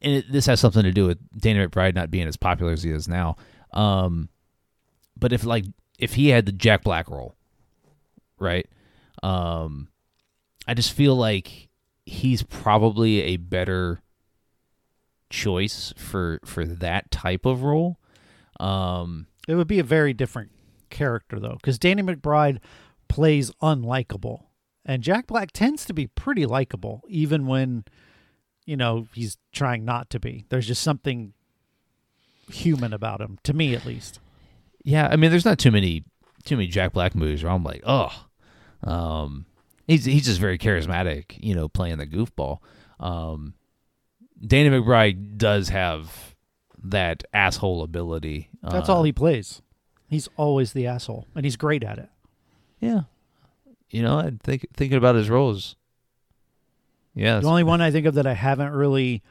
and 0.00 0.16
it, 0.16 0.30
this 0.30 0.46
has 0.46 0.60
something 0.60 0.82
to 0.82 0.92
do 0.92 1.06
with 1.06 1.18
Danny 1.36 1.66
McBride 1.66 1.94
not 1.94 2.10
being 2.10 2.28
as 2.28 2.36
popular 2.36 2.72
as 2.72 2.82
he 2.82 2.90
is 2.90 3.08
now. 3.08 3.36
Um, 3.72 4.28
but 5.18 5.32
if 5.32 5.44
like 5.44 5.64
if 5.98 6.14
he 6.14 6.28
had 6.28 6.46
the 6.46 6.52
Jack 6.52 6.84
Black 6.84 7.08
role, 7.08 7.34
right? 8.38 8.66
Um, 9.22 9.88
I 10.66 10.74
just 10.74 10.92
feel 10.92 11.16
like 11.16 11.70
he's 12.06 12.42
probably 12.42 13.22
a 13.22 13.36
better 13.36 14.00
choice 15.30 15.92
for 15.96 16.40
for 16.44 16.64
that 16.64 17.10
type 17.10 17.46
of 17.46 17.62
role. 17.62 17.98
Um, 18.60 19.26
It 19.46 19.54
would 19.54 19.68
be 19.68 19.78
a 19.78 19.84
very 19.84 20.12
different 20.12 20.50
character 20.90 21.38
though, 21.38 21.54
because 21.54 21.78
Danny 21.78 22.02
McBride 22.02 22.58
plays 23.08 23.50
unlikable, 23.62 24.44
and 24.84 25.02
Jack 25.02 25.26
Black 25.26 25.52
tends 25.52 25.84
to 25.86 25.92
be 25.94 26.06
pretty 26.06 26.46
likable, 26.46 27.02
even 27.08 27.46
when 27.46 27.84
you 28.66 28.76
know 28.76 29.06
he's 29.14 29.38
trying 29.52 29.84
not 29.84 30.10
to 30.10 30.20
be. 30.20 30.44
There's 30.48 30.66
just 30.66 30.82
something 30.82 31.32
human 32.50 32.92
about 32.92 33.20
him, 33.20 33.38
to 33.44 33.52
me 33.52 33.74
at 33.74 33.84
least. 33.84 34.20
Yeah, 34.84 35.08
I 35.08 35.16
mean, 35.16 35.30
there's 35.30 35.44
not 35.44 35.58
too 35.58 35.70
many 35.70 36.04
too 36.44 36.56
many 36.56 36.68
Jack 36.68 36.92
Black 36.92 37.14
movies 37.14 37.42
where 37.42 37.52
I'm 37.52 37.64
like, 37.64 37.82
oh, 37.86 38.26
um, 38.82 39.46
he's 39.86 40.04
he's 40.04 40.24
just 40.24 40.40
very 40.40 40.58
charismatic, 40.58 41.36
you 41.38 41.54
know, 41.54 41.68
playing 41.68 41.98
the 41.98 42.06
goofball. 42.06 42.58
Um, 43.00 43.54
Danny 44.44 44.70
McBride 44.70 45.36
does 45.36 45.68
have 45.70 46.34
that 46.82 47.24
asshole 47.32 47.82
ability. 47.82 48.48
That's 48.62 48.88
Uh, 48.88 48.94
all 48.96 49.02
he 49.04 49.12
plays. 49.12 49.62
He's 50.08 50.28
always 50.36 50.72
the 50.72 50.86
asshole, 50.86 51.26
and 51.34 51.44
he's 51.44 51.56
great 51.56 51.82
at 51.84 51.98
it. 51.98 52.08
Yeah, 52.80 53.02
you 53.90 54.02
know, 54.02 54.18
I 54.18 54.32
think 54.42 54.66
thinking 54.74 54.96
about 54.96 55.16
his 55.16 55.28
roles. 55.28 55.76
Yeah, 57.14 57.40
The 57.40 57.48
only 57.48 57.64
one 57.64 57.80
I 57.80 57.90
think 57.90 58.06
of 58.06 58.14
that 58.14 58.26
I 58.26 58.34
haven't 58.34 58.72
really 58.72 59.22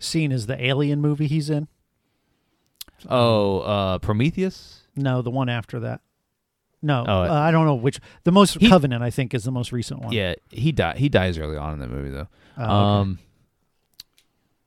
seen 0.00 0.32
is 0.32 0.46
the 0.46 0.62
Alien 0.62 1.00
movie 1.00 1.26
he's 1.28 1.48
in. 1.48 1.68
oh, 3.08 3.60
uh, 3.60 3.98
Prometheus. 3.98 4.82
No, 4.96 5.22
the 5.22 5.30
one 5.30 5.48
after 5.48 5.78
that. 5.80 6.00
No, 6.82 7.04
Oh, 7.06 7.22
uh, 7.22 7.30
I 7.32 7.50
don't 7.50 7.66
know 7.66 7.74
which. 7.74 8.00
The 8.24 8.32
most 8.32 8.58
He- 8.58 8.68
Covenant, 8.68 9.02
I 9.02 9.10
think, 9.10 9.34
is 9.34 9.44
the 9.44 9.50
most 9.52 9.70
recent 9.70 10.00
one. 10.00 10.12
Yeah, 10.12 10.34
he 10.50 10.72
die 10.72 10.96
he 10.96 11.08
dies 11.08 11.38
early 11.38 11.56
on 11.56 11.74
in 11.74 11.78
the 11.78 11.86
movie 11.86 12.10
though. 12.10 12.28
Oh, 12.56 12.62
okay. 12.62 13.00
Um, 13.00 13.18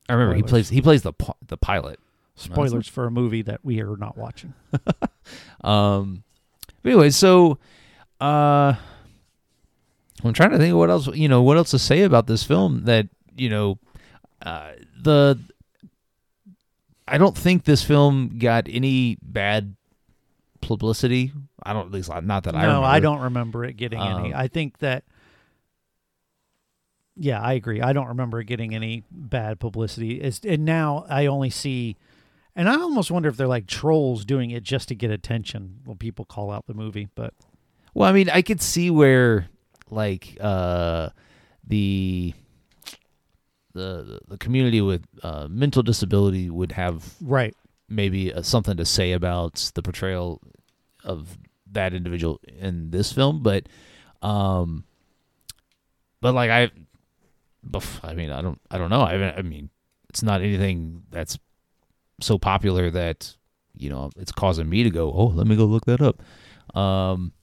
I 0.09 0.13
remember 0.13 0.35
he 0.35 0.43
plays 0.43 0.69
he 0.69 0.81
plays 0.81 1.01
the 1.01 1.13
the 1.47 1.57
pilot. 1.57 1.99
Spoilers 2.35 2.87
for 2.87 3.05
a 3.05 3.11
movie 3.11 3.43
that 3.43 3.63
we 3.63 3.81
are 3.81 3.95
not 3.97 4.17
watching. 4.17 4.53
Um. 5.63 6.23
Anyway, 6.83 7.09
so 7.09 7.57
uh, 8.19 8.73
I'm 10.21 10.33
trying 10.33 10.51
to 10.51 10.57
think 10.57 10.73
of 10.73 10.77
what 10.77 10.89
else 10.89 11.07
you 11.07 11.29
know 11.29 11.41
what 11.41 11.55
else 11.55 11.71
to 11.71 11.79
say 11.79 12.01
about 12.03 12.27
this 12.27 12.43
film 12.43 12.83
that 12.83 13.07
you 13.37 13.49
know 13.49 13.79
uh, 14.41 14.73
the 15.01 15.39
I 17.07 17.17
don't 17.17 17.37
think 17.37 17.63
this 17.63 17.83
film 17.83 18.37
got 18.37 18.67
any 18.69 19.17
bad 19.21 19.75
publicity. 20.61 21.31
I 21.61 21.73
don't 21.73 21.85
at 21.85 21.91
least 21.91 22.09
not 22.23 22.43
that 22.43 22.55
I 22.55 22.63
no. 22.63 22.83
I 22.83 22.99
don't 22.99 23.21
remember 23.21 23.63
it 23.63 23.77
getting 23.77 23.99
any. 24.01 24.33
Um, 24.33 24.39
I 24.39 24.47
think 24.47 24.79
that. 24.79 25.03
Yeah, 27.15 27.41
I 27.41 27.53
agree. 27.53 27.81
I 27.81 27.93
don't 27.93 28.07
remember 28.07 28.41
getting 28.43 28.73
any 28.73 29.03
bad 29.11 29.59
publicity. 29.59 30.19
It's, 30.21 30.39
and 30.43 30.65
now 30.65 31.05
I 31.09 31.27
only 31.27 31.49
see, 31.49 31.95
and 32.55 32.67
I 32.67 32.73
almost 32.73 33.11
wonder 33.11 33.29
if 33.29 33.37
they're 33.37 33.47
like 33.47 33.67
trolls 33.67 34.25
doing 34.25 34.51
it 34.51 34.63
just 34.63 34.87
to 34.89 34.95
get 34.95 35.11
attention 35.11 35.79
when 35.85 35.97
people 35.97 36.25
call 36.25 36.51
out 36.51 36.65
the 36.65 36.73
movie. 36.73 37.09
But 37.13 37.33
Well, 37.93 38.09
I 38.09 38.13
mean, 38.13 38.29
I 38.29 38.41
could 38.41 38.61
see 38.61 38.89
where 38.89 39.47
like 39.91 40.37
uh 40.41 41.09
the 41.67 42.33
the 43.73 44.19
the 44.27 44.37
community 44.37 44.81
with 44.81 45.05
uh, 45.21 45.47
mental 45.49 45.83
disability 45.83 46.49
would 46.49 46.71
have 46.71 47.15
right, 47.21 47.55
maybe 47.89 48.33
uh, 48.33 48.41
something 48.41 48.77
to 48.77 48.85
say 48.85 49.11
about 49.11 49.71
the 49.75 49.81
portrayal 49.81 50.41
of 51.03 51.37
that 51.71 51.93
individual 51.93 52.39
in 52.59 52.91
this 52.91 53.11
film, 53.11 53.41
but 53.43 53.67
um, 54.21 54.83
but 56.21 56.33
like 56.33 56.49
I, 56.49 56.71
I 58.03 58.13
mean, 58.13 58.31
I 58.31 58.41
don't, 58.41 58.59
I 58.69 58.77
don't 58.77 58.89
know. 58.89 59.01
I 59.01 59.37
I 59.37 59.41
mean, 59.41 59.69
it's 60.09 60.23
not 60.23 60.41
anything 60.41 61.03
that's 61.09 61.37
so 62.21 62.37
popular 62.37 62.89
that 62.91 63.35
you 63.75 63.89
know 63.89 64.11
it's 64.17 64.31
causing 64.31 64.69
me 64.69 64.83
to 64.83 64.89
go, 64.89 65.11
oh, 65.11 65.27
let 65.27 65.47
me 65.47 65.55
go 65.55 65.65
look 65.65 65.85
that 65.85 66.01
up. 66.01 66.21
Um. 66.77 67.33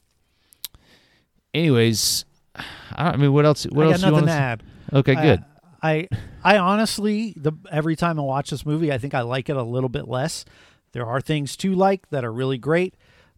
Anyways, 1.52 2.24
I, 2.54 3.04
don't, 3.04 3.14
I 3.14 3.16
mean, 3.16 3.32
what 3.32 3.44
else? 3.44 3.64
What 3.64 3.86
I 3.86 3.92
else 3.92 4.02
got 4.02 4.12
nothing 4.12 4.26
to 4.26 4.32
add. 4.32 4.62
Okay, 4.92 5.16
I- 5.16 5.22
good. 5.22 5.44
I, 5.82 6.08
I 6.44 6.58
honestly, 6.58 7.32
the 7.38 7.52
every 7.72 7.96
time 7.96 8.20
I 8.20 8.22
watch 8.22 8.50
this 8.50 8.66
movie, 8.66 8.92
I 8.92 8.98
think 8.98 9.14
I 9.14 9.22
like 9.22 9.48
it 9.48 9.56
a 9.56 9.62
little 9.62 9.88
bit 9.88 10.06
less. 10.06 10.44
There 10.92 11.06
are 11.06 11.22
things 11.22 11.56
to 11.56 11.74
like 11.74 12.10
that 12.10 12.22
are 12.22 12.32
really 12.32 12.58
great, 12.58 12.94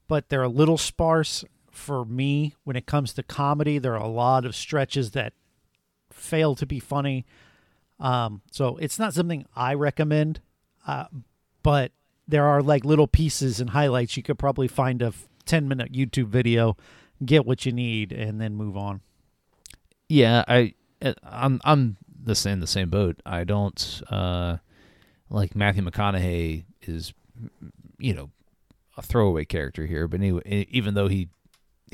but 0.09 0.29
they're 0.29 0.43
a 0.43 0.49
little 0.49 0.77
sparse 0.77 1.45
for 1.71 2.05
me 2.05 2.55
when 2.65 2.75
it 2.75 2.85
comes 2.85 3.13
to 3.15 3.23
comedy. 3.23 3.79
There 3.79 3.95
are 3.95 4.03
a 4.03 4.09
lot 4.09 4.45
of 4.45 4.57
stretches 4.57 5.13
that 5.13 5.35
fail 6.23 6.55
to 6.57 6.67
be 6.67 6.81
funny. 6.81 7.27
Um, 8.01 8.43
so 8.51 8.77
it's 8.79 8.99
not 8.99 9.15
something 9.15 9.47
I 9.55 9.75
recommend, 9.75 10.41
uh, 10.87 11.07
but 11.63 11.93
there 12.27 12.47
are 12.47 12.63
like 12.63 12.85
little 12.85 13.07
pieces 13.07 13.61
and 13.61 13.71
highlights. 13.71 14.17
You 14.17 14.23
could 14.23 14.39
probably 14.39 14.69
find 14.69 15.03
a 15.03 15.13
10 15.47 15.69
minute 15.69 15.93
YouTube 15.93 16.29
video, 16.29 16.77
get 17.25 17.47
what 17.47 17.67
you 17.67 17.73
need, 17.73 18.13
and 18.13 18.41
then 18.41 18.55
move 18.55 18.77
on. 18.77 19.01
Yeah, 20.09 20.45
I 20.47 20.75
uh, 21.01 21.15
I'm 21.23 21.61
I'm 21.65 21.97
the 22.25 22.35
same 22.35 22.61
the 22.61 22.67
same 22.67 22.91
boat. 22.91 23.21
I 23.25 23.45
don't 23.45 24.03
uh 24.11 24.59
like 25.31 25.57
Matthew 25.57 25.83
McConaughey 25.83 26.65
is 26.83 27.15
you 27.99 28.13
know 28.13 28.31
a 28.97 29.03
throwaway 29.03 29.45
character 29.45 29.87
here, 29.87 30.07
but 30.07 30.21
anyway, 30.21 30.67
even 30.71 30.95
though 30.95 31.09
he 31.09 31.29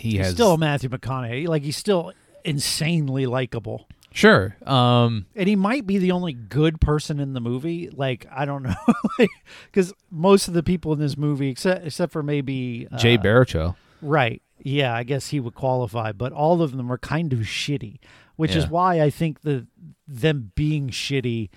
he 0.00 0.12
He's 0.12 0.26
has 0.26 0.34
still 0.34 0.56
Matthew 0.56 0.88
McConaughey. 0.88 1.46
Like 1.46 1.62
he's 1.62 1.76
still 1.76 2.12
insanely 2.44 3.26
likable. 3.26 3.88
Sure 4.12 4.56
um 4.66 5.26
And 5.36 5.48
he 5.48 5.56
might 5.56 5.86
be 5.86 5.98
the 5.98 6.12
only 6.12 6.32
good 6.32 6.80
person 6.80 7.20
in 7.20 7.32
the 7.34 7.40
movie. 7.40 7.90
Like 7.90 8.26
I 8.30 8.44
don't 8.44 8.62
know, 8.62 8.74
because 9.66 9.92
most 10.10 10.48
of 10.48 10.54
the 10.54 10.62
people 10.62 10.92
in 10.92 10.98
this 10.98 11.16
movie, 11.16 11.48
except 11.50 11.86
except 11.86 12.12
for 12.12 12.22
maybe 12.22 12.88
uh, 12.90 12.96
Jay 12.98 13.16
Baruchel. 13.18 13.76
right? 14.02 14.42
Yeah, 14.60 14.92
I 14.94 15.04
guess 15.04 15.28
he 15.28 15.38
would 15.40 15.54
qualify. 15.54 16.12
But 16.12 16.32
all 16.32 16.62
of 16.62 16.76
them 16.76 16.90
are 16.90 16.98
kind 16.98 17.32
of 17.32 17.40
shitty, 17.40 17.98
which 18.36 18.56
is 18.56 18.66
why 18.68 19.00
I 19.00 19.08
think 19.10 19.42
the 19.42 19.66
them 20.08 20.50
being 20.56 20.88
shitty 20.88 21.50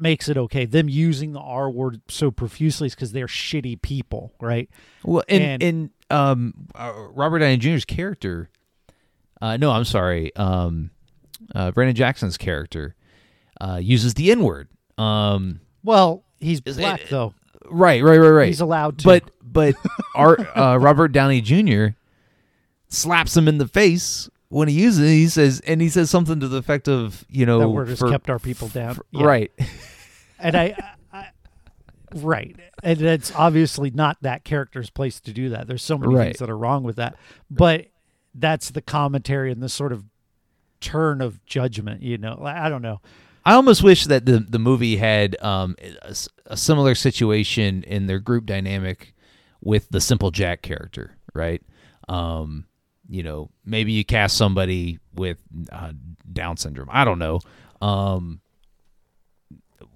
makes 0.00 0.28
it 0.28 0.36
okay. 0.36 0.64
Them 0.64 0.88
using 0.88 1.32
the 1.32 1.40
R 1.40 1.70
word 1.70 2.00
so 2.08 2.30
profusely 2.30 2.86
is 2.86 2.94
because 2.94 3.12
they're 3.12 3.26
shitty 3.26 3.80
people, 3.82 4.32
right? 4.40 4.68
Well, 5.04 5.24
and 5.28 5.42
And- 5.42 5.62
and, 5.62 5.90
um 6.10 6.54
uh, 6.74 6.92
Robert 7.12 7.40
Downey 7.40 7.56
Jr.'s 7.58 7.84
character. 7.84 8.48
Uh, 9.40 9.56
no, 9.56 9.70
I'm 9.70 9.84
sorry. 9.84 10.34
Um, 10.36 10.90
uh, 11.54 11.70
Brandon 11.70 11.94
Jackson's 11.94 12.36
character 12.36 12.94
uh, 13.60 13.78
uses 13.82 14.14
the 14.14 14.30
N 14.30 14.42
word. 14.42 14.68
Um, 14.96 15.60
Well, 15.84 16.24
he's 16.40 16.60
black 16.60 17.02
it- 17.02 17.10
though. 17.10 17.34
right, 17.66 18.02
right, 18.02 18.18
right, 18.18 18.28
right. 18.28 18.46
He's 18.48 18.60
allowed 18.60 18.98
to. 18.98 19.04
But 19.04 19.30
but 19.42 19.74
our 20.14 20.38
uh, 20.58 20.76
Robert 20.78 21.08
Downey 21.08 21.40
Jr. 21.40 21.88
slaps 22.88 23.36
him 23.36 23.48
in 23.48 23.58
the 23.58 23.68
face 23.68 24.28
when 24.48 24.68
he 24.68 24.74
uses 24.80 25.00
it. 25.10 25.12
He 25.14 25.28
says, 25.28 25.60
and 25.66 25.80
he 25.80 25.88
says 25.88 26.10
something 26.10 26.40
to 26.40 26.48
the 26.48 26.56
effect 26.58 26.88
of, 26.88 27.24
you 27.30 27.46
know, 27.46 27.58
that 27.60 27.68
word 27.68 27.88
has 27.88 27.98
for- 27.98 28.10
kept 28.10 28.28
our 28.30 28.38
people 28.38 28.68
down. 28.68 28.94
for- 28.94 29.06
Yeah. 29.10 29.24
right. 29.24 29.52
and 30.38 30.56
I, 30.56 30.76
I 31.12 31.28
right 32.14 32.56
and 32.82 33.02
it's 33.02 33.30
obviously 33.34 33.90
not 33.90 34.16
that 34.22 34.42
character's 34.44 34.88
place 34.88 35.20
to 35.20 35.32
do 35.32 35.50
that 35.50 35.66
there's 35.66 35.82
so 35.82 35.98
many 35.98 36.14
Right. 36.14 36.24
things 36.26 36.38
that 36.38 36.48
are 36.48 36.56
wrong 36.56 36.82
with 36.84 36.96
that 36.96 37.16
but 37.50 37.86
that's 38.34 38.70
the 38.70 38.82
commentary 38.82 39.50
and 39.50 39.62
the 39.62 39.68
sort 39.68 39.92
of 39.92 40.04
turn 40.80 41.20
of 41.20 41.44
judgment 41.44 42.02
you 42.02 42.18
know 42.18 42.40
i 42.44 42.68
don't 42.68 42.82
know 42.82 43.00
I 43.44 43.54
almost 43.54 43.82
wish 43.82 44.04
that 44.04 44.26
the 44.26 44.40
the 44.40 44.58
movie 44.58 44.98
had 44.98 45.34
um, 45.42 45.74
a, 46.02 46.14
a 46.48 46.56
similar 46.56 46.94
situation 46.94 47.82
in 47.84 48.06
their 48.06 48.18
group 48.18 48.44
dynamic 48.44 49.14
with 49.62 49.88
the 49.88 50.02
Simple 50.02 50.30
Jack 50.30 50.60
character, 50.60 51.16
right? 51.34 51.62
Um, 52.08 52.66
you 53.08 53.22
know, 53.22 53.50
maybe 53.64 53.92
you 53.92 54.04
cast 54.04 54.36
somebody 54.36 54.98
with 55.14 55.38
uh, 55.72 55.92
Down 56.30 56.58
syndrome. 56.58 56.90
I 56.92 57.06
don't 57.06 57.18
know, 57.18 57.40
um, 57.80 58.40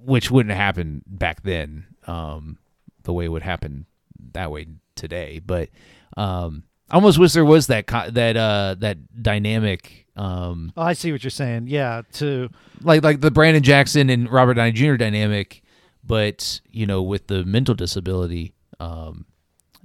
which 0.02 0.30
wouldn't 0.30 0.54
happen 0.54 1.02
back 1.06 1.42
then, 1.42 1.86
um, 2.06 2.58
the 3.02 3.12
way 3.12 3.26
it 3.26 3.28
would 3.28 3.42
happen 3.42 3.84
that 4.32 4.50
way 4.50 4.66
today. 4.94 5.40
But 5.44 5.68
um, 6.16 6.64
I 6.92 6.96
almost 6.96 7.18
wish 7.18 7.32
there 7.32 7.44
was 7.44 7.68
that 7.68 7.86
co- 7.86 8.10
that 8.10 8.36
uh, 8.36 8.76
that 8.80 9.22
dynamic. 9.22 10.06
Um, 10.14 10.74
oh, 10.76 10.82
i 10.82 10.92
see 10.92 11.10
what 11.10 11.24
you're 11.24 11.30
saying 11.30 11.68
yeah 11.68 12.02
to 12.12 12.50
like 12.82 13.02
like 13.02 13.22
the 13.22 13.30
Brandon 13.30 13.62
Jackson 13.62 14.10
and 14.10 14.30
Robert 14.30 14.54
Downey 14.54 14.72
Jr. 14.72 14.96
dynamic, 14.96 15.62
but 16.04 16.60
you 16.70 16.84
know 16.84 17.00
with 17.02 17.28
the 17.28 17.44
mental 17.46 17.74
disability 17.74 18.52
um, 18.78 19.24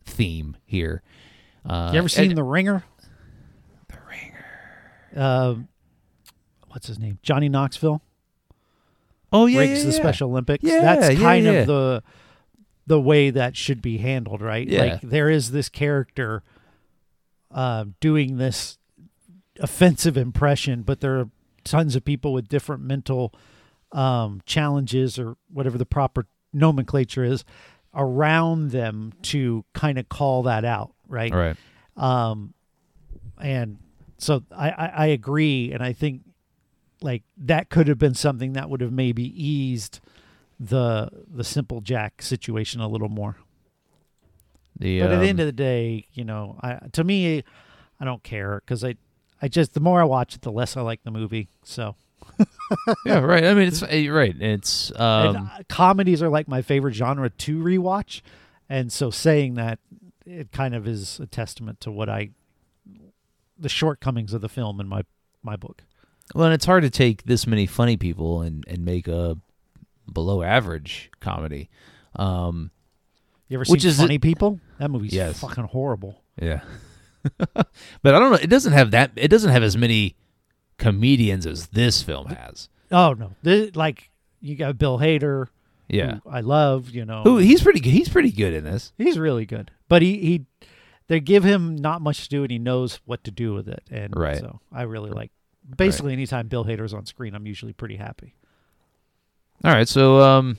theme 0.04 0.58
here. 0.66 1.02
Uh, 1.66 1.92
you 1.94 2.00
ever 2.00 2.10
seen 2.10 2.32
and- 2.32 2.38
the 2.38 2.44
ringer 2.44 2.84
The 3.88 3.98
Ringer? 4.10 5.16
um 5.16 5.68
what's 6.68 6.88
his 6.88 6.98
name 7.00 7.18
johnny 7.24 7.50
knoxville 7.50 8.02
Oh 9.34 9.46
yeah, 9.46 9.58
breaks 9.58 9.80
yeah, 9.80 9.86
the 9.86 9.92
yeah. 9.92 9.98
Special 9.98 10.30
Olympics. 10.30 10.64
Yeah, 10.64 10.82
That's 10.96 11.20
kind 11.20 11.46
yeah. 11.46 11.52
of 11.52 11.68
the 11.68 12.04
the 12.86 13.02
way 13.02 13.30
that 13.30 13.58
should 13.58 13.82
be 13.82 13.98
handled, 13.98 14.42
right? 14.42 14.66
Yeah. 14.66 14.84
Like 14.86 15.02
there 15.02 15.30
is 15.30 15.52
this 15.52 15.68
character 15.68 16.44
uh, 17.58 17.86
doing 18.00 18.38
this 18.38 18.78
offensive 19.60 20.16
impression, 20.16 20.84
but 20.84 21.02
there 21.02 21.20
are 21.20 21.30
tons 21.64 21.96
of 21.96 22.06
people 22.06 22.32
with 22.32 22.48
different 22.48 22.84
mental 22.84 23.34
um, 23.92 24.42
challenges 24.46 25.18
or 25.18 25.38
whatever 25.52 25.76
the 25.76 25.86
proper 25.86 26.28
nomenclature 26.54 27.24
is 27.24 27.44
around 27.96 28.70
them 28.70 29.12
to 29.24 29.66
kind 29.74 29.98
of 29.98 30.08
call 30.08 30.44
that 30.44 30.64
out, 30.66 30.92
right? 31.08 31.34
All 31.34 31.40
right. 31.40 31.58
um 31.98 32.54
and 33.42 33.78
so 34.20 34.44
I, 34.52 34.70
I 34.70 34.86
i 34.88 35.06
agree 35.08 35.72
and 35.72 35.84
i 35.84 35.94
think 35.94 36.22
like 37.02 37.24
that 37.38 37.70
could 37.70 37.88
have 37.88 37.98
been 38.00 38.14
something 38.16 38.54
that 38.54 38.70
would 38.70 38.82
have 38.82 38.92
maybe 38.92 39.24
eased 39.24 40.00
the 40.60 41.10
the 41.32 41.44
simple 41.44 41.82
jack 41.82 42.22
situation 42.22 42.82
a 42.82 42.88
little 42.88 43.10
more 43.10 43.36
The 44.80 45.02
but 45.02 45.12
at 45.12 45.20
the 45.20 45.28
end 45.28 45.40
um, 45.40 45.42
of 45.42 45.48
the 45.48 45.52
day 45.52 46.06
you 46.14 46.24
know 46.24 46.60
i 46.62 46.80
to 46.92 47.04
me 47.04 47.44
i 48.00 48.06
don't 48.06 48.24
care 48.24 48.62
because 48.64 48.84
i 48.84 48.96
i 49.42 49.48
just 49.48 49.74
the 49.74 49.80
more 49.80 50.02
i 50.02 50.04
watch 50.04 50.36
it 50.36 50.42
the 50.42 50.52
less 50.52 50.78
i 50.78 50.82
like 50.82 51.04
the 51.04 51.12
movie 51.12 51.50
so 51.64 51.96
yeah, 53.06 53.20
right. 53.20 53.46
I 53.46 53.54
mean, 53.54 53.68
it's 53.68 53.82
eh, 53.84 54.10
right. 54.10 54.36
It's 54.38 54.92
and, 54.92 55.38
um, 55.38 55.52
uh, 55.54 55.64
comedies 55.70 56.22
are 56.22 56.30
like 56.30 56.48
my 56.48 56.62
favorite 56.62 56.94
genre 56.94 57.30
to 57.30 57.58
rewatch 57.60 58.22
and 58.70 58.92
so 58.92 59.10
saying 59.10 59.54
that 59.54 59.80
it 60.26 60.52
kind 60.52 60.76
of 60.76 60.88
is 60.88 61.20
a 61.20 61.26
testament 61.26 61.80
to 61.82 61.92
what 61.92 62.10
i 62.10 62.30
the 63.58 63.70
shortcomings 63.70 64.34
of 64.34 64.42
the 64.42 64.50
film 64.50 64.80
in 64.80 64.88
my 64.88 65.04
my 65.42 65.56
book 65.56 65.84
well, 66.36 66.46
and 66.46 66.54
it's 66.54 66.66
hard 66.66 66.84
to 66.84 66.90
take 66.90 67.24
this 67.24 67.48
many 67.48 67.66
funny 67.66 67.98
people 67.98 68.42
and 68.42 68.66
and 68.68 68.84
make 68.84 69.08
a 69.08 69.38
below 70.12 70.42
average 70.44 71.12
comedy. 71.20 71.70
Um, 72.16 72.72
You 73.50 73.58
ever 73.58 73.66
Which 73.70 73.82
seen 73.82 73.90
is 73.92 73.98
Funny 73.98 74.20
People? 74.20 74.60
That 74.80 74.90
movie's 74.92 75.14
Yes. 75.14 75.40
fucking 75.40 75.66
horrible. 75.66 76.22
Yeah. 76.42 76.62
but 77.38 77.68
I 78.04 78.20
don't 78.20 78.32
know. 78.32 78.38
It 78.42 78.50
doesn't 78.50 78.74
have 78.74 78.92
that. 78.92 79.12
It 79.16 79.28
doesn't 79.30 79.52
have 79.52 79.64
as 79.64 79.76
many 79.78 80.16
comedians 80.78 81.46
as 81.46 81.68
this 81.68 82.02
film 82.02 82.28
has. 82.28 82.70
Oh 82.92 83.14
no, 83.14 83.32
This- 83.44 83.76
like 83.76 84.10
you 84.42 84.56
got 84.56 84.78
Bill 84.78 85.00
Hader. 85.00 85.48
Yeah. 85.90 86.20
who 86.24 86.30
I 86.30 86.42
love. 86.42 86.90
You 86.90 87.06
know, 87.06 87.24
Who 87.24 87.38
he's 87.38 87.64
pretty 87.64 87.80
good. 87.80 87.92
He's 87.92 88.10
pretty 88.10 88.32
good 88.32 88.54
in 88.54 88.64
this. 88.66 88.92
he's 88.98 89.18
really 89.18 89.46
good. 89.46 89.72
But 89.88 90.02
he 90.02 90.18
he 90.20 90.46
they 91.08 91.20
give 91.22 91.44
him 91.46 91.76
not 91.78 92.02
much 92.02 92.24
to 92.24 92.30
do, 92.30 92.44
and 92.44 92.52
he 92.52 92.60
knows 92.60 93.00
what 93.06 93.24
to 93.24 93.32
do 93.32 93.54
with 93.54 93.70
it. 93.70 93.84
And 93.90 94.14
Right. 94.16 94.38
so 94.40 94.60
I 94.72 94.84
really 94.84 95.10
like. 95.12 95.32
Basically, 95.78 96.14
anytime 96.14 96.48
Bill 96.48 96.64
Hader's 96.66 96.94
on 96.94 97.06
screen, 97.06 97.34
I'm 97.36 97.46
usually 97.48 97.74
pretty 97.74 97.96
happy. 97.98 98.36
All 99.64 99.72
right. 99.74 99.88
So 99.88 100.22
um, 100.22 100.58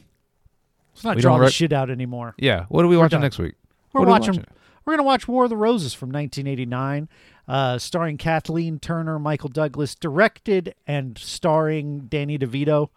Let's 0.99 1.05
not 1.05 1.17
We 1.17 1.23
draw 1.23 1.39
the 1.39 1.51
shit 1.51 1.73
out 1.73 1.91
anymore. 1.91 2.35
yeah. 2.39 2.65
What 2.69 2.85
are 2.85 2.89
we 2.89 2.97
watching 2.97 3.17
done. 3.17 3.23
next 3.23 3.39
week? 3.39 3.55
We're 3.93 4.01
What 4.01 4.05
are 4.05 4.07
we 4.07 4.13
watching. 4.13 4.35
watching? 4.37 4.45
We're 4.85 4.93
gonna 4.95 5.03
watch 5.07 5.29
War 5.29 5.45
of 5.45 5.51
the 5.51 5.57
Roses 5.57 5.93
from 5.95 6.11
1989, 6.11 7.09
uh, 7.47 7.79
starring 7.79 8.17
Kathleen 8.17 8.79
Turner, 8.79 9.19
Michael 9.19 9.51
Douglas, 9.51 9.95
directed 9.95 10.75
and 10.87 11.19
starring 11.19 12.07
Danny 12.07 12.39
DeVito. 12.39 12.89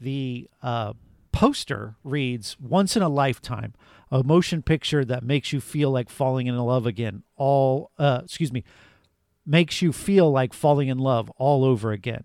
The 0.00 0.48
uh, 0.62 0.94
poster 1.32 1.96
reads 2.04 2.56
"Once 2.58 2.96
in 2.96 3.02
a 3.02 3.08
lifetime, 3.08 3.74
a 4.10 4.22
motion 4.22 4.62
picture 4.62 5.04
that 5.04 5.22
makes 5.24 5.52
you 5.52 5.60
feel 5.60 5.90
like 5.90 6.08
falling 6.08 6.46
in 6.46 6.56
love 6.56 6.86
again." 6.86 7.22
All, 7.36 7.90
uh, 7.98 8.22
excuse 8.24 8.50
me, 8.52 8.64
makes 9.44 9.82
you 9.82 9.92
feel 9.92 10.30
like 10.30 10.54
falling 10.54 10.88
in 10.88 10.98
love 10.98 11.28
all 11.36 11.64
over 11.64 11.92
again. 11.92 12.24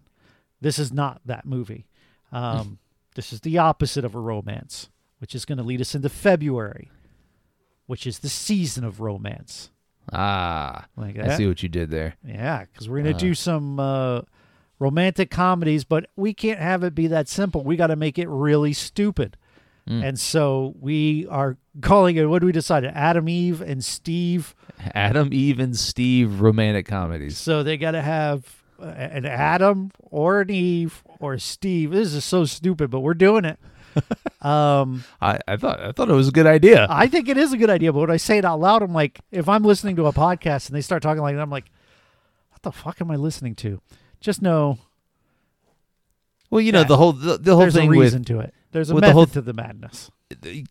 This 0.61 0.79
is 0.79 0.93
not 0.93 1.19
that 1.25 1.45
movie. 1.45 1.85
Um, 2.31 2.77
this 3.15 3.33
is 3.33 3.41
the 3.41 3.57
opposite 3.57 4.05
of 4.05 4.15
a 4.15 4.19
romance, 4.19 4.89
which 5.21 5.35
is 5.35 5.45
going 5.45 5.59
to 5.59 5.63
lead 5.63 5.79
us 5.79 5.93
into 5.93 6.09
February, 6.09 6.89
which 7.85 8.07
is 8.07 8.19
the 8.19 8.27
season 8.29 8.83
of 8.83 8.99
romance. 8.99 9.69
Ah, 10.11 10.87
Like 10.97 11.19
I 11.19 11.37
see 11.37 11.45
what 11.47 11.61
you 11.61 11.69
did 11.69 11.91
there. 11.91 12.15
Yeah, 12.25 12.65
because 12.65 12.89
we're 12.89 13.03
going 13.03 13.13
to 13.15 13.19
do 13.19 13.35
some 13.35 13.79
uh, 13.79 14.21
romantic 14.79 15.29
comedies, 15.29 15.83
but 15.83 16.09
we 16.15 16.33
can't 16.33 16.59
have 16.59 16.83
it 16.83 16.95
be 16.95 17.05
that 17.07 17.29
simple. 17.29 17.63
We 17.63 17.75
got 17.75 17.87
to 17.87 17.95
make 17.95 18.17
it 18.17 18.27
really 18.27 18.73
stupid. 18.73 19.37
And 19.87 20.17
so 20.17 20.73
we 20.79 21.27
are 21.27 21.57
calling 21.81 22.15
it, 22.15 22.23
what 22.29 22.39
do 22.39 22.45
we 22.45 22.53
decide? 22.53 22.85
Adam, 22.85 23.27
Eve, 23.27 23.59
and 23.61 23.83
Steve. 23.83 24.55
Adam, 24.95 25.29
Eve, 25.33 25.59
and 25.59 25.75
Steve 25.77 26.39
romantic 26.39 26.85
comedies. 26.85 27.37
So 27.37 27.61
they 27.61 27.75
got 27.75 27.91
to 27.91 28.01
have 28.01 28.63
uh, 28.81 28.85
an 28.85 29.25
Adam 29.25 29.91
or 29.99 30.39
an 30.41 30.49
Eve 30.49 31.03
or 31.19 31.37
Steve. 31.39 31.91
This 31.91 32.13
is 32.13 32.23
so 32.23 32.45
stupid, 32.45 32.89
but 32.89 33.01
we're 33.01 33.13
doing 33.13 33.43
it. 33.43 33.59
um, 34.41 35.03
I, 35.21 35.39
I 35.47 35.57
thought 35.57 35.79
I 35.79 35.91
thought 35.91 36.09
it 36.09 36.13
was 36.13 36.27
a 36.27 36.31
good 36.31 36.47
idea. 36.47 36.87
I 36.89 37.07
think 37.07 37.29
it 37.29 37.37
is 37.37 37.53
a 37.53 37.57
good 37.57 37.69
idea, 37.69 37.93
but 37.93 37.99
when 37.99 38.11
I 38.11 38.17
say 38.17 38.37
it 38.37 38.45
out 38.45 38.59
loud, 38.59 38.81
I'm 38.81 38.93
like, 38.93 39.19
if 39.31 39.47
I'm 39.47 39.63
listening 39.63 39.95
to 39.97 40.07
a 40.07 40.13
podcast 40.13 40.67
and 40.67 40.75
they 40.75 40.81
start 40.81 41.03
talking 41.03 41.21
like 41.21 41.35
that, 41.35 41.41
I'm 41.41 41.49
like, 41.49 41.71
what 42.51 42.61
the 42.63 42.71
fuck 42.71 43.01
am 43.01 43.11
I 43.11 43.15
listening 43.15 43.55
to? 43.55 43.81
Just 44.19 44.41
know 44.41 44.77
well, 46.51 46.61
you 46.61 46.73
know 46.73 46.83
the 46.83 46.97
whole 46.97 47.13
the, 47.13 47.37
the 47.37 47.51
whole 47.51 47.61
there's 47.61 47.75
a 47.75 47.79
thing 47.79 47.89
reason 47.89 48.25
to 48.25 48.39
it. 48.39 48.53
There's 48.71 48.89
a 48.89 48.93
with 48.93 49.03
the 49.03 49.07
method 49.07 49.13
whole- 49.15 49.25
to 49.27 49.41
the 49.41 49.53
madness. 49.53 50.11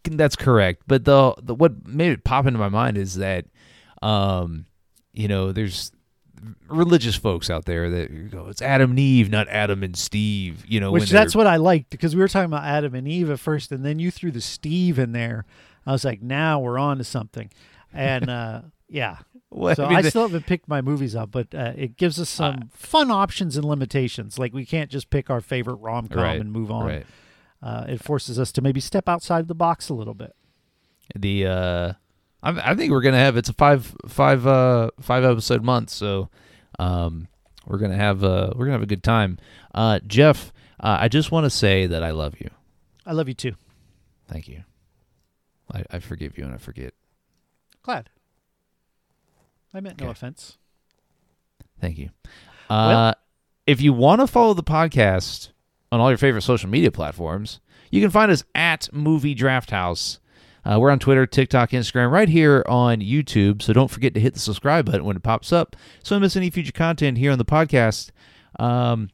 that's 0.05 0.37
correct. 0.37 0.83
But 0.87 1.05
the, 1.05 1.35
the 1.43 1.55
what 1.55 1.87
made 1.87 2.13
it 2.13 2.23
pop 2.23 2.47
into 2.47 2.59
my 2.59 2.69
mind 2.69 2.97
is 2.99 3.17
that, 3.17 3.47
um, 4.03 4.67
you 5.13 5.27
know, 5.27 5.53
there's 5.53 5.91
religious 6.69 7.17
folks 7.17 7.51
out 7.51 7.65
there 7.65 7.91
that 7.91 8.31
go, 8.31 8.49
it's 8.49 8.63
Adam 8.63 8.91
and 8.91 8.99
Eve, 8.99 9.31
not 9.31 9.49
Adam 9.49 9.83
and 9.83 9.97
Steve. 9.97 10.65
You 10.67 10.81
know, 10.81 10.93
Which 10.93 11.03
when 11.03 11.09
that's 11.11 11.35
what 11.37 11.47
I 11.47 11.57
liked 11.57 11.91
because 11.91 12.15
we 12.15 12.21
were 12.21 12.29
talking 12.29 12.47
about 12.47 12.65
Adam 12.65 12.95
and 12.95 13.07
Eve 13.09 13.31
at 13.31 13.41
first, 13.41 13.73
and 13.73 13.85
then 13.85 13.99
you 13.99 14.11
threw 14.11 14.31
the 14.31 14.41
Steve 14.41 14.99
in 14.99 15.13
there. 15.13 15.45
I 15.87 15.93
was 15.93 16.05
like, 16.05 16.21
now 16.23 16.61
we're 16.61 16.79
on 16.79 16.99
to 16.99 17.05
something. 17.05 17.51
And 17.93 18.29
uh, 18.31 18.63
yeah. 18.89 19.19
Well, 19.51 19.75
So 19.75 19.85
I 19.85 19.89
I, 19.89 19.95
mean, 19.95 20.03
the- 20.03 20.11
still 20.11 20.23
haven't 20.23 20.47
picked 20.47 20.69
my 20.69 20.81
movies 20.81 21.17
up, 21.17 21.31
but 21.31 21.55
uh, 21.55 21.73
it 21.77 21.97
gives 21.97 22.21
us 22.21 22.29
some 22.29 22.69
fun 22.73 23.11
options 23.11 23.57
and 23.57 23.65
limitations. 23.65 24.39
Like 24.39 24.53
we 24.55 24.65
can't 24.65 24.91
just 24.91 25.11
pick 25.11 25.29
our 25.31 25.41
favorite 25.41 25.77
rom 25.77 26.09
com 26.09 26.23
Right, 26.23 26.41
and 26.41 26.53
move 26.53 26.71
on. 26.71 26.87
right. 26.87 27.07
Uh, 27.63 27.85
it 27.89 28.03
forces 28.03 28.39
us 28.39 28.53
to 28.53 28.63
maybe 28.63 28.81
step 28.81 29.09
outside 29.09 29.49
the 29.49 29.55
box 29.55 29.89
a 29.89 29.95
little 29.95 30.15
bit. 30.15 30.35
the 31.17 31.47
uh 31.47 31.93
I, 32.43 32.73
I 32.73 32.75
think 32.75 32.91
we're 32.93 33.01
gonna 33.03 33.19
have 33.19 33.37
it's 33.37 33.49
a 33.49 33.53
five 33.53 33.95
five 34.07 34.47
uh 34.47 34.91
five 35.01 35.25
episode 35.25 35.63
month 35.63 35.91
so 35.91 36.29
um 36.79 37.29
we're 37.67 37.79
gonna 37.79 37.97
have 37.97 38.25
uh 38.25 38.51
we're 38.57 38.65
gonna 38.67 38.73
have 38.79 38.83
a 38.83 38.87
good 38.87 39.03
time 39.03 39.39
uh 39.75 40.01
jeff 40.07 40.53
uh, 40.81 40.97
i 41.01 41.09
just 41.09 41.31
want 41.31 41.45
to 41.45 41.51
say 41.51 41.87
that 41.87 42.03
i 42.03 42.11
love 42.11 42.35
you 42.41 42.51
I 43.07 43.13
love 43.13 43.29
you 43.29 43.35
too. 43.35 43.55
thank 44.29 44.47
you 44.49 44.63
i, 45.73 45.85
I 45.91 45.99
forgive 45.99 46.39
you 46.39 46.45
and 46.45 46.55
i 46.55 46.59
forget 46.59 46.95
Glad. 47.83 48.11
I 49.73 49.81
meant 49.81 50.01
no 50.01 50.11
offense. 50.11 50.59
thank 51.81 51.99
you 51.99 52.11
uh 52.69 53.15
if 53.67 53.81
you 53.81 53.93
want 53.93 54.21
to 54.21 54.27
follow 54.27 54.55
the 54.55 54.63
podcast 54.63 55.51
on 55.93 56.01
all 56.01 56.11
your 56.11 56.19
favorite 56.19 56.43
social 56.43 56.69
media 56.71 56.91
platforms 56.91 57.61
you 57.91 58.01
can 58.01 58.11
find 58.11 58.31
us 58.31 58.45
at 58.55 58.89
movie 58.93 59.35
draft 59.35 59.71
house 59.71 60.21
Uh, 60.65 60.79
we're 60.81 60.91
on 60.91 60.99
Twitter, 60.99 61.27
TikTok, 61.27 61.71
Instagram, 61.71 62.11
right 62.11 62.29
here 62.29 62.65
on 62.69 63.01
YouTube. 63.01 63.63
So 63.63 63.73
don't 63.73 63.91
forget 63.91 64.13
to 64.15 64.21
hit 64.21 64.35
the 64.35 64.41
subscribe 64.41 64.87
button 64.87 65.05
when 65.05 65.17
it 65.17 65.23
pops 65.23 65.53
up 65.53 65.75
so 66.03 66.15
don't 66.15 66.23
miss 66.23 66.37
any 66.37 66.51
future 66.51 66.73
content 66.73 67.17
here 67.19 67.33
on 67.33 67.39
the 67.39 67.45
podcast. 67.45 68.11
Um, 68.59 69.11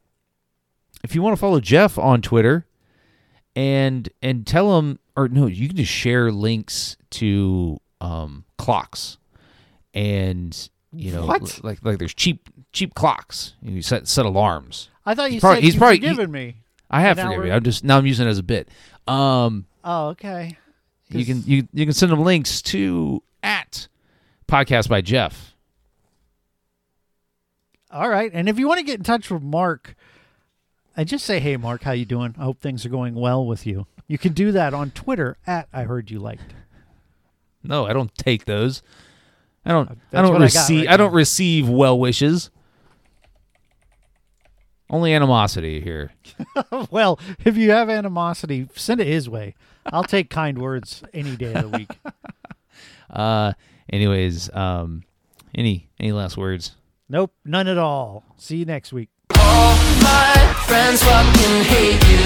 if 1.03 1.15
you 1.15 1.21
want 1.21 1.35
to 1.35 1.39
follow 1.39 1.59
Jeff 1.59 1.97
on 1.97 2.21
Twitter 2.21 2.65
and 3.55 4.09
and 4.21 4.45
tell 4.45 4.77
him 4.77 4.99
or 5.15 5.27
no, 5.27 5.45
you 5.47 5.67
can 5.67 5.77
just 5.77 5.91
share 5.91 6.31
links 6.31 6.97
to 7.11 7.79
um, 8.01 8.43
clocks 8.57 9.17
and 9.93 10.69
you 10.91 11.11
know 11.11 11.25
What? 11.25 11.63
like 11.63 11.79
like 11.83 11.97
there's 11.97 12.13
cheap 12.13 12.49
cheap 12.73 12.93
clocks. 12.93 13.53
You 13.61 13.81
set 13.81 14.07
set 14.07 14.25
alarms. 14.25 14.89
I 15.05 15.15
thought 15.15 15.31
you 15.31 15.39
probably- 15.39 15.57
said 15.57 15.63
he's 15.63 15.75
probably- 15.77 15.97
forgiven 15.97 16.31
me. 16.31 16.57
I 16.89 17.01
have 17.01 17.17
forgiven 17.17 17.39
we're- 17.39 17.51
I'm 17.51 17.63
just 17.63 17.83
now 17.83 17.97
I'm 17.97 18.05
using 18.05 18.27
it 18.27 18.29
as 18.29 18.37
a 18.39 18.43
bit. 18.43 18.69
Um, 19.07 19.65
Oh, 19.83 20.07
okay. 20.09 20.57
You 21.09 21.25
can 21.25 21.43
you 21.45 21.67
you 21.73 21.85
can 21.85 21.93
send 21.93 22.11
them 22.11 22.21
links 22.21 22.61
to 22.63 23.23
at 23.43 23.87
podcast 24.47 24.89
by 24.89 25.01
Jeff. 25.01 25.55
All 27.91 28.09
right. 28.09 28.31
And 28.33 28.49
if 28.49 28.59
you 28.59 28.67
want 28.67 28.79
to 28.79 28.85
get 28.85 28.97
in 28.99 29.03
touch 29.03 29.31
with 29.31 29.41
Mark, 29.41 29.95
I 30.95 31.03
just 31.03 31.25
say, 31.25 31.39
"Hey, 31.39 31.57
Mark, 31.57 31.83
how 31.83 31.91
you 31.91 32.05
doing? 32.05 32.35
I 32.37 32.43
hope 32.43 32.59
things 32.59 32.85
are 32.85 32.89
going 32.89 33.15
well 33.15 33.45
with 33.45 33.65
you." 33.65 33.87
You 34.07 34.17
can 34.17 34.33
do 34.33 34.51
that 34.53 34.73
on 34.73 34.91
Twitter 34.91 35.37
at 35.45 35.67
I 35.73 35.83
heard 35.83 36.09
you 36.11 36.19
liked. 36.19 36.53
No, 37.63 37.85
I 37.85 37.93
don't 37.93 38.13
take 38.15 38.45
those. 38.45 38.81
I 39.65 39.71
don't. 39.71 39.89
Uh, 39.89 39.95
I 40.13 40.21
don't 40.21 40.33
what 40.33 40.41
I 40.41 40.45
receive. 40.45 40.85
right 40.85 40.93
I 40.93 40.97
don't 40.97 41.13
receive 41.13 41.69
well 41.69 41.99
wishes. 41.99 42.49
Only 44.89 45.13
animosity 45.13 45.81
here. 45.81 46.11
well, 46.91 47.19
if 47.43 47.57
you 47.57 47.71
have 47.71 47.89
animosity, 47.89 48.69
send 48.75 49.01
it 49.01 49.07
his 49.07 49.29
way. 49.29 49.55
I'll 49.85 50.03
take 50.03 50.29
kind 50.29 50.57
words 50.57 51.03
any 51.13 51.35
day 51.35 51.53
of 51.53 51.71
the 51.71 51.77
week. 51.77 51.89
Uh. 53.09 53.53
Anyways. 53.89 54.53
Um. 54.53 55.03
Any 55.55 55.89
any 55.97 56.11
last 56.11 56.35
words? 56.37 56.75
Nope, 57.09 57.33
none 57.45 57.67
at 57.67 57.77
all. 57.77 58.23
See 58.35 58.57
you 58.57 58.65
next 58.65 58.91
week. 58.91 59.09
All 59.39 59.75
my 60.03 60.53
friends 60.67 61.01
fucking 61.01 61.63
hate 61.63 62.03
you. 62.11 62.25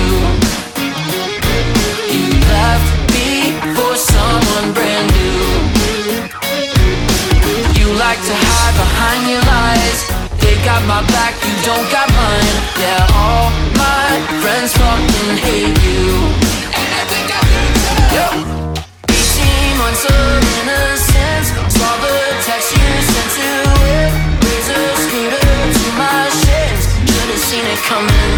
You 2.11 2.33
left 2.49 3.13
me 3.13 3.53
for 3.75 3.95
someone 3.95 4.73
brand 4.73 5.11
new. 5.13 5.41
You 7.79 7.93
like 7.93 8.17
to 8.17 8.35
hide 8.35 8.75
behind 8.75 9.29
your 9.29 9.41
lies. 9.41 10.20
Got 10.63 10.85
my 10.85 11.01
back, 11.09 11.33
you 11.43 11.53
don't 11.65 11.89
got 11.89 12.07
mine. 12.13 12.57
Yeah, 12.77 13.17
all 13.17 13.49
my 13.81 14.21
friends 14.41 14.71
fucking 14.77 15.37
hate 15.41 15.73
you. 15.81 16.05
And 16.69 16.89
I 17.01 17.03
think 17.09 17.27
I 17.33 17.41
do 17.49 17.63
too. 18.13 18.35
18 19.09 19.81
months 19.81 20.05
of 20.05 20.37
innocence. 20.61 21.49
Saw 21.65 21.93
the 22.05 22.13
text 22.45 22.77
you 22.77 22.87
sent 23.09 23.29
to 23.41 23.49
it. 23.97 24.11
Razor 24.45 24.85
scooter 25.01 25.49
to 25.77 25.85
my 25.97 26.29
shins. 26.29 26.83
Should've 27.09 27.41
seen 27.49 27.65
it 27.65 27.81
coming. 27.89 28.37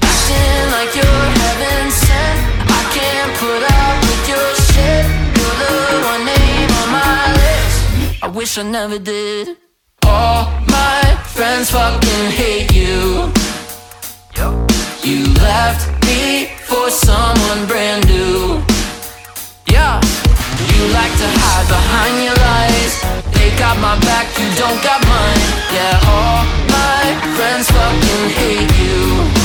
Acting 0.00 0.64
like 0.72 0.92
you're 0.96 1.24
heaven 1.36 1.84
sent. 1.92 2.38
I 2.64 2.82
can't 2.96 3.32
put 3.36 3.62
up 3.76 3.96
with 4.08 4.24
your 4.32 4.48
shit. 4.72 5.04
You're 5.36 5.56
the 5.62 5.76
one 6.12 6.24
name 6.24 6.70
on 6.80 6.88
my 6.96 7.20
list. 7.36 8.24
I 8.24 8.28
wish 8.32 8.56
I 8.56 8.62
never 8.62 8.98
did. 8.98 9.67
All 10.08 10.50
my 10.66 11.02
friends 11.24 11.70
fucking 11.70 12.30
hate 12.40 12.72
you. 12.72 13.30
You 15.04 15.24
left 15.40 15.84
me 16.06 16.46
for 16.68 16.90
someone 16.90 17.66
brand 17.66 18.06
new. 18.06 18.62
Yeah, 19.66 20.00
you 20.72 20.80
like 20.98 21.14
to 21.22 21.28
hide 21.40 21.68
behind 21.68 22.14
your 22.24 22.36
lies. 22.48 22.92
They 23.34 23.48
got 23.56 23.76
my 23.78 23.98
back, 24.00 24.26
you 24.40 24.48
don't 24.56 24.80
got 24.82 25.00
mine. 25.06 25.42
Yeah, 25.76 26.10
all 26.14 26.44
my 26.76 27.04
friends 27.36 27.70
fucking 27.70 28.28
hate 28.38 28.72
you. 28.82 29.37